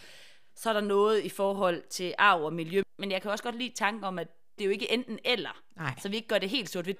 så 0.56 0.68
er 0.68 0.72
der 0.72 0.80
noget 0.80 1.24
i 1.24 1.28
forhold 1.28 1.82
til 1.90 2.14
arv 2.18 2.42
og 2.42 2.52
miljø. 2.52 2.82
Men 2.98 3.10
jeg 3.10 3.22
kan 3.22 3.30
også 3.30 3.44
godt 3.44 3.58
lide 3.58 3.74
tanken 3.74 4.04
om, 4.04 4.18
at 4.18 4.28
det 4.58 4.64
er 4.64 4.66
jo 4.66 4.72
ikke 4.72 4.92
enten 4.92 5.18
eller, 5.24 5.62
Nej. 5.76 5.94
så 6.02 6.08
vi 6.08 6.16
ikke 6.16 6.28
gør 6.28 6.38
det 6.38 6.50
helt 6.50 6.70
sort-hvidt. 6.70 6.98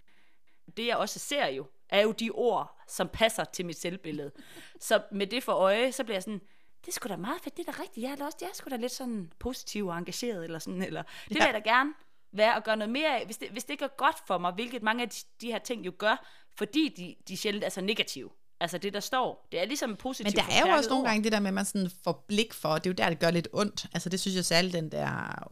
Det 0.76 0.86
jeg 0.86 0.96
også 0.96 1.18
ser 1.18 1.46
jo, 1.46 1.66
er 1.90 2.00
jo 2.00 2.12
de 2.12 2.30
ord, 2.30 2.80
som 2.88 3.08
passer 3.08 3.44
til 3.44 3.66
mit 3.66 3.80
selvbillede. 3.80 4.32
Så 4.80 5.02
med 5.12 5.26
det 5.26 5.42
for 5.42 5.52
øje, 5.52 5.92
så 5.92 6.04
bliver 6.04 6.16
jeg 6.16 6.22
sådan, 6.22 6.40
det 6.86 6.94
sgu 6.94 7.08
da 7.08 7.16
meget 7.16 7.40
fedt, 7.42 7.56
det 7.56 7.68
er 7.68 7.72
da 7.72 7.82
rigtigt, 7.82 8.04
jeg 8.04 8.12
er, 8.12 8.16
da 8.16 8.24
også, 8.24 8.38
jeg 8.40 8.48
er 8.48 8.54
sgu 8.54 8.70
da 8.70 8.76
lidt 8.76 8.92
sådan 8.92 9.32
positiv 9.38 9.86
og 9.86 9.98
engageret, 9.98 10.44
eller 10.44 10.58
sådan, 10.58 10.82
eller 10.82 11.02
det 11.02 11.34
vil 11.34 11.42
jeg 11.44 11.54
da 11.54 11.70
gerne 11.70 11.94
være 12.32 12.56
og 12.56 12.64
gøre 12.64 12.76
noget 12.76 12.90
mere 12.90 13.20
af, 13.20 13.24
hvis 13.24 13.36
det, 13.36 13.48
hvis 13.48 13.64
det 13.64 13.78
gør 13.78 13.86
godt 13.96 14.16
for 14.26 14.38
mig, 14.38 14.52
hvilket 14.52 14.82
mange 14.82 15.02
af 15.02 15.08
de, 15.08 15.16
de 15.40 15.46
her 15.46 15.58
ting 15.58 15.86
jo 15.86 15.92
gør, 15.98 16.26
fordi 16.58 16.94
de, 16.96 17.14
de 17.28 17.36
sjældent 17.36 17.64
er 17.64 17.68
så 17.68 17.80
negative. 17.80 18.30
Altså 18.60 18.78
det, 18.78 18.92
der 18.92 19.00
står. 19.00 19.48
Det 19.52 19.60
er 19.60 19.64
ligesom 19.64 19.96
positivt. 19.96 20.36
Men 20.36 20.44
der 20.44 20.52
er 20.52 20.70
jo 20.70 20.76
også 20.76 20.90
nogle 20.90 21.08
gange 21.08 21.24
det 21.24 21.32
der 21.32 21.40
med, 21.40 21.48
at 21.48 21.54
man 21.54 21.64
sådan 21.64 21.90
får 22.04 22.24
blik 22.28 22.54
for, 22.54 22.74
det 22.74 22.86
er 22.86 22.90
jo 22.90 22.94
der, 22.94 23.08
det 23.08 23.18
gør 23.18 23.30
lidt 23.30 23.48
ondt. 23.52 23.86
Altså 23.94 24.08
det 24.08 24.20
synes 24.20 24.36
jeg 24.36 24.44
særligt, 24.44 24.74
den 24.74 24.92
der 24.92 25.08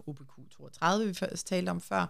OBQ 0.07 0.51
32, 0.57 1.09
vi 1.09 1.15
først 1.15 1.47
talte 1.47 1.71
om 1.71 1.81
før, 1.81 2.07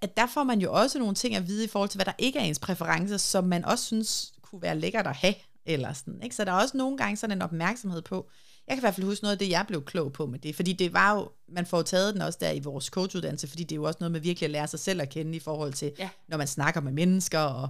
at 0.00 0.16
der 0.16 0.26
får 0.26 0.44
man 0.44 0.60
jo 0.60 0.72
også 0.72 0.98
nogle 0.98 1.14
ting 1.14 1.34
at 1.34 1.46
vide 1.46 1.64
i 1.64 1.68
forhold 1.68 1.90
til, 1.90 1.98
hvad 1.98 2.04
der 2.04 2.12
ikke 2.18 2.38
er 2.38 2.42
ens 2.42 2.58
præferencer, 2.58 3.16
som 3.16 3.44
man 3.44 3.64
også 3.64 3.84
synes 3.84 4.32
kunne 4.42 4.62
være 4.62 4.78
lækkert 4.78 5.06
at 5.06 5.16
have. 5.16 5.34
Eller 5.66 5.92
sådan, 5.92 6.22
ikke? 6.22 6.36
Så 6.36 6.44
der 6.44 6.52
er 6.52 6.60
også 6.60 6.76
nogle 6.76 6.96
gange 6.96 7.16
sådan 7.16 7.36
en 7.36 7.42
opmærksomhed 7.42 8.02
på, 8.02 8.28
jeg 8.66 8.76
kan 8.76 8.80
i 8.80 8.84
hvert 8.84 8.94
fald 8.94 9.06
huske 9.06 9.24
noget 9.24 9.32
af 9.32 9.38
det, 9.38 9.50
jeg 9.50 9.64
blev 9.68 9.84
klog 9.84 10.12
på 10.12 10.26
med 10.26 10.38
det, 10.38 10.56
fordi 10.56 10.72
det 10.72 10.92
var 10.92 11.14
jo, 11.14 11.30
man 11.48 11.66
får 11.66 11.82
taget 11.82 12.14
den 12.14 12.22
også 12.22 12.38
der 12.40 12.50
i 12.50 12.60
vores 12.60 12.84
coachuddannelse, 12.84 13.48
fordi 13.48 13.62
det 13.62 13.72
er 13.72 13.76
jo 13.76 13.84
også 13.84 13.96
noget 14.00 14.12
med 14.12 14.20
virkelig 14.20 14.44
at 14.44 14.50
lære 14.50 14.68
sig 14.68 14.80
selv 14.80 15.02
at 15.02 15.08
kende 15.08 15.36
i 15.36 15.40
forhold 15.40 15.72
til, 15.72 15.92
ja. 15.98 16.08
når 16.28 16.36
man 16.36 16.46
snakker 16.46 16.80
med 16.80 16.92
mennesker, 16.92 17.38
og 17.38 17.68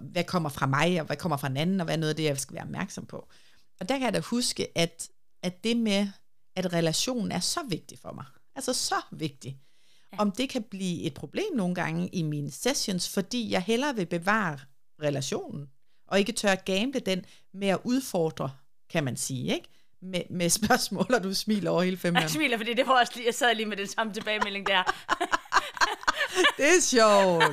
hvad 0.00 0.24
kommer 0.24 0.48
fra 0.48 0.66
mig, 0.66 1.00
og 1.00 1.06
hvad 1.06 1.16
kommer 1.16 1.36
fra 1.36 1.48
en 1.48 1.56
anden, 1.56 1.80
og 1.80 1.84
hvad 1.84 1.94
er 1.94 1.98
noget 1.98 2.10
af 2.10 2.16
det, 2.16 2.24
jeg 2.24 2.38
skal 2.38 2.54
være 2.54 2.64
opmærksom 2.64 3.06
på. 3.06 3.28
Og 3.80 3.88
der 3.88 3.94
kan 3.94 4.04
jeg 4.04 4.14
da 4.14 4.20
huske, 4.20 4.78
at, 4.78 5.08
at 5.42 5.64
det 5.64 5.76
med, 5.76 6.08
at 6.56 6.72
relationen 6.72 7.32
er 7.32 7.40
så 7.40 7.60
vigtig 7.68 7.98
for 7.98 8.12
mig, 8.12 8.24
altså 8.56 8.72
så 8.72 8.96
vigtig, 9.12 9.58
ja. 10.12 10.18
om 10.18 10.30
det 10.30 10.48
kan 10.48 10.62
blive 10.62 11.02
et 11.02 11.14
problem 11.14 11.54
nogle 11.54 11.74
gange 11.74 12.08
i 12.08 12.22
mine 12.22 12.50
sessions, 12.50 13.08
fordi 13.08 13.50
jeg 13.50 13.62
hellere 13.62 13.96
vil 13.96 14.06
bevare 14.06 14.58
relationen, 15.02 15.70
og 16.08 16.18
ikke 16.18 16.32
tør 16.32 16.52
at 16.52 16.64
gamble 16.64 17.00
den 17.00 17.24
med 17.54 17.68
at 17.68 17.78
udfordre, 17.84 18.50
kan 18.90 19.04
man 19.04 19.16
sige, 19.16 19.54
ikke? 19.54 19.68
med, 20.02 20.20
med 20.30 20.50
spørgsmål, 20.50 21.06
og 21.14 21.22
du 21.22 21.34
smiler 21.34 21.70
over 21.70 21.82
hele 21.82 21.96
fem 21.96 22.14
Jeg 22.14 22.30
smiler, 22.30 22.56
fordi 22.56 22.74
det 22.74 22.86
var 22.86 23.00
også 23.00 23.12
lige, 23.16 23.26
jeg 23.26 23.34
sad 23.34 23.54
lige 23.54 23.66
med 23.66 23.76
den 23.76 23.86
samme 23.86 24.12
tilbagemelding 24.12 24.66
der. 24.66 24.82
det 26.56 26.76
er 26.76 26.80
sjovt. 26.80 27.44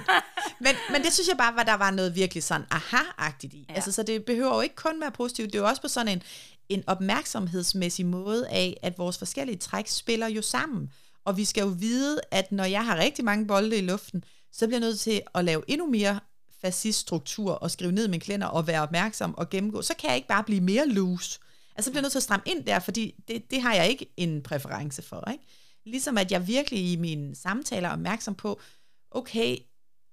Men, 0.59 0.75
men 0.91 1.03
det 1.03 1.13
synes 1.13 1.27
jeg 1.27 1.37
bare, 1.37 1.61
at 1.61 1.67
der 1.67 1.73
var 1.73 1.91
noget 1.91 2.15
virkelig 2.15 2.43
sådan 2.43 2.67
aha-agtigt 2.71 3.53
i. 3.53 3.65
Ja. 3.69 3.75
Altså, 3.75 3.91
så 3.91 4.03
det 4.03 4.25
behøver 4.25 4.55
jo 4.55 4.61
ikke 4.61 4.75
kun 4.75 5.01
være 5.01 5.11
positivt, 5.11 5.53
det 5.53 5.55
er 5.55 5.61
jo 5.61 5.67
også 5.67 5.81
på 5.81 5.87
sådan 5.87 6.11
en, 6.11 6.23
en 6.69 6.83
opmærksomhedsmæssig 6.87 8.05
måde 8.05 8.49
af, 8.49 8.77
at 8.81 8.97
vores 8.97 9.17
forskellige 9.17 9.57
træk 9.57 9.87
spiller 9.87 10.27
jo 10.27 10.41
sammen. 10.41 10.91
Og 11.25 11.37
vi 11.37 11.45
skal 11.45 11.61
jo 11.61 11.67
vide, 11.67 12.21
at 12.31 12.51
når 12.51 12.63
jeg 12.63 12.85
har 12.85 12.97
rigtig 12.97 13.25
mange 13.25 13.47
bolde 13.47 13.77
i 13.77 13.81
luften, 13.81 14.23
så 14.51 14.67
bliver 14.67 14.79
jeg 14.79 14.87
nødt 14.87 14.99
til 14.99 15.21
at 15.35 15.45
lave 15.45 15.63
endnu 15.67 15.87
mere 15.89 16.19
fasciststruktur 16.61 17.51
og 17.51 17.71
skrive 17.71 17.91
ned 17.91 18.07
min 18.07 18.19
klænder 18.19 18.47
og 18.47 18.67
være 18.67 18.81
opmærksom 18.81 19.37
og 19.37 19.49
gennemgå. 19.49 19.81
Så 19.81 19.93
kan 19.99 20.09
jeg 20.09 20.15
ikke 20.15 20.27
bare 20.27 20.43
blive 20.43 20.61
mere 20.61 20.87
loose. 20.87 21.39
Altså, 21.75 21.87
så 21.87 21.91
bliver 21.91 21.99
jeg 21.99 22.03
nødt 22.03 22.11
til 22.11 22.19
at 22.19 22.23
stramme 22.23 22.43
ind 22.45 22.65
der, 22.65 22.79
fordi 22.79 23.15
det, 23.27 23.51
det 23.51 23.61
har 23.61 23.73
jeg 23.73 23.89
ikke 23.89 24.13
en 24.17 24.43
præference 24.43 25.01
for. 25.01 25.29
Ikke? 25.31 25.43
Ligesom 25.85 26.17
at 26.17 26.31
jeg 26.31 26.47
virkelig 26.47 26.91
i 26.91 26.95
mine 26.95 27.35
samtaler 27.35 27.89
er 27.89 27.93
opmærksom 27.93 28.35
på, 28.35 28.59
okay, 29.11 29.57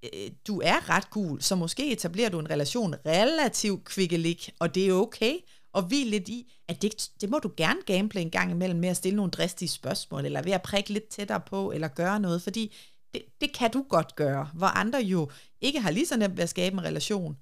øh, 0.02 0.30
du 0.46 0.60
er 0.64 0.88
ret 0.90 1.10
gul, 1.10 1.42
så 1.42 1.56
måske 1.56 1.92
etablerer 1.92 2.30
du 2.30 2.38
en 2.38 2.50
relation 2.50 2.94
relativt 3.06 3.84
kvikkelik, 3.84 4.50
og 4.58 4.74
det 4.74 4.88
er 4.88 4.92
okay, 4.92 5.36
og 5.72 5.90
vi 5.90 6.04
lidt 6.04 6.28
i, 6.28 6.52
at 6.68 6.82
det, 6.82 7.10
det 7.20 7.30
må 7.30 7.38
du 7.38 7.52
gerne 7.56 7.80
gamble 7.86 8.20
en 8.20 8.30
gang 8.30 8.50
imellem 8.50 8.80
med 8.80 8.88
at 8.88 8.96
stille 8.96 9.16
nogle 9.16 9.30
dristige 9.30 9.68
spørgsmål, 9.68 10.24
eller 10.24 10.42
ved 10.42 10.52
at 10.52 10.62
prikke 10.62 10.92
lidt 10.92 11.08
tættere 11.08 11.40
på, 11.40 11.72
eller 11.72 11.88
gøre 11.88 12.20
noget, 12.20 12.42
fordi 12.42 12.76
det, 13.14 13.22
det 13.40 13.52
kan 13.54 13.70
du 13.70 13.84
godt 13.88 14.16
gøre, 14.16 14.50
hvor 14.54 14.66
andre 14.66 14.98
jo 14.98 15.30
ikke 15.60 15.80
har 15.80 15.90
lige 15.90 16.06
så 16.06 16.16
nemt 16.16 16.36
ved 16.36 16.42
at 16.42 16.50
skabe 16.50 16.74
en 16.74 16.84
relation. 16.84 17.36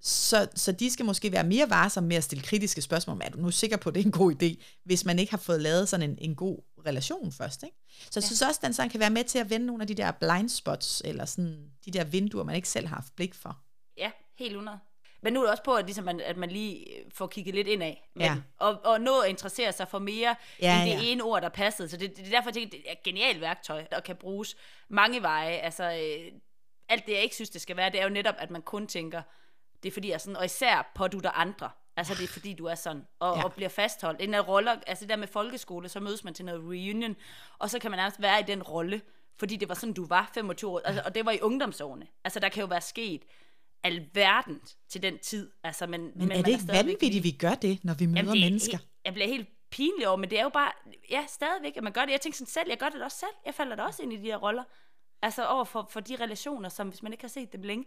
Så, 0.00 0.48
så 0.54 0.72
de 0.72 0.90
skal 0.90 1.04
måske 1.04 1.32
være 1.32 1.44
mere 1.44 1.70
varsomme 1.70 2.08
med 2.08 2.16
at 2.16 2.24
stille 2.24 2.44
kritiske 2.44 2.82
spørgsmål. 2.82 3.20
Er 3.24 3.30
du 3.30 3.38
nu 3.38 3.50
sikker 3.50 3.76
på, 3.76 3.88
at 3.88 3.94
det 3.94 4.00
er 4.00 4.04
en 4.04 4.12
god 4.12 4.42
idé, 4.42 4.80
hvis 4.84 5.04
man 5.04 5.18
ikke 5.18 5.32
har 5.32 5.38
fået 5.38 5.60
lavet 5.60 5.88
sådan 5.88 6.10
en, 6.10 6.18
en 6.20 6.34
god 6.34 6.58
relation 6.86 7.32
først? 7.32 7.62
Ikke? 7.62 7.76
Så 7.88 8.10
jeg 8.14 8.22
ja. 8.22 8.26
synes 8.26 8.42
også, 8.42 8.58
at 8.58 8.66
den 8.66 8.72
sådan 8.72 8.90
kan 8.90 9.00
være 9.00 9.10
med 9.10 9.24
til 9.24 9.38
at 9.38 9.50
vende 9.50 9.66
nogle 9.66 9.82
af 9.82 9.86
de 9.86 9.94
der 9.94 10.10
blind 10.10 10.48
spots, 10.48 11.02
eller 11.04 11.24
sådan 11.24 11.70
de 11.84 11.90
der 11.90 12.04
vinduer, 12.04 12.44
man 12.44 12.56
ikke 12.56 12.68
selv 12.68 12.86
har 12.86 12.96
haft 12.96 13.16
blik 13.16 13.34
for. 13.34 13.58
Ja, 13.96 14.10
helt 14.38 14.56
under. 14.56 14.78
Men 15.24 15.32
nu 15.32 15.40
er 15.40 15.44
det 15.44 15.50
også 15.50 15.62
på, 15.62 15.74
at, 15.74 15.84
ligesom 15.84 16.04
man, 16.04 16.20
at 16.20 16.36
man 16.36 16.50
lige 16.50 16.86
får 17.14 17.26
kigget 17.26 17.54
lidt 17.54 17.68
indad. 17.68 17.94
Men, 18.14 18.24
ja. 18.24 18.36
og, 18.58 18.80
og 18.84 19.00
nå 19.00 19.20
at 19.20 19.28
interessere 19.28 19.72
sig 19.72 19.88
for 19.88 19.98
mere 19.98 20.36
ja, 20.62 20.82
end 20.82 20.90
det 20.90 21.04
ja. 21.04 21.10
ene 21.10 21.22
ord, 21.22 21.42
der 21.42 21.48
passede. 21.48 21.88
Så 21.88 21.96
det, 21.96 22.16
det 22.16 22.26
er 22.26 22.30
derfor, 22.30 22.48
jeg 22.48 22.54
tænker, 22.54 22.70
det 22.70 22.88
er 22.88 22.92
et 22.92 23.02
genialt 23.02 23.40
værktøj, 23.40 23.84
og 23.96 24.02
kan 24.02 24.16
bruges 24.16 24.56
mange 24.88 25.22
veje. 25.22 25.52
Altså, 25.52 25.84
øh, 25.84 26.32
alt 26.88 27.06
det, 27.06 27.12
jeg 27.12 27.22
ikke 27.22 27.34
synes, 27.34 27.50
det 27.50 27.60
skal 27.60 27.76
være, 27.76 27.90
det 27.90 28.00
er 28.00 28.04
jo 28.04 28.10
netop, 28.10 28.34
at 28.38 28.50
man 28.50 28.62
kun 28.62 28.86
tænker, 28.86 29.22
det 29.82 29.88
er 29.88 29.92
fordi, 29.92 30.08
jeg 30.08 30.14
er 30.14 30.18
sådan, 30.18 30.36
og 30.36 30.44
især 30.44 30.92
pådutter 30.94 31.30
andre. 31.30 31.70
Altså 31.96 32.14
det 32.14 32.24
er 32.24 32.28
fordi, 32.28 32.52
du 32.52 32.64
er 32.64 32.74
sådan, 32.74 33.06
og, 33.18 33.36
ja. 33.36 33.44
og 33.44 33.52
bliver 33.52 33.68
fastholdt. 33.68 34.22
En 34.22 34.34
af 34.34 34.48
roller, 34.48 34.76
altså 34.86 35.02
det 35.02 35.08
der 35.08 35.16
med 35.16 35.28
folkeskole, 35.28 35.88
så 35.88 36.00
mødes 36.00 36.24
man 36.24 36.34
til 36.34 36.44
noget 36.44 36.60
reunion, 36.60 37.16
og 37.58 37.70
så 37.70 37.78
kan 37.78 37.90
man 37.90 37.98
nærmest 37.98 38.22
være 38.22 38.40
i 38.40 38.42
den 38.42 38.62
rolle, 38.62 39.00
fordi 39.38 39.56
det 39.56 39.68
var 39.68 39.74
sådan, 39.74 39.92
du 39.92 40.06
var 40.06 40.30
25 40.34 40.70
år, 40.70 40.80
altså, 40.84 41.02
og 41.04 41.14
det 41.14 41.26
var 41.26 41.32
i 41.32 41.40
ungdomsårene. 41.40 42.06
Altså 42.24 42.40
der 42.40 42.48
kan 42.48 42.60
jo 42.60 42.66
være 42.66 42.80
sket 42.80 43.22
alverden 43.84 44.60
til 44.88 45.02
den 45.02 45.18
tid. 45.18 45.50
Altså, 45.64 45.86
men, 45.86 46.00
men, 46.00 46.12
men 46.28 46.32
er 46.32 46.42
det 46.42 46.52
ikke 46.52 46.68
vanvittigt, 46.68 47.24
vi 47.24 47.30
gør 47.30 47.54
det, 47.54 47.84
når 47.84 47.94
vi 47.94 48.06
møder 48.06 48.18
Jamen, 48.18 48.34
det, 48.34 48.40
mennesker? 48.40 48.78
Jeg 49.04 49.12
bliver 49.12 49.28
helt 49.28 49.48
pinlig 49.70 50.08
over, 50.08 50.16
men 50.16 50.30
det 50.30 50.38
er 50.38 50.42
jo 50.42 50.48
bare, 50.48 50.72
ja, 51.10 51.24
stadigvæk, 51.28 51.76
at 51.76 51.82
man 51.82 51.92
gør 51.92 52.04
det. 52.04 52.12
Jeg 52.12 52.20
tænker 52.20 52.36
sådan 52.36 52.50
selv, 52.50 52.66
jeg 52.68 52.78
gør 52.78 52.88
det 52.88 53.02
også 53.02 53.18
selv. 53.18 53.36
Jeg 53.46 53.54
falder 53.54 53.76
da 53.76 53.82
også 53.82 54.02
ind 54.02 54.12
i 54.12 54.16
de 54.16 54.22
her 54.22 54.36
roller. 54.36 54.64
Altså 55.22 55.46
over 55.46 55.64
for, 55.64 55.88
for 55.90 56.00
de 56.00 56.16
relationer, 56.16 56.68
som 56.68 56.88
hvis 56.88 57.02
man 57.02 57.12
ikke 57.12 57.24
har 57.24 57.28
set 57.28 57.52
dem 57.52 57.62
længe, 57.62 57.84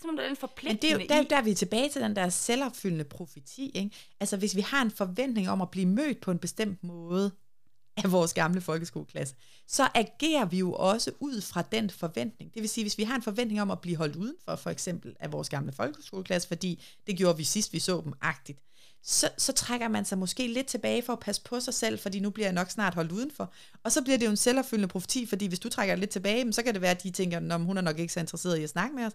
som 0.00 0.16
der 0.16 0.24
er 0.24 0.30
en 0.30 0.36
forpligtende 0.36 0.94
Men 0.94 0.98
det 0.98 1.10
er 1.10 1.16
jo, 1.16 1.22
der, 1.22 1.28
der 1.28 1.36
er 1.36 1.42
vi 1.42 1.54
tilbage 1.54 1.88
til 1.88 2.02
den 2.02 2.16
der 2.16 2.28
selvopfyldende 2.28 3.04
profeti. 3.04 3.70
Ikke? 3.74 3.96
Altså 4.20 4.36
hvis 4.36 4.56
vi 4.56 4.60
har 4.60 4.82
en 4.82 4.90
forventning 4.90 5.48
om 5.48 5.62
at 5.62 5.70
blive 5.70 5.86
mødt 5.86 6.20
på 6.20 6.30
en 6.30 6.38
bestemt 6.38 6.84
måde 6.84 7.32
af 7.96 8.12
vores 8.12 8.34
gamle 8.34 8.60
folkeskoleklasse, 8.60 9.34
så 9.66 9.88
agerer 9.94 10.44
vi 10.44 10.58
jo 10.58 10.72
også 10.72 11.10
ud 11.20 11.40
fra 11.40 11.62
den 11.62 11.90
forventning. 11.90 12.54
Det 12.54 12.62
vil 12.62 12.68
sige, 12.68 12.84
hvis 12.84 12.98
vi 12.98 13.02
har 13.02 13.16
en 13.16 13.22
forventning 13.22 13.62
om 13.62 13.70
at 13.70 13.80
blive 13.80 13.96
holdt 13.96 14.16
udenfor, 14.16 14.56
for 14.56 14.70
eksempel 14.70 15.16
af 15.20 15.32
vores 15.32 15.48
gamle 15.48 15.72
folkeskoleklasse, 15.72 16.48
fordi 16.48 16.82
det 17.06 17.16
gjorde 17.16 17.36
vi 17.36 17.44
sidst, 17.44 17.72
vi 17.72 17.78
så 17.78 18.00
dem 18.04 18.12
agtigt, 18.20 18.58
så, 19.02 19.28
så 19.38 19.52
trækker 19.52 19.88
man 19.88 20.04
sig 20.04 20.18
måske 20.18 20.46
lidt 20.46 20.66
tilbage 20.66 21.02
for 21.02 21.12
at 21.12 21.20
passe 21.20 21.42
på 21.42 21.60
sig 21.60 21.74
selv, 21.74 21.98
fordi 21.98 22.20
nu 22.20 22.30
bliver 22.30 22.46
jeg 22.46 22.54
nok 22.54 22.70
snart 22.70 22.94
holdt 22.94 23.12
udenfor. 23.12 23.52
Og 23.84 23.92
så 23.92 24.02
bliver 24.02 24.18
det 24.18 24.26
jo 24.26 24.30
en 24.30 24.36
selvopfyldende 24.36 24.88
profeti, 24.88 25.26
fordi 25.26 25.46
hvis 25.46 25.58
du 25.58 25.68
trækker 25.68 25.94
lidt 25.94 26.10
tilbage, 26.10 26.52
så 26.52 26.62
kan 26.62 26.74
det 26.74 26.82
være, 26.82 26.90
at 26.90 27.02
de 27.02 27.10
tænker, 27.10 27.54
at 27.54 27.60
hun 27.60 27.76
er 27.76 27.80
nok 27.82 27.98
ikke 27.98 28.12
så 28.12 28.20
interesseret 28.20 28.58
i 28.58 28.62
at 28.62 28.70
snakke 28.70 28.96
med 28.96 29.04
os 29.04 29.12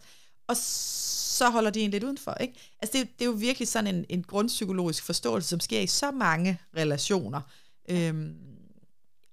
og 0.47 0.57
så 0.57 1.49
holder 1.49 1.69
de 1.69 1.79
en 1.79 1.91
lidt 1.91 2.03
udenfor. 2.03 2.33
Ikke? 2.33 2.53
Altså 2.81 2.97
det, 2.97 3.19
det 3.19 3.25
er 3.25 3.29
jo 3.29 3.37
virkelig 3.37 3.67
sådan 3.67 3.95
en, 3.95 4.05
en 4.09 4.23
grundpsykologisk 4.23 5.03
forståelse, 5.03 5.49
som 5.49 5.59
sker 5.59 5.79
i 5.79 5.87
så 5.87 6.11
mange 6.11 6.59
relationer, 6.77 7.41
øhm, 7.89 8.35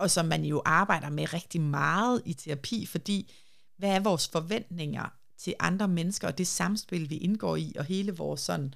og 0.03 0.11
som 0.11 0.27
man 0.27 0.45
jo 0.45 0.63
arbejder 0.65 1.11
med 1.11 1.33
rigtig 1.33 1.61
meget 1.61 2.23
i 2.25 2.35
terapi, 2.35 2.87
fordi 2.87 3.33
hvad 3.77 3.91
er 3.91 4.01
vores 4.01 4.29
forventninger 4.29 5.09
til 5.39 5.55
andre 5.61 5.89
mennesker, 5.89 6.29
og 6.29 6.39
det 6.39 6.47
samspil, 6.47 7.11
vi 7.11 7.17
indgår 7.17 7.57
i, 7.57 7.73
og 7.79 7.85
hele 7.85 8.17
vores 8.17 8.41
sådan, 8.41 8.75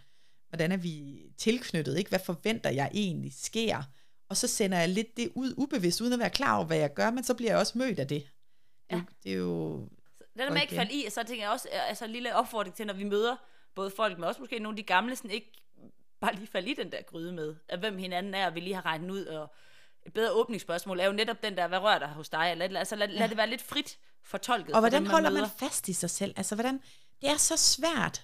hvordan 0.49 0.73
er 0.73 0.77
vi 0.77 1.23
tilknyttet, 1.39 1.99
ikke? 1.99 2.09
hvad 2.09 2.19
forventer 2.19 2.71
jeg 2.71 2.91
egentlig 2.95 3.33
sker, 3.35 3.83
og 4.29 4.37
så 4.37 4.47
sender 4.47 4.79
jeg 4.79 4.89
lidt 4.89 5.17
det 5.17 5.33
ud 5.35 5.55
ubevidst, 5.57 6.01
uden 6.01 6.12
at 6.12 6.19
være 6.19 6.31
klar 6.31 6.57
over, 6.57 6.67
hvad 6.67 6.77
jeg 6.77 6.95
gør, 6.95 7.11
men 7.11 7.25
så 7.25 7.35
bliver 7.35 7.51
jeg 7.51 7.59
også 7.59 7.79
mødt 7.79 7.99
af 7.99 8.09
det. 8.09 8.27
Ja. 8.91 8.97
Det, 8.97 9.05
det 9.25 9.33
er 9.33 9.37
jo 9.37 9.89
det 10.19 10.45
der 10.47 10.53
med 10.53 10.62
ikke 10.62 10.75
falde 10.75 10.93
i, 10.93 11.11
så 11.11 11.23
tænker 11.27 11.45
jeg 11.45 11.53
også, 11.53 11.69
altså 11.73 12.05
en 12.05 12.11
lille 12.11 12.35
opfordring 12.35 12.77
til, 12.77 12.87
når 12.87 12.95
vi 12.95 13.05
møder 13.05 13.37
både 13.75 13.91
folk, 13.91 14.19
men 14.19 14.25
også 14.25 14.41
måske 14.41 14.59
nogle 14.59 14.79
af 14.79 14.85
de 14.85 14.87
gamle, 14.87 15.17
sådan 15.17 15.31
ikke 15.31 15.53
bare 16.21 16.35
lige 16.35 16.47
falde 16.47 16.71
i 16.71 16.75
den 16.75 16.93
der 16.93 17.03
gryde 17.03 17.33
med, 17.33 17.55
at 17.69 17.79
hvem 17.79 17.99
hinanden 17.99 18.35
er, 18.35 18.47
og 18.47 18.55
vi 18.55 18.61
lige 18.61 18.75
har 18.75 18.87
regnet 18.87 19.11
ud, 19.11 19.25
og 19.25 19.55
et 20.07 20.12
bedre 20.12 20.33
åbningsspørgsmål 20.33 21.01
er 21.01 21.07
jo 21.07 21.12
netop 21.12 21.42
den 21.42 21.57
der, 21.57 21.66
hvad 21.69 21.79
rører 21.79 21.99
der 21.99 22.09
hos 22.09 22.29
dig? 22.29 22.57
Lad, 22.57 22.77
altså 22.77 22.97
lad, 22.97 23.09
ja. 23.09 23.19
lad 23.19 23.29
det 23.29 23.37
være 23.37 23.51
lidt 23.51 23.62
frit 23.62 23.99
fortolket. 24.23 24.75
Og 24.75 24.81
hvordan 24.81 25.03
dem, 25.03 25.03
man 25.03 25.11
holder 25.11 25.31
møder. 25.31 25.40
man 25.40 25.71
fast 25.71 25.88
i 25.88 25.92
sig 25.92 26.11
selv? 26.11 26.35
Altså 26.37 26.55
hvordan, 26.55 26.81
det 27.21 27.31
er 27.31 27.37
så 27.37 27.57
svært. 27.57 28.23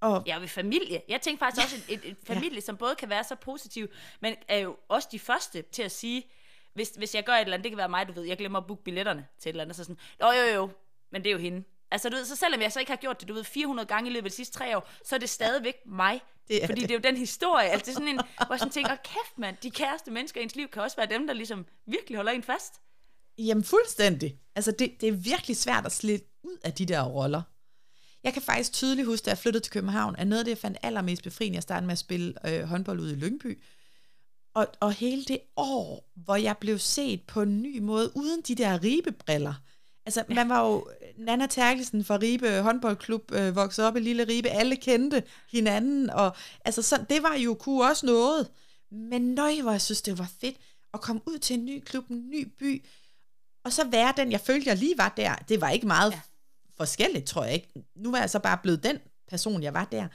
Og... 0.00 0.22
Ja, 0.26 0.38
ved 0.38 0.48
familie. 0.48 1.02
Jeg 1.08 1.20
tænker 1.20 1.38
faktisk 1.38 1.72
ja. 1.72 1.76
også 1.76 1.84
et, 1.88 2.10
et 2.10 2.16
familie, 2.24 2.54
ja. 2.54 2.60
som 2.60 2.76
både 2.76 2.94
kan 2.94 3.08
være 3.08 3.24
så 3.24 3.34
positiv, 3.34 3.88
men 4.20 4.34
er 4.48 4.58
jo 4.58 4.76
også 4.88 5.08
de 5.12 5.18
første 5.18 5.62
til 5.62 5.82
at 5.82 5.92
sige, 5.92 6.24
hvis, 6.74 6.88
hvis 6.88 7.14
jeg 7.14 7.24
gør 7.24 7.32
et 7.32 7.40
eller 7.40 7.54
andet, 7.54 7.64
det 7.64 7.70
kan 7.70 7.78
være 7.78 7.88
mig, 7.88 8.08
du 8.08 8.12
ved, 8.12 8.24
jeg 8.24 8.36
glemmer 8.36 8.58
at 8.58 8.66
booke 8.66 8.84
billetterne 8.84 9.26
til 9.38 9.48
et 9.48 9.52
eller 9.52 9.62
andet, 9.62 9.76
så 9.76 9.84
sådan, 9.84 9.98
jo 10.20 10.30
jo 10.30 10.54
jo, 10.54 10.70
men 11.12 11.24
det 11.24 11.30
er 11.30 11.32
jo 11.32 11.38
hende. 11.38 11.64
Altså, 11.90 12.08
du 12.08 12.16
ved, 12.16 12.24
så 12.24 12.36
selvom 12.36 12.60
jeg 12.60 12.72
så 12.72 12.80
ikke 12.80 12.92
har 12.92 12.96
gjort 12.96 13.20
det, 13.20 13.28
du 13.28 13.34
ved, 13.34 13.44
400 13.44 13.86
gange 13.86 14.10
i 14.10 14.12
løbet 14.12 14.26
af 14.26 14.30
de 14.30 14.36
sidste 14.36 14.58
tre 14.58 14.76
år, 14.76 14.88
så 15.04 15.14
er 15.14 15.18
det 15.18 15.28
stadigvæk 15.28 15.74
mig. 15.86 16.20
Det 16.48 16.60
fordi 16.66 16.80
det. 16.80 16.88
det 16.88 16.94
er 16.94 16.98
jo 16.98 17.12
den 17.12 17.16
historie. 17.16 17.68
Altså, 17.68 17.84
det 17.84 17.90
er 17.90 17.94
sådan 17.94 18.08
en, 18.08 18.20
hvor 18.36 18.54
jeg 18.54 18.58
sådan 18.58 18.72
tænker, 18.72 18.96
kæft 18.96 19.38
mand, 19.38 19.56
de 19.62 19.70
kæreste 19.70 20.10
mennesker 20.10 20.40
i 20.40 20.44
ens 20.44 20.56
liv 20.56 20.68
kan 20.68 20.82
også 20.82 20.96
være 20.96 21.06
dem, 21.06 21.26
der 21.26 21.34
ligesom 21.34 21.66
virkelig 21.86 22.16
holder 22.16 22.32
en 22.32 22.42
fast. 22.42 22.74
Jamen, 23.38 23.64
fuldstændig. 23.64 24.38
Altså, 24.56 24.70
det, 24.70 25.00
det 25.00 25.08
er 25.08 25.12
virkelig 25.12 25.56
svært 25.56 25.86
at 25.86 25.92
slippe 25.92 26.26
ud 26.42 26.56
af 26.64 26.72
de 26.72 26.86
der 26.86 27.02
roller. 27.02 27.42
Jeg 28.24 28.32
kan 28.32 28.42
faktisk 28.42 28.72
tydeligt 28.72 29.06
huske, 29.06 29.24
da 29.24 29.30
jeg 29.30 29.38
flyttede 29.38 29.64
til 29.64 29.72
København, 29.72 30.16
at 30.16 30.26
noget 30.26 30.38
af 30.38 30.44
det, 30.44 30.50
jeg 30.50 30.58
fandt 30.58 30.78
allermest 30.82 31.22
befriende, 31.22 31.54
jeg 31.54 31.62
startede 31.62 31.86
med 31.86 31.92
at 31.92 31.98
spille 31.98 32.34
øh, 32.48 32.62
håndbold 32.62 33.00
ude 33.00 33.12
i 33.12 33.16
Lyngby. 33.16 33.62
Og, 34.54 34.66
og 34.80 34.92
hele 34.92 35.24
det 35.24 35.40
år, 35.56 36.10
hvor 36.14 36.36
jeg 36.36 36.56
blev 36.58 36.78
set 36.78 37.22
på 37.22 37.42
en 37.42 37.62
ny 37.62 37.78
måde, 37.78 38.12
uden 38.16 38.42
de 38.42 38.54
der 38.54 38.82
ribebriller, 38.82 39.54
Altså, 40.08 40.24
man 40.28 40.48
var 40.48 40.66
jo 40.66 40.88
Nana 41.16 41.46
Terkelsen 41.46 42.04
fra 42.04 42.16
Ribe 42.16 42.60
håndboldklub, 42.60 43.32
øh, 43.32 43.56
vokset 43.56 43.84
op 43.84 43.96
i 43.96 44.00
Lille 44.00 44.24
Ribe, 44.24 44.48
alle 44.48 44.76
kendte 44.76 45.22
hinanden, 45.52 46.10
og 46.10 46.36
altså, 46.64 46.82
så, 46.82 47.04
det 47.10 47.22
var 47.22 47.34
jo 47.34 47.54
kunne 47.54 47.84
også 47.84 48.06
noget. 48.06 48.50
Men 48.90 49.34
nøj, 49.34 49.60
hvor 49.62 49.70
jeg 49.70 49.80
synes, 49.80 50.02
det 50.02 50.18
var 50.18 50.30
fedt 50.40 50.56
at 50.94 51.00
komme 51.00 51.22
ud 51.26 51.38
til 51.38 51.58
en 51.58 51.64
ny 51.64 51.82
klub, 51.84 52.08
en 52.10 52.30
ny 52.30 52.52
by, 52.58 52.84
og 53.64 53.72
så 53.72 53.86
være 53.86 54.14
den, 54.16 54.32
jeg 54.32 54.40
følte, 54.40 54.68
jeg 54.68 54.76
lige 54.76 54.98
var 54.98 55.14
der. 55.16 55.34
Det 55.34 55.60
var 55.60 55.70
ikke 55.70 55.86
meget 55.86 56.12
ja. 56.12 56.20
forskelligt, 56.76 57.26
tror 57.26 57.44
jeg 57.44 57.54
ikke. 57.54 57.68
Nu 57.96 58.10
var 58.10 58.18
jeg 58.18 58.30
så 58.30 58.38
bare 58.38 58.58
blevet 58.62 58.82
den 58.82 58.98
person, 59.28 59.62
jeg 59.62 59.74
var 59.74 59.84
der. 59.84 60.08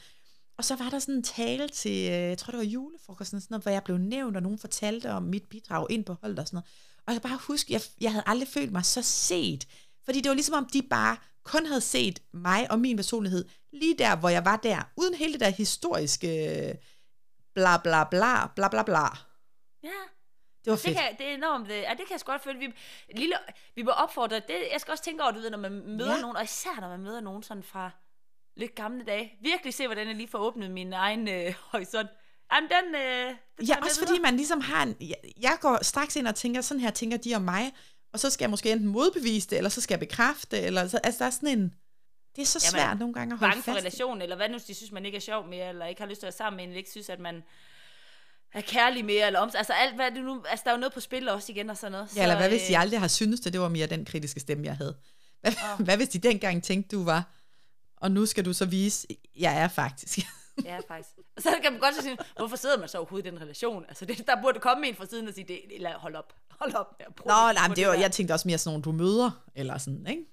Og 0.58 0.66
så 0.66 0.76
var 0.76 0.90
der 0.90 1.00
sådan 1.00 1.16
en 1.16 1.24
tale 1.24 1.68
til, 1.68 2.06
øh, 2.06 2.30
jeg 2.30 2.38
tror 2.38 2.52
det 2.52 2.58
var 2.58 2.66
julefrokosten, 2.66 3.42
sådan 3.42 3.54
noget, 3.54 3.64
hvor 3.64 3.72
jeg 3.72 3.84
blev 3.84 3.98
nævnt, 3.98 4.36
og 4.36 4.44
nogen 4.44 4.60
fortalte 4.60 5.12
om 5.12 5.24
mit 5.24 5.44
bidrag 5.50 5.88
ind 5.90 6.06
på 6.06 6.16
holdet 6.22 6.40
og 6.40 6.48
sådan 6.48 6.56
noget. 6.58 6.70
Og 7.08 7.14
jeg 7.14 7.22
kan 7.22 7.30
bare 7.30 7.40
huske, 7.48 7.74
jeg, 7.74 7.82
jeg 8.02 8.12
havde 8.12 8.24
aldrig 8.28 8.48
følt 8.48 8.72
mig 8.72 8.86
så 8.86 9.02
set. 9.02 9.68
Fordi 10.06 10.22
det 10.22 10.30
var 10.30 10.36
ligesom 10.36 10.56
om, 10.56 10.66
de 10.74 10.82
bare 10.82 11.18
kun 11.44 11.66
havde 11.66 11.82
set 11.82 12.22
mig 12.34 12.72
og 12.72 12.80
min 12.80 12.96
personlighed 12.98 13.46
lige 13.74 13.98
der, 13.98 14.16
hvor 14.16 14.30
jeg 14.30 14.46
var 14.46 14.56
der, 14.58 14.82
uden 14.98 15.14
hele 15.14 15.34
det 15.34 15.40
der 15.40 15.50
historiske 15.50 16.68
øh, 16.70 16.76
bla 17.54 17.78
bla 17.78 18.04
bla 18.04 18.48
bla 18.56 18.68
bla 18.70 18.84
bla. 18.84 19.06
Ja. 19.84 19.90
Det 20.66 20.72
var 20.72 20.76
Det, 20.78 20.80
fedt. 20.86 20.98
kan, 20.98 21.18
det 21.18 21.28
er 21.28 21.34
enormt, 21.34 21.72
øh, 21.72 21.78
ja, 21.78 21.90
det 21.90 21.98
kan 21.98 22.12
jeg 22.12 22.20
sgu 22.20 22.32
godt 22.32 22.44
føle. 22.44 22.60
Vi, 22.60 22.74
lille, 23.16 23.36
vi 23.76 23.82
må 23.84 23.92
opfordre, 23.92 24.36
det, 24.36 24.68
jeg 24.72 24.82
skal 24.82 24.92
også 24.92 25.04
tænke 25.04 25.24
over, 25.24 25.32
du 25.32 25.40
ved, 25.40 25.50
når 25.50 25.58
man 25.58 25.72
møder 25.72 26.16
ja. 26.16 26.22
nogen, 26.22 26.36
og 26.38 26.44
især 26.44 26.80
når 26.82 26.88
man 26.90 27.00
møder 27.00 27.20
nogen 27.20 27.44
sådan 27.44 27.64
fra 27.64 27.92
lidt 28.56 28.76
gamle 28.76 29.04
dage. 29.06 29.38
Virkelig 29.42 29.74
se, 29.74 29.86
hvordan 29.88 30.08
jeg 30.08 30.16
lige 30.16 30.28
får 30.28 30.38
åbnet 30.40 30.72
min 30.72 30.94
egen 30.94 31.28
øh, 31.28 31.54
horisont. 31.72 32.10
Jamen, 32.54 32.70
den, 32.70 32.96
øh, 32.96 33.36
den 33.60 33.68
Ja, 33.68 33.76
også 33.84 34.00
fordi 34.00 34.12
videre. 34.12 34.22
man 34.22 34.36
ligesom 34.36 34.62
har 34.62 34.84
en... 34.84 34.96
Jeg, 35.02 35.16
jeg 35.42 35.58
går 35.62 35.84
straks 35.84 36.16
ind 36.16 36.28
og 36.28 36.36
tænker, 36.36 36.62
sådan 36.62 36.82
her 36.82 36.92
tænker 36.92 37.18
de 37.18 37.36
om 37.36 37.42
mig, 37.42 37.74
og 38.14 38.20
så 38.20 38.30
skal 38.30 38.44
jeg 38.44 38.50
måske 38.50 38.72
enten 38.72 38.88
modbevise 38.88 39.50
det, 39.50 39.58
eller 39.58 39.70
så 39.70 39.82
skal 39.82 39.94
jeg 39.94 40.00
bekræfte, 40.00 40.60
eller 40.60 40.88
så, 40.88 40.98
altså 41.04 41.20
der 41.20 41.26
er 41.26 41.30
sådan 41.30 41.60
en... 41.60 41.74
Det 42.36 42.42
er 42.42 42.46
så 42.46 42.60
Jamen, 42.64 42.72
svært 42.86 43.00
nogle 43.00 43.14
gange 43.14 43.34
at 43.34 43.40
holde 43.40 43.56
for 43.56 43.62
fast 43.62 43.76
i. 43.76 43.80
relationen, 43.80 44.22
eller 44.22 44.36
hvad 44.36 44.50
nu, 44.50 44.54
hvis 44.54 44.64
de 44.64 44.74
synes, 44.74 44.92
man 44.92 45.06
ikke 45.06 45.16
er 45.16 45.20
sjov 45.22 45.48
mere, 45.48 45.70
eller 45.70 45.86
ikke 45.86 46.02
har 46.02 46.08
lyst 46.10 46.20
til 46.20 46.26
at 46.26 46.34
være 46.34 46.38
sammen 46.38 46.58
med 46.58 46.64
en, 46.64 46.70
eller 46.70 46.78
ikke 46.78 46.92
synes, 46.92 47.10
at 47.10 47.20
man 47.20 47.44
er 48.54 48.62
kærlig 48.62 49.06
mere, 49.06 49.28
eller 49.28 49.40
om, 49.40 49.52
altså 49.56 49.74
alt, 49.74 49.96
hvad 49.96 50.12
det 50.12 50.24
nu, 50.24 50.44
altså 50.50 50.64
der 50.66 50.72
er 50.72 50.76
jo 50.76 50.80
noget 50.80 50.94
på 50.94 51.00
spil 51.00 51.30
også 51.30 51.52
igen, 51.52 51.70
og 51.70 51.78
sådan 51.78 51.92
noget. 51.92 52.16
Ja, 52.16 52.22
eller 52.22 52.38
hvad 52.38 52.50
hvis 52.50 52.62
de 52.62 52.74
øh, 52.74 52.82
aldrig 52.82 53.00
har 53.00 53.08
syntes 53.08 53.40
det? 53.40 53.54
Det 53.54 53.62
var 53.62 53.70
mere 53.70 53.88
den 53.88 54.06
kritiske 54.06 54.40
stemme, 54.40 54.66
jeg 54.66 54.78
havde. 54.78 54.96
Hvad, 55.42 55.52
Åh. 55.74 55.86
hvad 55.86 55.98
hvis 55.98 56.10
de 56.10 56.20
dengang 56.20 56.64
tænkte, 56.64 56.96
du 56.96 57.04
var, 57.04 57.24
og 57.98 58.12
nu 58.12 58.26
skal 58.26 58.46
du 58.46 58.54
så 58.54 58.66
vise, 58.66 59.08
jeg 59.36 59.58
er 59.62 59.68
faktisk. 59.68 60.20
Ja, 60.66 60.80
faktisk. 60.88 61.10
Og 61.36 61.42
så 61.42 61.50
kan 61.64 61.72
man 61.72 61.82
godt 61.82 61.96
sige, 62.04 62.18
hvorfor 62.38 62.56
sidder 62.56 62.80
man 62.80 62.90
så 62.90 62.98
overhovedet 62.98 63.28
i 63.28 63.30
den 63.30 63.42
relation? 63.42 63.86
Altså, 63.88 64.06
det, 64.06 64.28
der 64.28 64.42
burde 64.42 64.60
komme 64.60 64.88
en 64.88 64.96
fra 64.96 65.06
siden 65.06 65.28
og 65.28 65.34
sige, 65.34 65.48
det, 65.48 65.60
eller 65.76 65.98
hold 65.98 66.16
op, 66.16 66.34
hold 66.50 66.74
op 66.74 66.88
med 67.00 67.06
at 67.06 67.14
Nå, 67.26 67.48
det- 67.48 67.56
nej, 67.56 67.68
men 67.68 67.76
det 67.76 67.88
var, 67.88 67.94
der. 67.94 68.00
jeg 68.00 68.12
tænkte 68.12 68.34
også 68.34 68.48
mere 68.48 68.58
sådan 68.58 68.72
nogle, 68.74 68.84
du 68.84 68.92
møder, 69.04 69.44
eller 69.56 69.78
sådan, 69.78 70.08
ikke? 70.08 70.24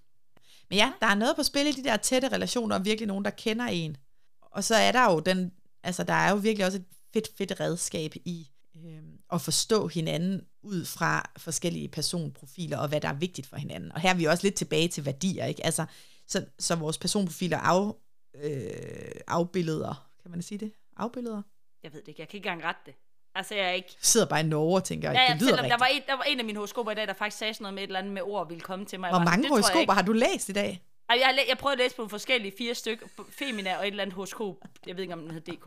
Men 0.71 0.77
ja, 0.79 0.93
der 1.01 1.07
er 1.07 1.15
noget 1.15 1.37
på 1.37 1.43
spil 1.43 1.67
i 1.67 1.73
de 1.73 1.85
der 1.85 1.97
tætte 1.97 2.29
relationer, 2.29 2.77
og 2.79 2.85
virkelig 2.85 3.07
nogen, 3.07 3.25
der 3.25 3.31
kender 3.31 3.65
en. 3.67 3.97
Og 4.43 4.65
så 4.65 4.75
er 4.75 4.93
der 4.93 5.13
jo 5.13 5.21
den, 5.21 5.53
altså 5.83 6.03
der 6.05 6.13
er 6.15 6.31
jo 6.31 6.37
virkelig 6.37 6.67
også 6.67 6.79
et 6.79 6.85
fedt, 7.13 7.29
fedt 7.39 7.61
redskab 7.61 8.15
i 8.25 8.51
øh, 8.85 9.03
at 9.33 9.41
forstå 9.41 9.87
hinanden 9.89 10.43
ud 10.63 10.85
fra 10.85 11.31
forskellige 11.37 11.89
personprofiler, 11.89 12.79
og 12.79 12.89
hvad 12.89 13.01
der 13.01 13.09
er 13.09 13.15
vigtigt 13.15 13.47
for 13.47 13.57
hinanden. 13.57 13.93
Og 13.93 14.01
her 14.01 14.11
er 14.11 14.15
vi 14.15 14.25
også 14.25 14.43
lidt 14.47 14.55
tilbage 14.55 14.89
til 14.89 15.05
værdier, 15.05 15.45
ikke? 15.47 15.65
Altså, 15.67 15.85
så, 16.29 16.45
så 16.59 16.75
vores 16.75 16.99
personprofiler 16.99 17.59
af, 17.59 17.93
øh, 18.35 19.11
afbilleder, 19.27 20.10
kan 20.23 20.31
man 20.31 20.43
sige 20.43 20.59
det? 20.59 20.73
Afbilleder? 20.97 21.43
Jeg 21.83 21.93
ved 21.93 22.01
det 22.01 22.09
ikke, 22.09 22.21
jeg 22.21 22.29
kan 22.29 22.37
ikke 22.37 22.47
engang 22.49 22.65
rette 22.65 22.81
det. 22.87 22.95
Altså, 23.35 23.55
jeg 23.55 23.67
er 23.67 23.71
ikke... 23.71 23.89
Jeg 23.91 23.99
sidder 24.05 24.27
bare 24.27 24.41
i 24.41 24.43
Norge 24.43 24.77
og 24.77 24.85
tænker, 24.85 25.11
Ja, 25.11 25.15
det 25.15 25.29
ja, 25.29 25.35
lyder 25.35 25.39
selvom 25.47 25.55
rigtigt. 25.65 25.73
der 25.73 25.79
var, 25.79 25.87
en, 25.87 26.03
der 26.07 26.15
var 26.15 26.23
en 26.23 26.39
af 26.39 26.45
mine 26.45 26.57
horoskoper 26.57 26.93
i 26.93 26.95
dag, 26.95 27.07
der 27.07 27.13
faktisk 27.15 27.39
sagde 27.39 27.55
sådan 27.55 27.63
noget 27.63 27.75
med 27.75 27.83
et 27.83 27.87
eller 27.87 27.99
andet 27.99 28.13
med 28.13 28.23
ord, 28.23 28.49
ville 28.49 28.61
komme 28.61 28.85
til 28.85 29.01
mig. 29.01 29.07
Jeg 29.09 29.17
Hvor 29.19 29.25
mange 29.25 29.39
det 29.39 29.45
jeg 29.45 29.51
horoskoper 29.51 29.93
har 29.93 30.03
du 30.03 30.13
læst 30.13 30.49
i 30.49 30.53
dag? 30.53 30.83
Ej, 31.09 31.17
jeg, 31.19 31.27
har 31.27 31.33
læ- 31.33 31.49
jeg 31.49 31.59
prøvede 31.59 31.73
at 31.73 31.79
læse 31.79 31.97
på 31.97 32.09
forskellige 32.09 32.53
fire 32.59 32.75
stykker, 32.75 33.07
Femina 33.31 33.77
og 33.77 33.83
et 33.83 33.91
eller 33.91 34.03
andet 34.03 34.15
horoskop. 34.15 34.55
Jeg 34.87 34.97
ved 34.97 35.03
ikke, 35.03 35.15
om 35.15 35.21
den 35.21 35.31
hed 35.31 35.41
DK. 35.41 35.67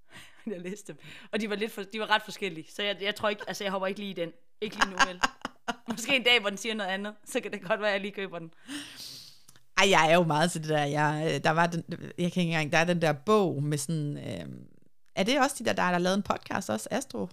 Jeg 0.52 0.60
læste 0.60 0.92
dem. 0.92 0.98
Og 1.32 1.40
de 1.40 1.50
var, 1.50 1.56
lidt 1.56 1.72
for, 1.72 1.82
de 1.82 2.00
var 2.00 2.10
ret 2.10 2.22
forskellige. 2.22 2.66
Så 2.72 2.82
jeg, 2.82 2.96
jeg 3.02 3.14
tror 3.14 3.28
ikke, 3.28 3.42
altså 3.46 3.64
jeg 3.64 3.70
hopper 3.70 3.86
ikke 3.86 4.00
lige 4.00 4.10
i 4.10 4.14
den. 4.14 4.32
Ikke 4.60 4.76
lige 4.76 4.90
nu, 4.90 4.96
vel. 5.06 5.20
Måske 5.90 6.16
en 6.16 6.22
dag, 6.22 6.40
hvor 6.40 6.48
den 6.48 6.58
siger 6.58 6.74
noget 6.74 6.90
andet, 6.90 7.14
så 7.24 7.40
kan 7.40 7.52
det 7.52 7.62
godt 7.62 7.80
være, 7.80 7.88
at 7.88 7.92
jeg 7.92 8.00
lige 8.00 8.12
køber 8.12 8.38
den. 8.38 8.52
Ej, 9.76 9.90
jeg 9.90 10.10
er 10.10 10.14
jo 10.14 10.22
meget 10.22 10.52
til 10.52 10.60
det 10.60 10.68
der. 10.68 10.84
Jeg, 10.84 11.30
øh, 11.34 11.44
der 11.44 11.50
var 11.50 11.66
den, 11.66 11.84
jeg 12.18 12.32
kan 12.32 12.40
ikke 12.40 12.42
engang, 12.42 12.72
der 12.72 12.78
er 12.78 12.84
den 12.84 13.02
der 13.02 13.12
bog 13.12 13.62
med 13.62 13.78
sådan, 13.78 14.16
øh, 14.18 14.46
er 15.16 15.22
det 15.22 15.40
også 15.40 15.56
de 15.58 15.64
der, 15.64 15.72
der 15.72 15.82
har 15.82 15.98
lavet 15.98 16.16
en 16.16 16.22
podcast 16.22 16.70
også, 16.70 16.88
Astropod? 16.90 17.28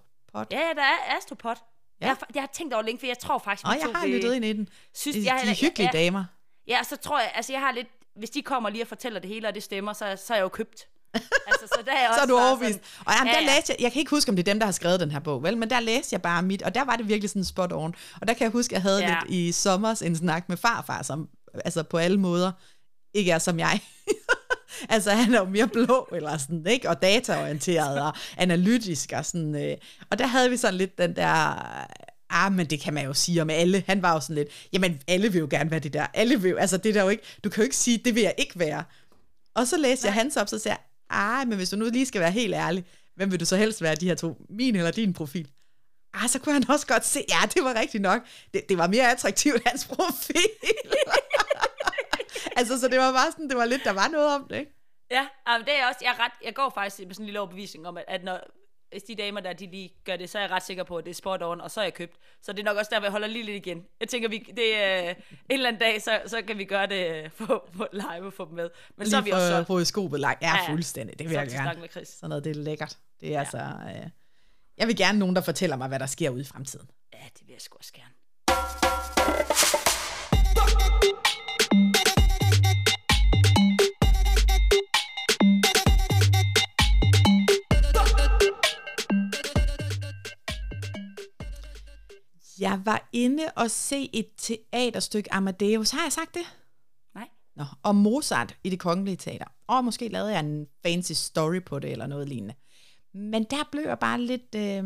Ja, 0.52 0.60
ja, 0.60 0.74
der 0.76 0.82
er 0.82 1.18
Astropod. 1.18 1.56
Ja. 2.02 2.06
Ja. 2.06 2.08
Jeg, 2.08 2.10
har, 2.20 2.28
jeg 2.36 2.42
har 2.42 2.50
tænkt 2.54 2.74
over 2.74 2.84
længe, 2.84 3.00
for 3.00 3.06
jeg 3.08 3.20
tror 3.20 3.38
faktisk, 3.38 3.68
Og 3.68 3.76
jeg 3.82 3.90
har 3.96 4.08
lyttet 4.08 4.34
ind 4.34 4.46
i 4.46 4.54
den. 4.54 4.68
Synes, 4.96 5.18
De, 5.18 5.24
jeg, 5.34 5.42
de 5.46 5.50
er 5.50 5.56
hyggelige 5.56 5.90
ja, 5.94 6.00
damer. 6.00 6.24
Ja, 6.68 6.84
så 6.84 6.96
tror 6.96 7.20
jeg, 7.20 7.32
altså 7.36 7.52
jeg 7.54 7.62
har 7.62 7.72
lidt, 7.72 7.88
hvis 8.16 8.30
de 8.30 8.42
kommer 8.42 8.70
lige 8.70 8.84
og 8.84 8.88
fortæller 8.88 9.20
det 9.20 9.30
hele, 9.30 9.48
og 9.48 9.56
det 9.56 9.64
stemmer, 9.64 9.94
så, 9.94 10.18
så 10.26 10.34
er 10.34 10.38
jeg 10.38 10.44
jo 10.44 10.50
købt. 10.50 10.88
altså, 11.48 11.68
så 11.68 11.80
der 11.86 11.92
er 11.92 12.00
jeg 12.02 12.10
Så 12.14 12.20
er 12.20 12.24
også 12.24 12.26
du 12.26 12.40
overbevist. 12.40 12.74
Sådan, 12.74 13.06
Og 13.08 13.14
jamen, 13.14 13.28
Ja, 13.34 13.40
der 13.40 13.46
ja. 13.52 13.56
læste 13.56 13.74
jeg, 13.74 13.82
jeg 13.84 13.92
kan 13.92 14.00
ikke 14.00 14.10
huske, 14.10 14.30
om 14.30 14.36
det 14.36 14.48
er 14.48 14.52
dem, 14.54 14.60
der 14.60 14.66
har 14.66 14.72
skrevet 14.72 15.00
den 15.00 15.12
her 15.12 15.20
bog, 15.20 15.44
vel? 15.44 15.58
Men 15.58 15.70
der 15.70 15.80
læste 15.80 16.14
jeg 16.14 16.22
bare 16.22 16.42
mit, 16.44 16.62
og 16.62 16.76
der 16.76 16.84
var 16.86 16.96
det 16.96 17.08
virkelig 17.08 17.30
sådan 17.30 17.44
spot 17.46 17.72
on. 17.74 17.96
Og 18.22 18.28
der 18.28 18.34
kan 18.34 18.44
jeg 18.44 18.52
huske, 18.52 18.72
at 18.72 18.74
jeg 18.74 18.82
havde 18.82 19.00
Ja. 19.00 19.20
lidt 19.22 19.32
i 19.34 19.52
sommers 19.52 20.02
en 20.02 20.16
snak 20.16 20.50
med 20.50 20.58
farfar, 20.58 21.02
som 21.04 21.30
altså 21.66 21.84
på 21.84 21.98
alle 21.98 22.18
måder 22.18 22.52
ikke 23.14 23.32
er 23.32 23.40
som 23.40 23.60
jeg. 23.60 23.80
altså 24.90 25.12
han 25.12 25.34
er 25.34 25.40
jo 25.40 25.46
mere 25.46 25.68
blå, 25.68 26.08
eller 26.12 26.38
sådan, 26.38 26.68
ikke? 26.68 26.90
Og 26.90 27.02
dataorienteret 27.02 28.02
og 28.02 28.14
analytisk 28.38 29.12
og 29.16 29.26
sådan. 29.26 29.56
Øh. 29.56 29.78
Og 30.10 30.20
der 30.20 30.28
havde 30.28 30.50
vi 30.50 30.58
sådan 30.58 30.76
lidt 30.76 30.98
den 30.98 31.16
der, 31.16 31.56
ah, 32.30 32.54
men 32.54 32.66
det 32.66 32.80
kan 32.80 32.94
man 32.94 33.06
jo 33.06 33.14
sige 33.14 33.42
om 33.42 33.50
alle. 33.50 33.84
Han 33.88 34.02
var 34.02 34.14
jo 34.14 34.20
sådan 34.20 34.36
lidt, 34.36 34.50
jamen 34.74 35.02
alle 35.08 35.32
vil 35.32 35.40
jo 35.40 35.48
gerne 35.50 35.72
være 35.72 35.80
det 35.80 35.94
der. 35.94 36.08
Alle 36.14 36.42
vil 36.42 36.52
jo, 36.52 36.58
altså 36.58 36.78
det 36.78 36.90
er 36.90 36.94
der 36.94 37.04
jo 37.04 37.10
ikke, 37.10 37.24
du 37.44 37.50
kan 37.50 37.62
jo 37.62 37.64
ikke 37.64 37.78
sige, 37.78 37.98
det 37.98 38.16
vil 38.16 38.24
jeg 38.24 38.36
ikke 38.38 38.60
være. 38.60 38.84
Og 39.56 39.68
så 39.68 39.78
læste 39.78 40.06
jeg 40.06 40.14
hans 40.14 40.38
op, 40.38 40.48
så 40.48 40.60
sagde 40.60 40.78
jeg, 40.78 41.18
ej, 41.18 41.46
men 41.46 41.58
hvis 41.58 41.70
du 41.70 41.76
nu 41.76 41.86
lige 41.86 42.06
skal 42.06 42.22
være 42.22 42.32
helt 42.32 42.54
ærlig, 42.54 42.86
hvem 43.16 43.32
vil 43.32 43.40
du 43.40 43.46
så 43.46 43.56
helst 43.56 43.82
være, 43.82 43.96
de 43.96 44.08
her 44.08 44.16
to? 44.16 44.38
Min 44.50 44.76
eller 44.76 44.92
din 44.92 45.14
profil? 45.14 45.48
Ah, 46.14 46.30
så 46.30 46.40
kunne 46.40 46.54
han 46.54 46.70
også 46.70 46.88
godt 46.88 47.06
se, 47.06 47.24
ja, 47.30 47.48
det 47.54 47.64
var 47.64 47.80
rigtigt 47.80 48.02
nok. 48.02 48.22
Det, 48.54 48.70
det 48.70 48.78
var 48.78 48.88
mere 48.88 49.12
attraktivt, 49.12 49.62
hans 49.66 49.86
profil. 49.86 50.50
altså, 52.62 52.80
så 52.80 52.88
det 52.88 53.00
var 53.00 53.12
bare 53.12 53.32
sådan, 53.32 53.50
det 53.50 53.58
var 53.58 53.66
lidt, 53.66 53.84
der 53.84 53.92
var 54.02 54.08
noget 54.08 54.36
om 54.36 54.48
det, 54.50 54.56
ikke? 54.60 54.72
Ja, 55.12 55.28
jamen, 55.48 55.66
det 55.68 55.74
er 55.80 55.88
også, 55.88 56.00
jeg, 56.02 56.14
ret, 56.20 56.32
jeg 56.46 56.54
går 56.56 56.70
faktisk 56.76 57.08
med 57.08 57.14
sådan 57.16 57.24
en 57.24 57.26
lille 57.26 57.40
overbevisning 57.40 57.88
om, 57.88 57.98
at, 57.98 58.04
at 58.08 58.24
når, 58.24 58.40
hvis 58.92 59.04
de 59.04 59.16
damer 59.16 59.40
der, 59.42 59.54
de 59.54 59.66
lige 59.72 59.94
gør 60.06 60.16
det, 60.16 60.30
så 60.30 60.38
er 60.38 60.42
jeg 60.42 60.52
ret 60.52 60.64
sikker 60.64 60.84
på, 60.84 60.98
at 60.98 61.04
det 61.06 61.12
er 61.12 61.16
spot 61.16 61.42
on, 61.44 61.62
og 61.62 61.72
så 61.72 61.80
er 61.80 61.84
jeg 61.84 61.94
købt. 61.94 62.16
Så 62.42 62.52
det 62.54 62.60
er 62.60 62.64
nok 62.64 62.78
også 62.78 62.90
der, 62.94 63.00
hvor 63.00 63.06
jeg 63.06 63.12
holder 63.12 63.28
lige 63.28 63.46
lidt 63.46 63.68
igen. 63.68 63.84
Jeg 64.00 64.10
tænker, 64.10 64.30
vi, 64.30 64.38
det 64.58 64.78
er 64.84 65.10
en 65.10 65.16
eller 65.50 65.68
anden 65.68 65.80
dag, 65.80 66.02
så, 66.02 66.22
så 66.26 66.42
kan 66.48 66.58
vi 66.58 66.66
gøre 66.66 66.88
det 66.88 67.32
på, 67.38 67.70
på 67.78 67.88
live 67.94 68.26
og 68.26 68.34
få 68.34 68.46
dem 68.46 68.54
med. 68.54 68.70
Men 68.98 69.10
så 69.10 69.18
er 69.18 69.22
vi 69.22 69.26
Lige 69.30 69.36
også 69.36 69.48
solgt. 69.50 69.68
horoskopet 69.68 70.20
langt. 70.20 70.42
Ja, 70.42 70.56
Ja, 70.58 70.72
fuldstændig. 70.72 71.20
Det 71.20 71.30
vil 71.30 71.34
Så 71.36 71.40
jeg 71.42 71.50
gerne. 71.50 71.80
med 71.82 71.90
Chris. 71.90 72.08
Sådan 72.08 72.30
noget, 72.30 72.44
det 72.44 72.50
er 72.58 72.62
lækkert. 72.62 72.98
Det 73.20 73.28
er 73.28 73.32
ja. 73.34 73.40
altså... 73.40 73.58
Øh, 73.58 74.10
jeg 74.78 74.88
vil 74.88 74.96
gerne 74.98 75.20
nogen, 75.20 75.36
der 75.36 75.42
fortæller 75.42 75.76
mig, 75.76 75.88
hvad 75.88 76.00
der 76.00 76.06
sker 76.06 76.30
ude 76.30 76.42
i 76.42 76.46
fremtiden. 76.46 76.90
Ja, 77.14 77.20
det 77.40 77.48
vil 77.48 77.54
jeg 77.54 77.62
sgu 77.62 77.78
også 77.78 77.94
gerne. 77.94 79.81
Jeg 92.62 92.82
var 92.86 93.10
inde 93.14 93.44
og 93.56 93.72
se 93.72 94.10
et 94.14 94.28
teaterstykke 94.38 95.34
Amadeus. 95.34 95.92
Har 95.92 96.04
jeg 96.04 96.12
sagt 96.12 96.34
det? 96.36 96.42
Nej. 97.16 97.28
Nå, 97.56 97.64
om 97.84 97.96
Mozart 97.96 98.56
i 98.64 98.70
det 98.70 98.80
kongelige 98.80 99.16
teater. 99.16 99.46
Og 99.68 99.86
måske 99.86 100.08
lavede 100.08 100.32
jeg 100.32 100.40
en 100.40 100.68
fancy 100.84 101.12
story 101.12 101.64
på 101.66 101.80
det, 101.80 101.92
eller 101.92 102.08
noget 102.08 102.30
lignende. 102.30 102.54
Men 103.14 103.44
der 103.44 103.70
blev 103.72 103.84
jeg 103.84 104.00
bare 104.00 104.22
lidt... 104.22 104.56
Øh, 104.56 104.84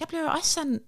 der 0.00 0.06
blev 0.08 0.20
jeg 0.20 0.28
også 0.28 0.50
sådan... 0.50 0.80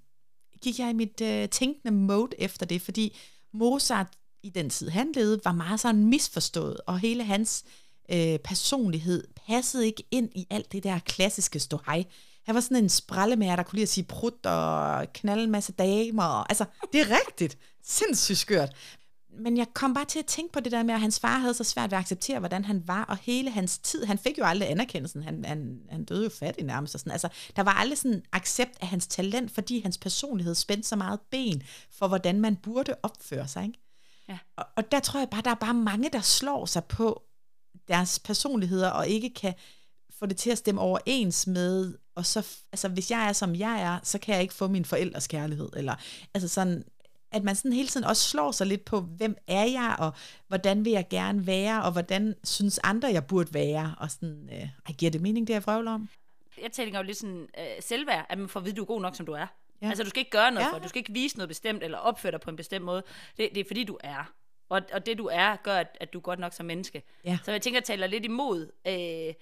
Gik 0.62 0.78
jeg 0.78 0.90
i 0.90 0.92
mit 0.92 1.20
øh, 1.20 1.48
tænkende 1.48 1.90
mode 1.90 2.36
efter 2.38 2.66
det, 2.66 2.82
fordi 2.82 3.16
Mozart 3.52 4.06
i 4.42 4.50
den 4.50 4.70
tid, 4.70 4.88
han 4.88 5.12
levede, 5.14 5.40
var 5.44 5.52
meget 5.52 5.80
sådan 5.80 6.04
misforstået, 6.04 6.80
og 6.86 6.98
hele 6.98 7.24
hans 7.24 7.64
øh, 8.10 8.38
personlighed 8.38 9.24
passede 9.46 9.86
ikke 9.86 10.04
ind 10.10 10.30
i 10.34 10.46
alt 10.50 10.72
det 10.72 10.84
der 10.84 10.98
klassiske 10.98 11.60
ståhej. 11.60 12.04
Han 12.46 12.54
var 12.54 12.60
sådan 12.60 12.76
en 12.76 12.88
sprallemager, 12.88 13.56
der 13.56 13.62
kunne 13.62 13.76
lide 13.76 13.82
at 13.82 13.88
sige 13.88 14.04
prut 14.04 14.46
og 14.46 15.06
knalde 15.12 15.44
en 15.44 15.50
masse 15.50 15.72
damer. 15.72 16.24
Og, 16.24 16.50
altså, 16.50 16.64
det 16.92 17.00
er 17.00 17.06
rigtigt. 17.28 17.58
Sindssygt 17.84 18.38
skørt. 18.38 18.76
Men 19.38 19.56
jeg 19.56 19.66
kom 19.74 19.94
bare 19.94 20.04
til 20.04 20.18
at 20.18 20.26
tænke 20.26 20.52
på 20.52 20.60
det 20.60 20.72
der 20.72 20.82
med, 20.82 20.94
at 20.94 21.00
hans 21.00 21.20
far 21.20 21.38
havde 21.38 21.54
så 21.54 21.64
svært 21.64 21.90
ved 21.90 21.98
at 21.98 22.02
acceptere, 22.02 22.38
hvordan 22.38 22.64
han 22.64 22.82
var, 22.88 23.04
og 23.04 23.16
hele 23.16 23.50
hans 23.50 23.78
tid, 23.78 24.04
han 24.04 24.18
fik 24.18 24.38
jo 24.38 24.44
aldrig 24.44 24.70
anerkendelsen, 24.70 25.22
han, 25.22 25.44
han, 25.44 25.80
han 25.90 26.04
døde 26.04 26.24
jo 26.24 26.30
fattig 26.30 26.64
nærmest. 26.64 26.94
Og 26.94 27.00
sådan. 27.00 27.12
Altså, 27.12 27.28
der 27.56 27.62
var 27.62 27.72
aldrig 27.72 27.98
sådan 27.98 28.22
accept 28.32 28.78
af 28.80 28.86
hans 28.88 29.06
talent, 29.06 29.50
fordi 29.50 29.80
hans 29.80 29.98
personlighed 29.98 30.54
spændte 30.54 30.88
så 30.88 30.96
meget 30.96 31.20
ben 31.30 31.62
for, 31.90 32.08
hvordan 32.08 32.40
man 32.40 32.56
burde 32.56 32.94
opføre 33.02 33.48
sig. 33.48 33.64
Ikke? 33.64 33.78
Ja. 34.28 34.38
Og, 34.56 34.64
og 34.76 34.92
der 34.92 35.00
tror 35.00 35.20
jeg 35.20 35.28
bare, 35.30 35.42
der 35.42 35.50
er 35.50 35.54
bare 35.54 35.74
mange, 35.74 36.10
der 36.12 36.20
slår 36.20 36.66
sig 36.66 36.84
på 36.84 37.22
deres 37.88 38.18
personligheder, 38.18 38.90
og 38.90 39.08
ikke 39.08 39.34
kan 39.34 39.54
få 40.22 40.26
det 40.26 40.36
til 40.36 40.50
at 40.50 40.58
stemme 40.58 40.80
overens 40.80 41.46
med, 41.46 41.94
og 42.14 42.26
så, 42.26 42.56
altså 42.72 42.88
hvis 42.88 43.10
jeg 43.10 43.28
er 43.28 43.32
som 43.32 43.54
jeg 43.54 43.82
er, 43.82 43.98
så 44.02 44.18
kan 44.18 44.34
jeg 44.34 44.42
ikke 44.42 44.54
få 44.54 44.68
min 44.68 44.84
forældres 44.84 45.26
kærlighed, 45.28 45.68
eller 45.76 45.94
altså 46.34 46.48
sådan, 46.48 46.84
at 47.32 47.44
man 47.44 47.56
sådan 47.56 47.72
hele 47.72 47.88
tiden 47.88 48.06
også 48.06 48.28
slår 48.28 48.52
sig 48.52 48.66
lidt 48.66 48.84
på, 48.84 49.00
hvem 49.00 49.36
er 49.46 49.64
jeg, 49.64 49.96
og 49.98 50.12
hvordan 50.48 50.84
vil 50.84 50.92
jeg 50.92 51.06
gerne 51.10 51.46
være, 51.46 51.82
og 51.82 51.92
hvordan 51.92 52.34
synes 52.44 52.80
andre, 52.82 53.08
jeg 53.08 53.26
burde 53.26 53.54
være, 53.54 53.94
og 53.98 54.10
sådan, 54.10 54.48
øh, 54.52 54.58
ej, 54.60 54.92
giver 54.98 55.10
det 55.10 55.20
mening, 55.20 55.46
det 55.46 55.54
jeg 55.54 55.62
vrøvler 55.66 55.92
om? 55.92 56.08
Jeg 56.62 56.72
tænker 56.72 56.98
jo 56.98 57.02
lidt 57.04 57.16
sådan 57.18 57.46
øh, 57.58 57.64
selvværd, 57.80 58.26
at 58.28 58.38
man 58.38 58.48
får 58.48 58.60
at 58.60 58.64
vide, 58.64 58.72
at 58.72 58.76
du 58.76 58.82
er 58.82 58.86
god 58.86 59.00
nok, 59.00 59.16
som 59.16 59.26
du 59.26 59.32
er. 59.32 59.46
Ja. 59.82 59.88
Altså, 59.88 60.04
du 60.04 60.10
skal 60.10 60.20
ikke 60.20 60.30
gøre 60.30 60.50
noget 60.50 60.66
Ja. 60.66 60.70
for 60.70 60.74
det. 60.74 60.84
Du 60.84 60.88
skal 60.88 60.98
ikke 60.98 61.12
vise 61.12 61.36
noget 61.36 61.48
bestemt, 61.48 61.82
eller 61.82 61.98
opføre 61.98 62.32
dig 62.32 62.40
på 62.40 62.50
en 62.50 62.56
bestemt 62.56 62.84
måde. 62.84 63.02
Det, 63.36 63.48
det 63.54 63.60
er 63.60 63.64
fordi, 63.66 63.84
du 63.84 63.98
er. 64.04 64.32
Og, 64.70 64.82
og 64.92 65.06
det, 65.06 65.18
du 65.18 65.28
er, 65.32 65.56
gør, 65.56 65.76
at, 65.76 65.96
at 66.00 66.12
du 66.12 66.18
er 66.18 66.22
godt 66.22 66.38
nok 66.38 66.52
som 66.52 66.66
menneske. 66.66 67.02
Ja. 67.24 67.38
Så 67.44 67.52
jeg 67.52 67.62
tænker, 67.62 67.78
jeg 67.80 67.84
taler 67.84 68.06
lidt 68.06 68.24
imod, 68.24 68.70
øh, 68.86 69.34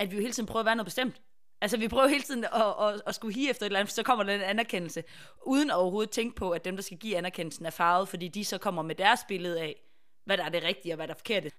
at 0.00 0.10
vi 0.10 0.16
jo 0.16 0.20
hele 0.20 0.32
tiden 0.32 0.46
prøver 0.46 0.60
at 0.60 0.66
være 0.66 0.76
noget 0.76 0.86
bestemt. 0.86 1.20
Altså, 1.60 1.76
vi 1.76 1.88
prøver 1.88 2.08
hele 2.08 2.22
tiden 2.22 2.44
at, 2.44 2.74
at, 2.80 3.02
at 3.06 3.14
skulle 3.14 3.34
hige 3.34 3.50
efter 3.50 3.62
et 3.62 3.66
eller 3.66 3.80
andet, 3.80 3.94
så 3.94 4.02
kommer 4.02 4.24
der 4.24 4.34
en 4.34 4.40
anerkendelse, 4.40 5.04
uden 5.46 5.70
overhovedet 5.70 6.10
tænke 6.10 6.36
på, 6.36 6.50
at 6.50 6.64
dem, 6.64 6.76
der 6.76 6.82
skal 6.82 6.98
give 6.98 7.16
anerkendelsen, 7.16 7.66
er 7.66 7.70
farvet, 7.70 8.08
fordi 8.08 8.28
de 8.28 8.44
så 8.44 8.58
kommer 8.58 8.82
med 8.82 8.94
deres 8.94 9.20
billede 9.28 9.60
af, 9.60 9.82
hvad 10.24 10.36
der 10.36 10.44
er 10.44 10.48
det 10.48 10.62
rigtige 10.62 10.92
og 10.92 10.96
hvad 10.96 11.08
der 11.08 11.14
er 11.14 11.18
forkerte. 11.18 11.50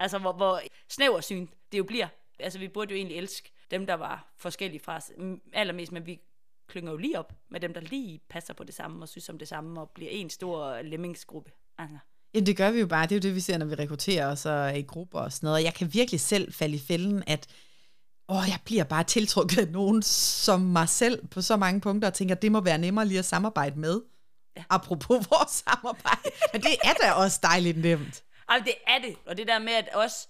Altså, 0.00 0.18
hvor, 0.18 0.32
hvor 0.32 0.60
snæversyn 0.88 1.46
det 1.72 1.78
jo 1.78 1.84
bliver. 1.84 2.08
Altså, 2.38 2.58
vi 2.58 2.68
burde 2.68 2.90
jo 2.90 2.96
egentlig 2.96 3.16
elske 3.16 3.52
dem, 3.70 3.86
der 3.86 3.94
var 3.94 4.34
forskellige 4.38 4.80
fra 4.80 4.96
os 4.96 5.12
allermest, 5.52 5.92
men 5.92 6.06
vi 6.06 6.20
klynger 6.68 6.92
jo 6.92 6.98
lige 6.98 7.18
op 7.18 7.32
med 7.50 7.60
dem, 7.60 7.74
der 7.74 7.80
lige 7.80 8.20
passer 8.28 8.54
på 8.54 8.64
det 8.64 8.74
samme 8.74 9.04
og 9.04 9.08
synes 9.08 9.28
om 9.28 9.38
det 9.38 9.48
samme 9.48 9.80
og 9.80 9.90
bliver 9.90 10.10
en 10.10 10.30
stor 10.30 10.82
lemmingsgruppe. 10.82 11.50
Altså. 11.78 11.98
Ja, 12.34 12.40
det 12.40 12.56
gør 12.56 12.70
vi 12.70 12.80
jo 12.80 12.86
bare. 12.86 13.06
Det 13.06 13.12
er 13.12 13.16
jo 13.16 13.20
det, 13.20 13.34
vi 13.34 13.40
ser, 13.40 13.58
når 13.58 13.66
vi 13.66 13.74
rekrutterer 13.74 14.30
os 14.30 14.46
og 14.46 14.52
er 14.52 14.74
i 14.74 14.82
grupper 14.82 15.20
og 15.20 15.32
sådan 15.32 15.46
noget. 15.46 15.64
Jeg 15.64 15.74
kan 15.74 15.94
virkelig 15.94 16.20
selv 16.20 16.52
falde 16.52 16.74
i 16.74 16.78
fælden, 16.78 17.24
at 17.26 17.46
åh, 18.28 18.44
jeg 18.48 18.58
bliver 18.64 18.84
bare 18.84 19.04
tiltrukket 19.04 19.58
af 19.58 19.68
nogen 19.68 20.02
som 20.02 20.60
mig 20.60 20.88
selv 20.88 21.26
på 21.26 21.42
så 21.42 21.56
mange 21.56 21.80
punkter, 21.80 22.08
og 22.08 22.14
tænker, 22.14 22.34
det 22.34 22.52
må 22.52 22.60
være 22.60 22.78
nemmere 22.78 23.06
lige 23.06 23.18
at 23.18 23.24
samarbejde 23.24 23.80
med. 23.80 24.00
Ja. 24.56 24.64
Apropos 24.70 25.26
vores 25.30 25.50
samarbejde. 25.50 26.30
Men 26.52 26.62
det 26.62 26.76
er 26.84 26.92
da 26.92 27.12
også 27.12 27.38
dejligt 27.42 27.78
nemt. 27.78 28.22
Altså, 28.48 28.64
det 28.64 28.74
er 28.86 28.98
det. 28.98 29.16
Og 29.26 29.36
det 29.36 29.48
der 29.48 29.58
med, 29.58 29.72
at 29.72 29.88
også 29.94 30.28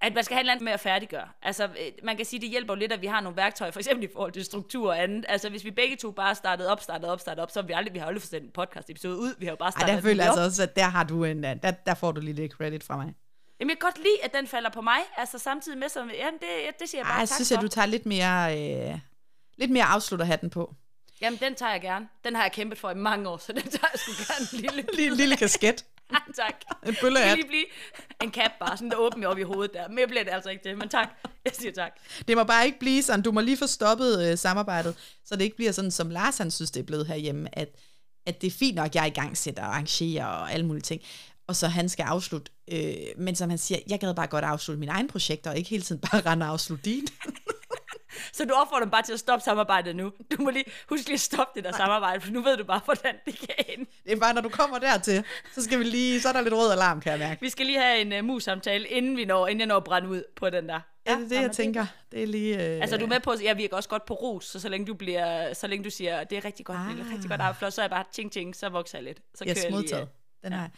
at 0.00 0.14
man 0.14 0.24
skal 0.24 0.34
have 0.34 0.40
et 0.40 0.42
eller 0.42 0.52
andet 0.52 0.64
med 0.64 0.72
at 0.72 0.80
færdiggøre. 0.80 1.28
Altså, 1.42 1.64
øh, 1.64 1.92
man 2.04 2.16
kan 2.16 2.26
sige, 2.26 2.40
det 2.40 2.48
hjælper 2.48 2.74
jo 2.74 2.78
lidt, 2.78 2.92
at 2.92 3.02
vi 3.02 3.06
har 3.06 3.20
nogle 3.20 3.36
værktøjer, 3.36 3.70
for 3.70 3.80
eksempel 3.80 4.04
i 4.04 4.08
forhold 4.12 4.32
til 4.32 4.44
struktur 4.44 4.88
og 4.88 5.02
andet. 5.02 5.24
Altså, 5.28 5.48
hvis 5.50 5.64
vi 5.64 5.70
begge 5.70 5.96
to 5.96 6.10
bare 6.10 6.34
startede 6.34 6.68
op, 6.68 6.80
startede 6.80 7.12
op, 7.12 7.20
startede 7.20 7.42
op, 7.42 7.50
så 7.50 7.60
har 7.60 7.66
vi 7.66 7.72
aldrig, 7.72 7.94
vi 7.94 7.98
har 7.98 8.06
aldrig 8.06 8.22
fået 8.22 8.42
en 8.42 8.50
podcast 8.54 8.90
episode 8.90 9.18
ud. 9.18 9.34
Vi 9.38 9.46
har 9.46 9.52
jo 9.52 9.56
bare 9.56 9.72
startet 9.72 9.88
Ej, 9.88 9.94
der 9.94 10.02
føler 10.02 10.24
jeg 10.24 10.30
altså 10.30 10.44
også, 10.44 10.62
at 10.62 10.76
der 10.76 10.84
har 10.84 11.04
du 11.04 11.24
en, 11.24 11.42
der, 11.42 11.54
der 11.86 11.94
får 11.94 12.12
du 12.12 12.20
lige 12.20 12.34
lidt 12.34 12.52
credit 12.52 12.84
fra 12.84 12.96
mig. 12.96 13.14
Jamen, 13.60 13.70
jeg 13.70 13.78
kan 13.78 13.86
godt 13.90 13.98
lide, 13.98 14.24
at 14.24 14.34
den 14.34 14.46
falder 14.46 14.70
på 14.70 14.80
mig, 14.80 14.98
altså 15.16 15.38
samtidig 15.38 15.78
med, 15.78 15.88
som, 15.88 16.10
jamen, 16.10 16.40
det, 16.40 16.80
det 16.80 16.88
siger 16.88 16.98
jeg 17.00 17.06
bare 17.06 17.14
Ej, 17.14 17.20
jeg 17.20 17.28
synes, 17.28 17.52
at 17.52 17.60
du 17.60 17.68
tager 17.68 17.86
lidt 17.86 18.06
mere, 18.06 18.58
øh, 18.58 18.98
lidt 19.56 19.70
mere 19.70 19.84
afslutterhatten 19.84 20.50
på. 20.50 20.74
Jamen, 21.20 21.38
den 21.38 21.54
tager 21.54 21.72
jeg 21.72 21.80
gerne. 21.80 22.08
Den 22.24 22.34
har 22.34 22.42
jeg 22.42 22.52
kæmpet 22.52 22.78
for 22.78 22.90
i 22.90 22.94
mange 22.94 23.28
år, 23.28 23.36
så 23.36 23.52
den 23.52 23.62
tager 23.62 23.88
jeg 23.92 24.00
sgu 24.00 24.12
gerne 24.12 24.46
en 24.52 24.60
lille... 24.60 24.92
lille, 25.00 25.16
lille 25.16 25.36
kasket. 25.36 25.84
tak. 26.40 26.54
En 26.86 26.96
bølle 27.00 27.20
Det 27.20 27.36
lige 27.36 27.46
blive 27.46 27.64
en 28.22 28.32
cap 28.32 28.50
bare, 28.60 28.76
sådan 28.76 28.90
der 28.90 28.96
åbner 28.96 29.28
op 29.28 29.38
i 29.38 29.42
hovedet 29.42 29.74
der. 29.74 29.88
Mere 29.88 30.06
bliver 30.06 30.24
det 30.24 30.30
altså 30.30 30.50
ikke 30.50 30.68
det, 30.68 30.78
men 30.78 30.88
tak. 30.88 31.08
Jeg 31.44 31.52
siger 31.54 31.72
tak. 31.72 31.92
Det 32.28 32.36
må 32.36 32.44
bare 32.44 32.66
ikke 32.66 32.78
blive 32.78 33.02
sådan. 33.02 33.22
Du 33.22 33.32
må 33.32 33.40
lige 33.40 33.56
få 33.56 33.66
stoppet 33.66 34.30
øh, 34.30 34.38
samarbejdet, 34.38 34.96
så 35.24 35.36
det 35.36 35.44
ikke 35.44 35.56
bliver 35.56 35.72
sådan, 35.72 35.90
som 35.90 36.10
Lars 36.10 36.38
han 36.38 36.50
synes, 36.50 36.70
det 36.70 36.80
er 36.80 36.84
blevet 36.84 37.06
herhjemme, 37.06 37.58
at, 37.58 37.68
at 38.26 38.40
det 38.40 38.46
er 38.46 38.50
fint 38.58 38.76
nok, 38.76 38.86
at 38.86 38.94
jeg 38.94 39.02
er 39.02 39.06
i 39.06 39.10
gang 39.10 39.36
sætter 39.36 39.62
og 39.62 39.68
arrangerer 39.68 40.26
og 40.26 40.52
alle 40.52 40.66
mulige 40.66 40.82
ting 40.82 41.02
og 41.48 41.56
så 41.56 41.66
han 41.66 41.88
skal 41.88 42.02
afslutte. 42.02 42.52
Øh, 42.72 42.94
men 43.16 43.34
som 43.34 43.50
han 43.50 43.58
siger, 43.58 43.78
jeg 43.88 44.00
gad 44.00 44.14
bare 44.14 44.26
godt 44.26 44.44
afslutte 44.44 44.80
mine 44.80 44.92
egne 44.92 45.08
projekter, 45.08 45.50
og 45.50 45.56
ikke 45.56 45.70
hele 45.70 45.82
tiden 45.82 46.00
bare 46.00 46.20
rende 46.20 46.46
og 46.46 46.52
afslutte 46.52 46.84
dine. 46.84 47.06
så 48.36 48.44
du 48.44 48.54
opfordrer 48.54 48.84
dem 48.84 48.90
bare 48.90 49.02
til 49.02 49.12
at 49.12 49.20
stoppe 49.20 49.44
samarbejdet 49.44 49.96
nu. 49.96 50.12
Du 50.32 50.42
må 50.42 50.50
lige 50.50 50.64
huske 50.88 51.06
lige 51.06 51.14
at 51.14 51.20
stoppe 51.20 51.52
det 51.54 51.64
der 51.64 51.72
samarbejde, 51.72 52.20
for 52.20 52.30
nu 52.30 52.42
ved 52.42 52.56
du 52.56 52.64
bare, 52.64 52.80
hvordan 52.84 53.14
det 53.26 53.38
kan 53.38 53.64
ende. 53.68 53.90
Det 54.04 54.12
er 54.12 54.16
bare, 54.16 54.34
når 54.34 54.40
du 54.40 54.48
kommer 54.48 54.78
dertil, 54.78 55.24
så 55.54 55.62
skal 55.62 55.78
vi 55.78 55.84
lige, 55.84 56.20
så 56.20 56.28
er 56.28 56.32
der 56.32 56.40
lidt 56.40 56.54
rød 56.54 56.72
alarm, 56.72 57.00
kan 57.00 57.12
jeg 57.12 57.18
mærke. 57.18 57.40
Vi 57.40 57.48
skal 57.48 57.66
lige 57.66 57.80
have 57.80 58.00
en 58.00 58.12
uh, 58.12 58.24
mus-samtale, 58.24 58.88
inden 58.88 59.16
vi 59.16 59.24
når, 59.24 59.46
inden 59.46 59.60
jeg 59.60 59.66
når 59.66 59.76
at 59.76 59.84
brænde 59.84 60.08
ud 60.08 60.22
på 60.36 60.50
den 60.50 60.68
der. 60.68 60.80
Ja, 61.06 61.14
det 61.14 61.24
er 61.24 61.28
det, 61.28 61.42
jeg 61.42 61.52
tænker. 61.52 61.86
Det 62.12 62.22
er 62.22 62.26
lige... 62.26 62.54
Uh... 62.54 62.60
Altså, 62.60 62.96
du 62.96 63.04
er 63.04 63.08
med 63.08 63.20
på, 63.20 63.30
at 63.30 63.42
jeg 63.42 63.56
virker 63.56 63.76
også 63.76 63.88
godt 63.88 64.04
på 64.04 64.14
ros, 64.14 64.44
så 64.44 64.60
så 64.60 64.68
længe 64.68 64.86
du, 64.86 64.94
bliver, 64.94 65.54
så 65.54 65.66
længe 65.66 65.84
du 65.84 65.90
siger, 65.90 66.24
det 66.24 66.38
er 66.38 66.44
rigtig 66.44 66.66
godt, 66.66 66.78
ah. 66.78 66.98
er 66.98 67.12
rigtig 67.12 67.30
godt 67.30 67.40
arbejde, 67.40 67.70
så 67.74 67.80
er 67.80 67.84
jeg 67.84 67.90
bare 67.90 68.04
ting, 68.12 68.32
ting, 68.32 68.56
så 68.56 68.68
vokser 68.68 68.98
jeg 68.98 69.04
lidt. 69.04 69.18
Så 69.34 69.44
yes, 69.48 69.54
kører 69.54 69.74
jeg 69.74 69.82
lige, 69.82 70.02
uh... 70.02 70.08
Den 70.44 70.52
har 70.52 70.70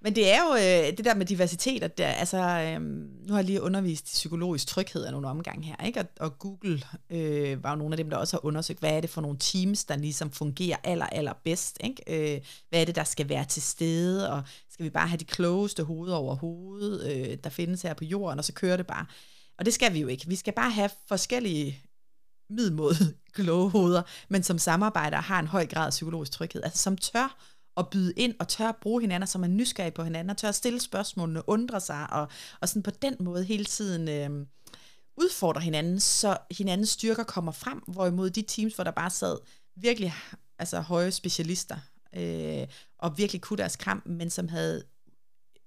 men 0.00 0.16
det 0.16 0.32
er 0.32 0.38
jo 0.42 0.54
øh, 0.54 0.96
det 0.96 1.04
der 1.04 1.14
med 1.14 1.26
diversitet, 1.26 1.82
at 1.82 1.98
der, 1.98 2.06
altså, 2.06 2.38
øh, 2.38 2.80
nu 2.80 3.28
har 3.28 3.36
jeg 3.36 3.44
lige 3.44 3.62
undervist 3.62 4.10
i 4.10 4.14
psykologisk 4.14 4.66
tryghed 4.66 5.04
af 5.04 5.12
nogle 5.12 5.28
omgange 5.28 5.66
her, 5.66 5.86
ikke? 5.86 6.00
Og, 6.00 6.06
og 6.20 6.38
Google 6.38 6.82
øh, 7.10 7.62
var 7.62 7.70
jo 7.70 7.76
nogle 7.76 7.92
af 7.92 7.96
dem, 7.96 8.10
der 8.10 8.16
også 8.16 8.36
har 8.36 8.44
undersøgt, 8.44 8.78
hvad 8.78 8.96
er 8.96 9.00
det 9.00 9.10
for 9.10 9.20
nogle 9.20 9.38
teams, 9.40 9.84
der 9.84 9.96
ligesom 9.96 10.30
fungerer 10.30 10.76
aller, 10.84 11.06
aller 11.06 11.32
bedst, 11.44 11.78
ikke? 11.84 12.34
Øh, 12.34 12.40
hvad 12.68 12.80
er 12.80 12.84
det, 12.84 12.94
der 12.94 13.04
skal 13.04 13.28
være 13.28 13.44
til 13.44 13.62
stede, 13.62 14.32
og 14.32 14.42
skal 14.70 14.84
vi 14.84 14.90
bare 14.90 15.08
have 15.08 15.18
de 15.18 15.24
klogeste 15.24 15.82
hoveder 15.82 16.16
over 16.16 16.34
hovedet, 16.34 17.12
øh, 17.12 17.38
der 17.44 17.50
findes 17.50 17.82
her 17.82 17.94
på 17.94 18.04
jorden, 18.04 18.38
og 18.38 18.44
så 18.44 18.52
kører 18.52 18.76
det 18.76 18.86
bare. 18.86 19.06
Og 19.58 19.64
det 19.64 19.74
skal 19.74 19.94
vi 19.94 20.00
jo 20.00 20.08
ikke. 20.08 20.28
Vi 20.28 20.36
skal 20.36 20.52
bare 20.52 20.70
have 20.70 20.90
forskellige 21.08 21.82
middelmåde 22.50 23.14
kloge 23.34 23.70
hoveder, 23.70 24.02
men 24.28 24.42
som 24.42 24.58
samarbejder 24.58 25.16
har 25.16 25.40
en 25.40 25.46
høj 25.46 25.66
grad 25.66 25.86
af 25.86 25.90
psykologisk 25.90 26.32
tryghed, 26.32 26.62
altså 26.62 26.82
som 26.82 26.96
tør 26.96 27.36
at 27.78 27.90
byde 27.90 28.12
ind 28.16 28.34
og 28.40 28.48
tør 28.48 28.68
at 28.68 28.76
bruge 28.76 29.00
hinanden, 29.00 29.26
som 29.26 29.42
er 29.42 29.48
nysgerrig 29.48 29.94
på 29.94 30.04
hinanden, 30.04 30.30
og 30.30 30.36
tør 30.36 30.48
at 30.48 30.54
stille 30.54 30.80
spørgsmålene, 30.80 31.48
undre 31.48 31.80
sig, 31.80 32.12
og, 32.12 32.28
og 32.60 32.68
sådan 32.68 32.82
på 32.82 32.90
den 32.90 33.16
måde 33.20 33.44
hele 33.44 33.64
tiden 33.64 34.08
øh, 34.08 34.46
udfordre 35.16 35.60
hinanden, 35.60 36.00
så 36.00 36.36
hinandens 36.50 36.88
styrker 36.88 37.22
kommer 37.24 37.52
frem, 37.52 37.78
hvorimod 37.78 38.30
de 38.30 38.42
teams, 38.42 38.74
hvor 38.74 38.84
der 38.84 38.90
bare 38.90 39.10
sad 39.10 39.38
virkelig 39.76 40.14
altså 40.58 40.80
høje 40.80 41.10
specialister, 41.10 41.76
øh, 42.16 42.66
og 42.98 43.18
virkelig 43.18 43.42
kunne 43.42 43.56
deres 43.56 43.76
kamp, 43.76 44.06
men 44.06 44.30
som 44.30 44.48
havde 44.48 44.84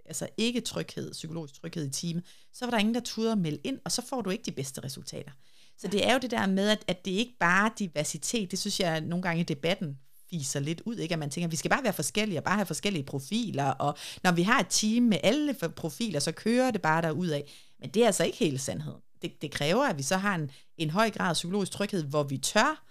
altså 0.06 0.28
ikke 0.38 0.62
tryghed, 0.62 1.12
psykologisk 1.12 1.62
tryghed 1.62 1.88
i 1.88 1.90
teamet, 1.90 2.24
så 2.54 2.66
var 2.66 2.72
der 2.72 2.78
ingen, 2.78 2.96
der 2.96 3.02
turde 3.02 3.32
at 3.32 3.38
melde 3.38 3.60
ind, 3.64 3.80
og 3.86 3.92
så 3.92 4.02
får 4.10 4.22
du 4.22 4.30
ikke 4.30 4.44
de 4.44 4.52
bedste 4.52 4.84
resultater. 4.84 5.32
Så 5.78 5.88
det 5.88 6.08
er 6.08 6.14
jo 6.14 6.20
det 6.20 6.32
der 6.32 6.48
med, 6.48 6.70
at, 6.70 6.86
at 6.88 7.06
det 7.06 7.12
ikke 7.12 7.36
bare 7.40 7.70
er 7.70 7.74
diversitet, 7.80 8.52
det 8.52 8.60
synes 8.60 8.80
jeg 8.80 9.02
nogle 9.02 9.24
gange 9.24 9.42
i 9.42 9.44
debatten 9.44 10.00
fiser 10.32 10.60
lidt 10.60 10.82
ud, 10.86 10.96
ikke? 10.96 11.14
at 11.14 11.20
man 11.20 11.30
tænker, 11.30 11.48
at 11.48 11.52
vi 11.52 11.56
skal 11.56 11.72
bare 11.72 11.84
være 11.84 11.94
forskellige 11.94 12.40
og 12.40 12.44
bare 12.44 12.56
have 12.56 12.66
forskellige 12.66 13.04
profiler, 13.04 13.66
og 13.66 13.98
når 14.24 14.32
vi 14.32 14.42
har 14.42 14.60
et 14.60 14.68
team 14.70 15.04
med 15.04 15.18
alle 15.24 15.56
profiler, 15.76 16.20
så 16.20 16.32
kører 16.32 16.72
det 16.72 16.82
bare 16.82 17.02
derud 17.02 17.28
af. 17.28 17.52
Men 17.80 17.90
det 17.90 18.02
er 18.02 18.06
altså 18.06 18.24
ikke 18.24 18.38
hele 18.38 18.58
sandheden. 18.58 19.02
Det, 19.22 19.42
det 19.42 19.52
kræver, 19.52 19.84
at 19.84 19.98
vi 19.98 20.04
så 20.04 20.18
har 20.18 20.36
en, 20.36 20.52
en 20.78 20.90
høj 20.90 21.10
grad 21.10 21.30
af 21.30 21.34
psykologisk 21.34 21.72
tryghed, 21.72 22.04
hvor 22.04 22.24
vi 22.24 22.38
tør 22.38 22.84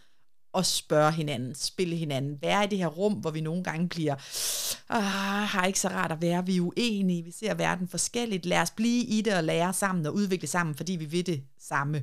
at 0.54 0.66
spørge 0.66 1.12
hinanden, 1.12 1.54
spille 1.54 1.96
hinanden, 1.96 2.38
være 2.42 2.64
i 2.64 2.66
det 2.66 2.78
her 2.78 2.86
rum, 2.86 3.12
hvor 3.12 3.30
vi 3.30 3.40
nogle 3.40 3.64
gange 3.64 3.88
bliver, 3.88 4.14
ah, 4.88 5.02
har 5.48 5.66
ikke 5.66 5.80
så 5.80 5.88
rart 5.88 6.12
at 6.12 6.22
være, 6.22 6.46
vi 6.46 6.56
er 6.56 6.60
uenige, 6.60 7.24
vi 7.24 7.30
ser 7.30 7.54
verden 7.54 7.88
forskelligt, 7.88 8.46
lad 8.46 8.60
os 8.60 8.70
blive 8.70 9.04
i 9.04 9.22
det 9.22 9.34
og 9.34 9.44
lære 9.44 9.72
sammen 9.72 10.06
og 10.06 10.14
udvikle 10.14 10.48
sammen, 10.48 10.74
fordi 10.74 10.96
vi 10.96 11.04
vil 11.04 11.26
det 11.26 11.42
samme. 11.58 12.02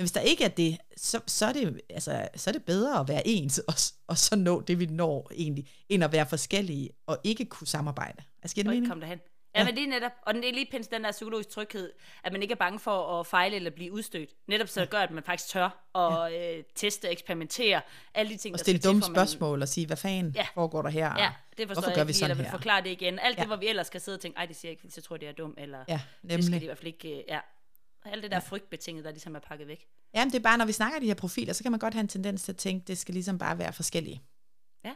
Men 0.00 0.02
hvis 0.02 0.12
der 0.12 0.20
ikke 0.20 0.44
er 0.44 0.48
det, 0.48 0.78
så, 0.96 1.20
så, 1.26 1.46
er, 1.46 1.52
det, 1.52 1.80
altså, 1.90 2.28
så 2.36 2.50
er 2.50 2.52
det 2.52 2.64
bedre 2.64 3.00
at 3.00 3.08
være 3.08 3.22
ens, 3.26 3.58
og, 3.58 3.74
og 4.06 4.18
så 4.18 4.36
nå 4.36 4.60
det, 4.60 4.78
vi 4.78 4.86
når 4.86 5.30
egentlig, 5.34 5.68
end 5.88 6.04
at 6.04 6.12
være 6.12 6.26
forskellige 6.26 6.90
og 7.06 7.18
ikke 7.24 7.44
kunne 7.44 7.66
samarbejde. 7.66 8.22
Altså, 8.42 8.54
giver 8.54 8.62
det 8.62 8.68
og 8.68 8.74
ikke 8.74 8.88
komme 8.88 9.00
derhen. 9.00 9.20
Ja, 9.54 9.60
ja, 9.60 9.66
men 9.66 9.76
det 9.76 9.84
er 9.84 9.88
netop, 9.88 10.12
og 10.26 10.34
den 10.34 10.44
er 10.44 10.52
lige 10.52 10.66
pins 10.70 10.88
den 10.88 11.04
der 11.04 11.12
psykologisk 11.12 11.48
tryghed, 11.48 11.92
at 12.24 12.32
man 12.32 12.42
ikke 12.42 12.52
er 12.52 12.56
bange 12.56 12.78
for 12.78 13.20
at 13.20 13.26
fejle 13.26 13.56
eller 13.56 13.70
blive 13.70 13.92
udstødt. 13.92 14.30
Netop 14.48 14.68
så 14.68 14.80
det 14.80 14.90
gør, 14.90 14.98
at 14.98 15.10
man 15.10 15.22
faktisk 15.22 15.50
tør 15.50 15.64
at 15.94 16.32
ja. 16.32 16.56
øh, 16.56 16.64
teste, 16.74 17.08
eksperimentere, 17.08 17.80
alle 18.14 18.32
de 18.32 18.36
ting, 18.36 18.54
og 18.54 18.58
der 18.58 18.64
stille 18.64 18.80
dumme 18.80 19.02
spørgsmål 19.02 19.58
man... 19.58 19.62
og 19.62 19.68
sige, 19.68 19.86
hvad 19.86 19.96
fanden 19.96 20.32
ja. 20.36 20.46
foregår 20.54 20.82
der 20.82 20.90
her? 20.90 21.14
Ja, 21.18 21.32
det 21.56 21.68
forstår 21.68 21.80
Hvorfor 21.80 21.90
jeg 21.90 21.96
gør 21.96 22.04
vi 22.04 22.12
sådan 22.12 22.38
eller 22.38 22.50
forklare 22.50 22.82
det 22.82 22.90
igen. 22.90 23.18
Alt 23.18 23.36
ja. 23.36 23.40
det, 23.40 23.48
hvor 23.48 23.56
vi 23.56 23.68
ellers 23.68 23.86
skal 23.86 24.00
sidde 24.00 24.16
og 24.16 24.20
tænke, 24.20 24.38
ej, 24.38 24.46
det 24.46 24.56
siger 24.56 24.70
jeg 24.72 24.84
ikke, 24.84 24.94
så 24.94 25.02
tror 25.02 25.16
jeg, 25.16 25.20
det 25.20 25.28
er 25.28 25.32
dumt, 25.32 25.58
eller 25.58 25.84
ja, 25.88 26.00
nemlig. 26.22 26.36
det 26.36 26.44
skal 26.44 26.58
de 26.60 26.64
i 26.64 26.66
hvert 26.66 26.78
fald 26.78 26.86
ikke, 26.86 27.08
øh, 27.08 27.24
ja. 27.28 27.40
Alt 28.04 28.22
det 28.22 28.30
der 28.30 28.36
ja. 28.36 28.40
frygtbetinget, 28.40 29.04
der 29.04 29.10
ligesom 29.10 29.34
er 29.34 29.38
pakket 29.40 29.68
væk. 29.68 29.86
Ja, 30.14 30.24
det 30.24 30.34
er 30.34 30.40
bare, 30.40 30.58
når 30.58 30.64
vi 30.64 30.72
snakker 30.72 31.00
de 31.00 31.06
her 31.06 31.14
profiler, 31.14 31.52
så 31.52 31.62
kan 31.62 31.72
man 31.72 31.80
godt 31.80 31.94
have 31.94 32.00
en 32.00 32.08
tendens 32.08 32.42
til 32.42 32.52
at 32.52 32.58
tænke, 32.58 32.84
det 32.86 32.98
skal 32.98 33.14
ligesom 33.14 33.38
bare 33.38 33.58
være 33.58 33.72
forskellige. 33.72 34.22
Ja. 34.84 34.94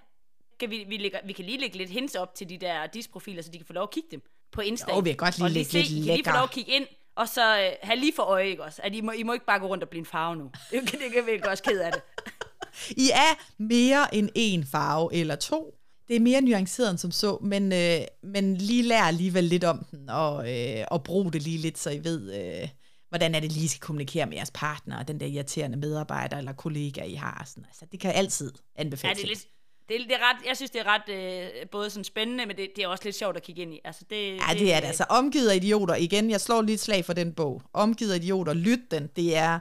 Kan 0.61 0.71
vi, 0.71 0.85
vi, 0.89 0.97
lægger, 0.97 1.19
vi 1.25 1.33
kan 1.33 1.45
lige 1.45 1.59
lægge 1.59 1.79
lidt 1.79 1.91
hints 1.91 2.15
op 2.15 2.35
til 2.35 2.49
de 2.49 2.59
der 2.59 2.87
dis-profiler, 2.87 3.43
så 3.43 3.51
de 3.51 3.59
kan 3.59 3.67
få 3.67 3.73
lov 3.73 3.83
at 3.83 3.91
kigge 3.91 4.09
dem 4.11 4.23
på 4.53 4.61
Insta. 4.61 4.93
Jo, 4.93 4.99
vi 4.99 5.11
kan 5.11 5.17
godt 5.17 5.39
lige 5.39 5.51
lægge 5.51 5.73
lidt 5.73 5.91
lækker. 5.91 6.15
lige 6.15 6.25
få 6.25 6.33
lov 6.33 6.43
at 6.43 6.51
kigge 6.51 6.73
ind, 6.73 6.87
og 7.15 7.29
så 7.29 7.61
øh, 7.61 7.73
have 7.83 7.99
lige 7.99 8.13
for 8.17 8.23
øje, 8.23 8.47
ikke 8.47 8.65
også? 8.65 8.81
At 8.85 8.95
I 8.95 9.01
må, 9.01 9.13
I 9.13 9.23
må 9.23 9.33
ikke 9.33 9.47
bare 9.47 9.59
gå 9.59 9.67
rundt 9.67 9.85
og 9.85 9.91
blive 9.91 10.01
en 10.01 10.07
farve 10.07 10.37
nu. 10.37 10.51
Det, 10.71 10.83
det 10.93 11.13
kan 11.13 11.27
vi 11.27 11.41
også 11.49 11.63
ked 11.63 11.81
af 11.81 11.93
det. 11.93 12.03
I 13.05 13.11
er 13.11 13.63
mere 13.63 14.15
end 14.15 14.29
en 14.35 14.67
farve 14.67 15.15
eller 15.15 15.37
to. 15.37 15.75
Det 16.09 16.17
er 16.17 16.21
mere 16.21 16.41
nuanceret 16.41 16.91
end 16.91 16.99
som 16.99 17.11
så, 17.11 17.39
men, 17.43 17.73
øh, 17.73 18.01
men 18.23 18.57
lige 18.57 18.83
lær 18.83 19.03
alligevel 19.03 19.45
lidt 19.45 19.65
om 19.65 19.85
den, 19.91 20.09
og, 20.09 20.53
øh, 20.53 20.85
og 20.91 21.05
brug 21.05 21.33
det 21.33 21.43
lige 21.43 21.59
lidt, 21.59 21.79
så 21.79 21.91
I 21.91 22.05
ved, 22.05 22.35
øh, 22.35 22.69
hvordan 23.15 23.35
er 23.35 23.41
det 23.41 23.53
lige, 23.53 23.69
skal 23.69 23.81
kommunikere 23.81 24.27
med 24.27 24.37
jeres 24.37 24.51
partner, 24.51 24.99
og 24.99 25.09
den 25.09 25.21
der 25.21 25.27
irriterende 25.27 25.77
medarbejder 25.77 26.39
eller 26.39 26.53
kollega, 26.53 27.05
I 27.05 27.15
har. 27.15 27.43
Sådan. 27.47 27.65
Altså, 27.65 27.87
det 27.93 28.01
kan 28.01 28.13
altid 28.13 28.53
anbefales. 28.77 29.19
Ja, 29.19 29.23
det 29.23 29.31
er 29.31 29.35
lidt, 29.35 29.47
det, 29.89 30.01
er, 30.01 30.05
det 30.05 30.15
er 30.15 30.31
ret, 30.31 30.47
jeg 30.47 30.57
synes, 30.57 30.71
det 30.71 30.81
er 30.81 30.85
ret 30.87 31.09
øh, 31.09 31.67
både 31.71 31.91
sådan 31.91 32.05
spændende, 32.05 32.47
men 32.47 32.57
det, 32.57 32.69
det 32.77 32.85
er 32.85 32.89
også 32.89 33.05
lidt 33.05 33.17
sjovt 33.17 33.37
at 33.37 33.43
kigge 33.43 33.63
ind 33.63 33.75
i. 33.75 33.81
Altså, 33.85 34.05
det, 34.11 34.17
ja, 34.17 34.43
det, 34.51 34.61
det 34.61 34.75
er 34.75 34.81
det. 34.81 34.87
Altså, 34.87 35.05
omgivet 35.09 35.49
af 35.51 35.57
idioter. 35.57 35.95
Igen, 35.95 36.31
jeg 36.31 36.41
slår 36.41 36.63
lige 36.63 36.75
et 36.75 36.81
slag 36.81 37.05
for 37.05 37.13
den 37.13 37.33
bog. 37.33 37.63
Omgivet 37.73 38.13
af 38.13 38.17
idioter. 38.17 38.55
Lyt 38.55 38.91
den. 38.91 39.07
Det 39.17 39.37
er 39.37 39.61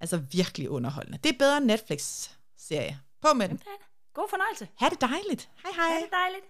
altså 0.00 0.16
virkelig 0.16 0.70
underholdende. 0.70 1.18
Det 1.24 1.32
er 1.32 1.38
bedre 1.38 1.56
end 1.56 1.66
Netflix-serie. 1.66 3.00
På 3.22 3.34
med 3.34 3.48
den. 3.48 3.60
God 4.14 4.26
fornøjelse. 4.30 4.68
Ha' 4.78 4.88
det 4.88 5.00
dejligt. 5.00 5.48
Hej 5.62 5.72
hej. 5.74 5.88
Ha' 5.88 6.00
det 6.00 6.10
dejligt. 6.10 6.44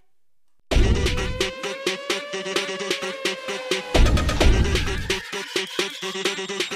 Thank 6.01 6.71
you. 6.73 6.76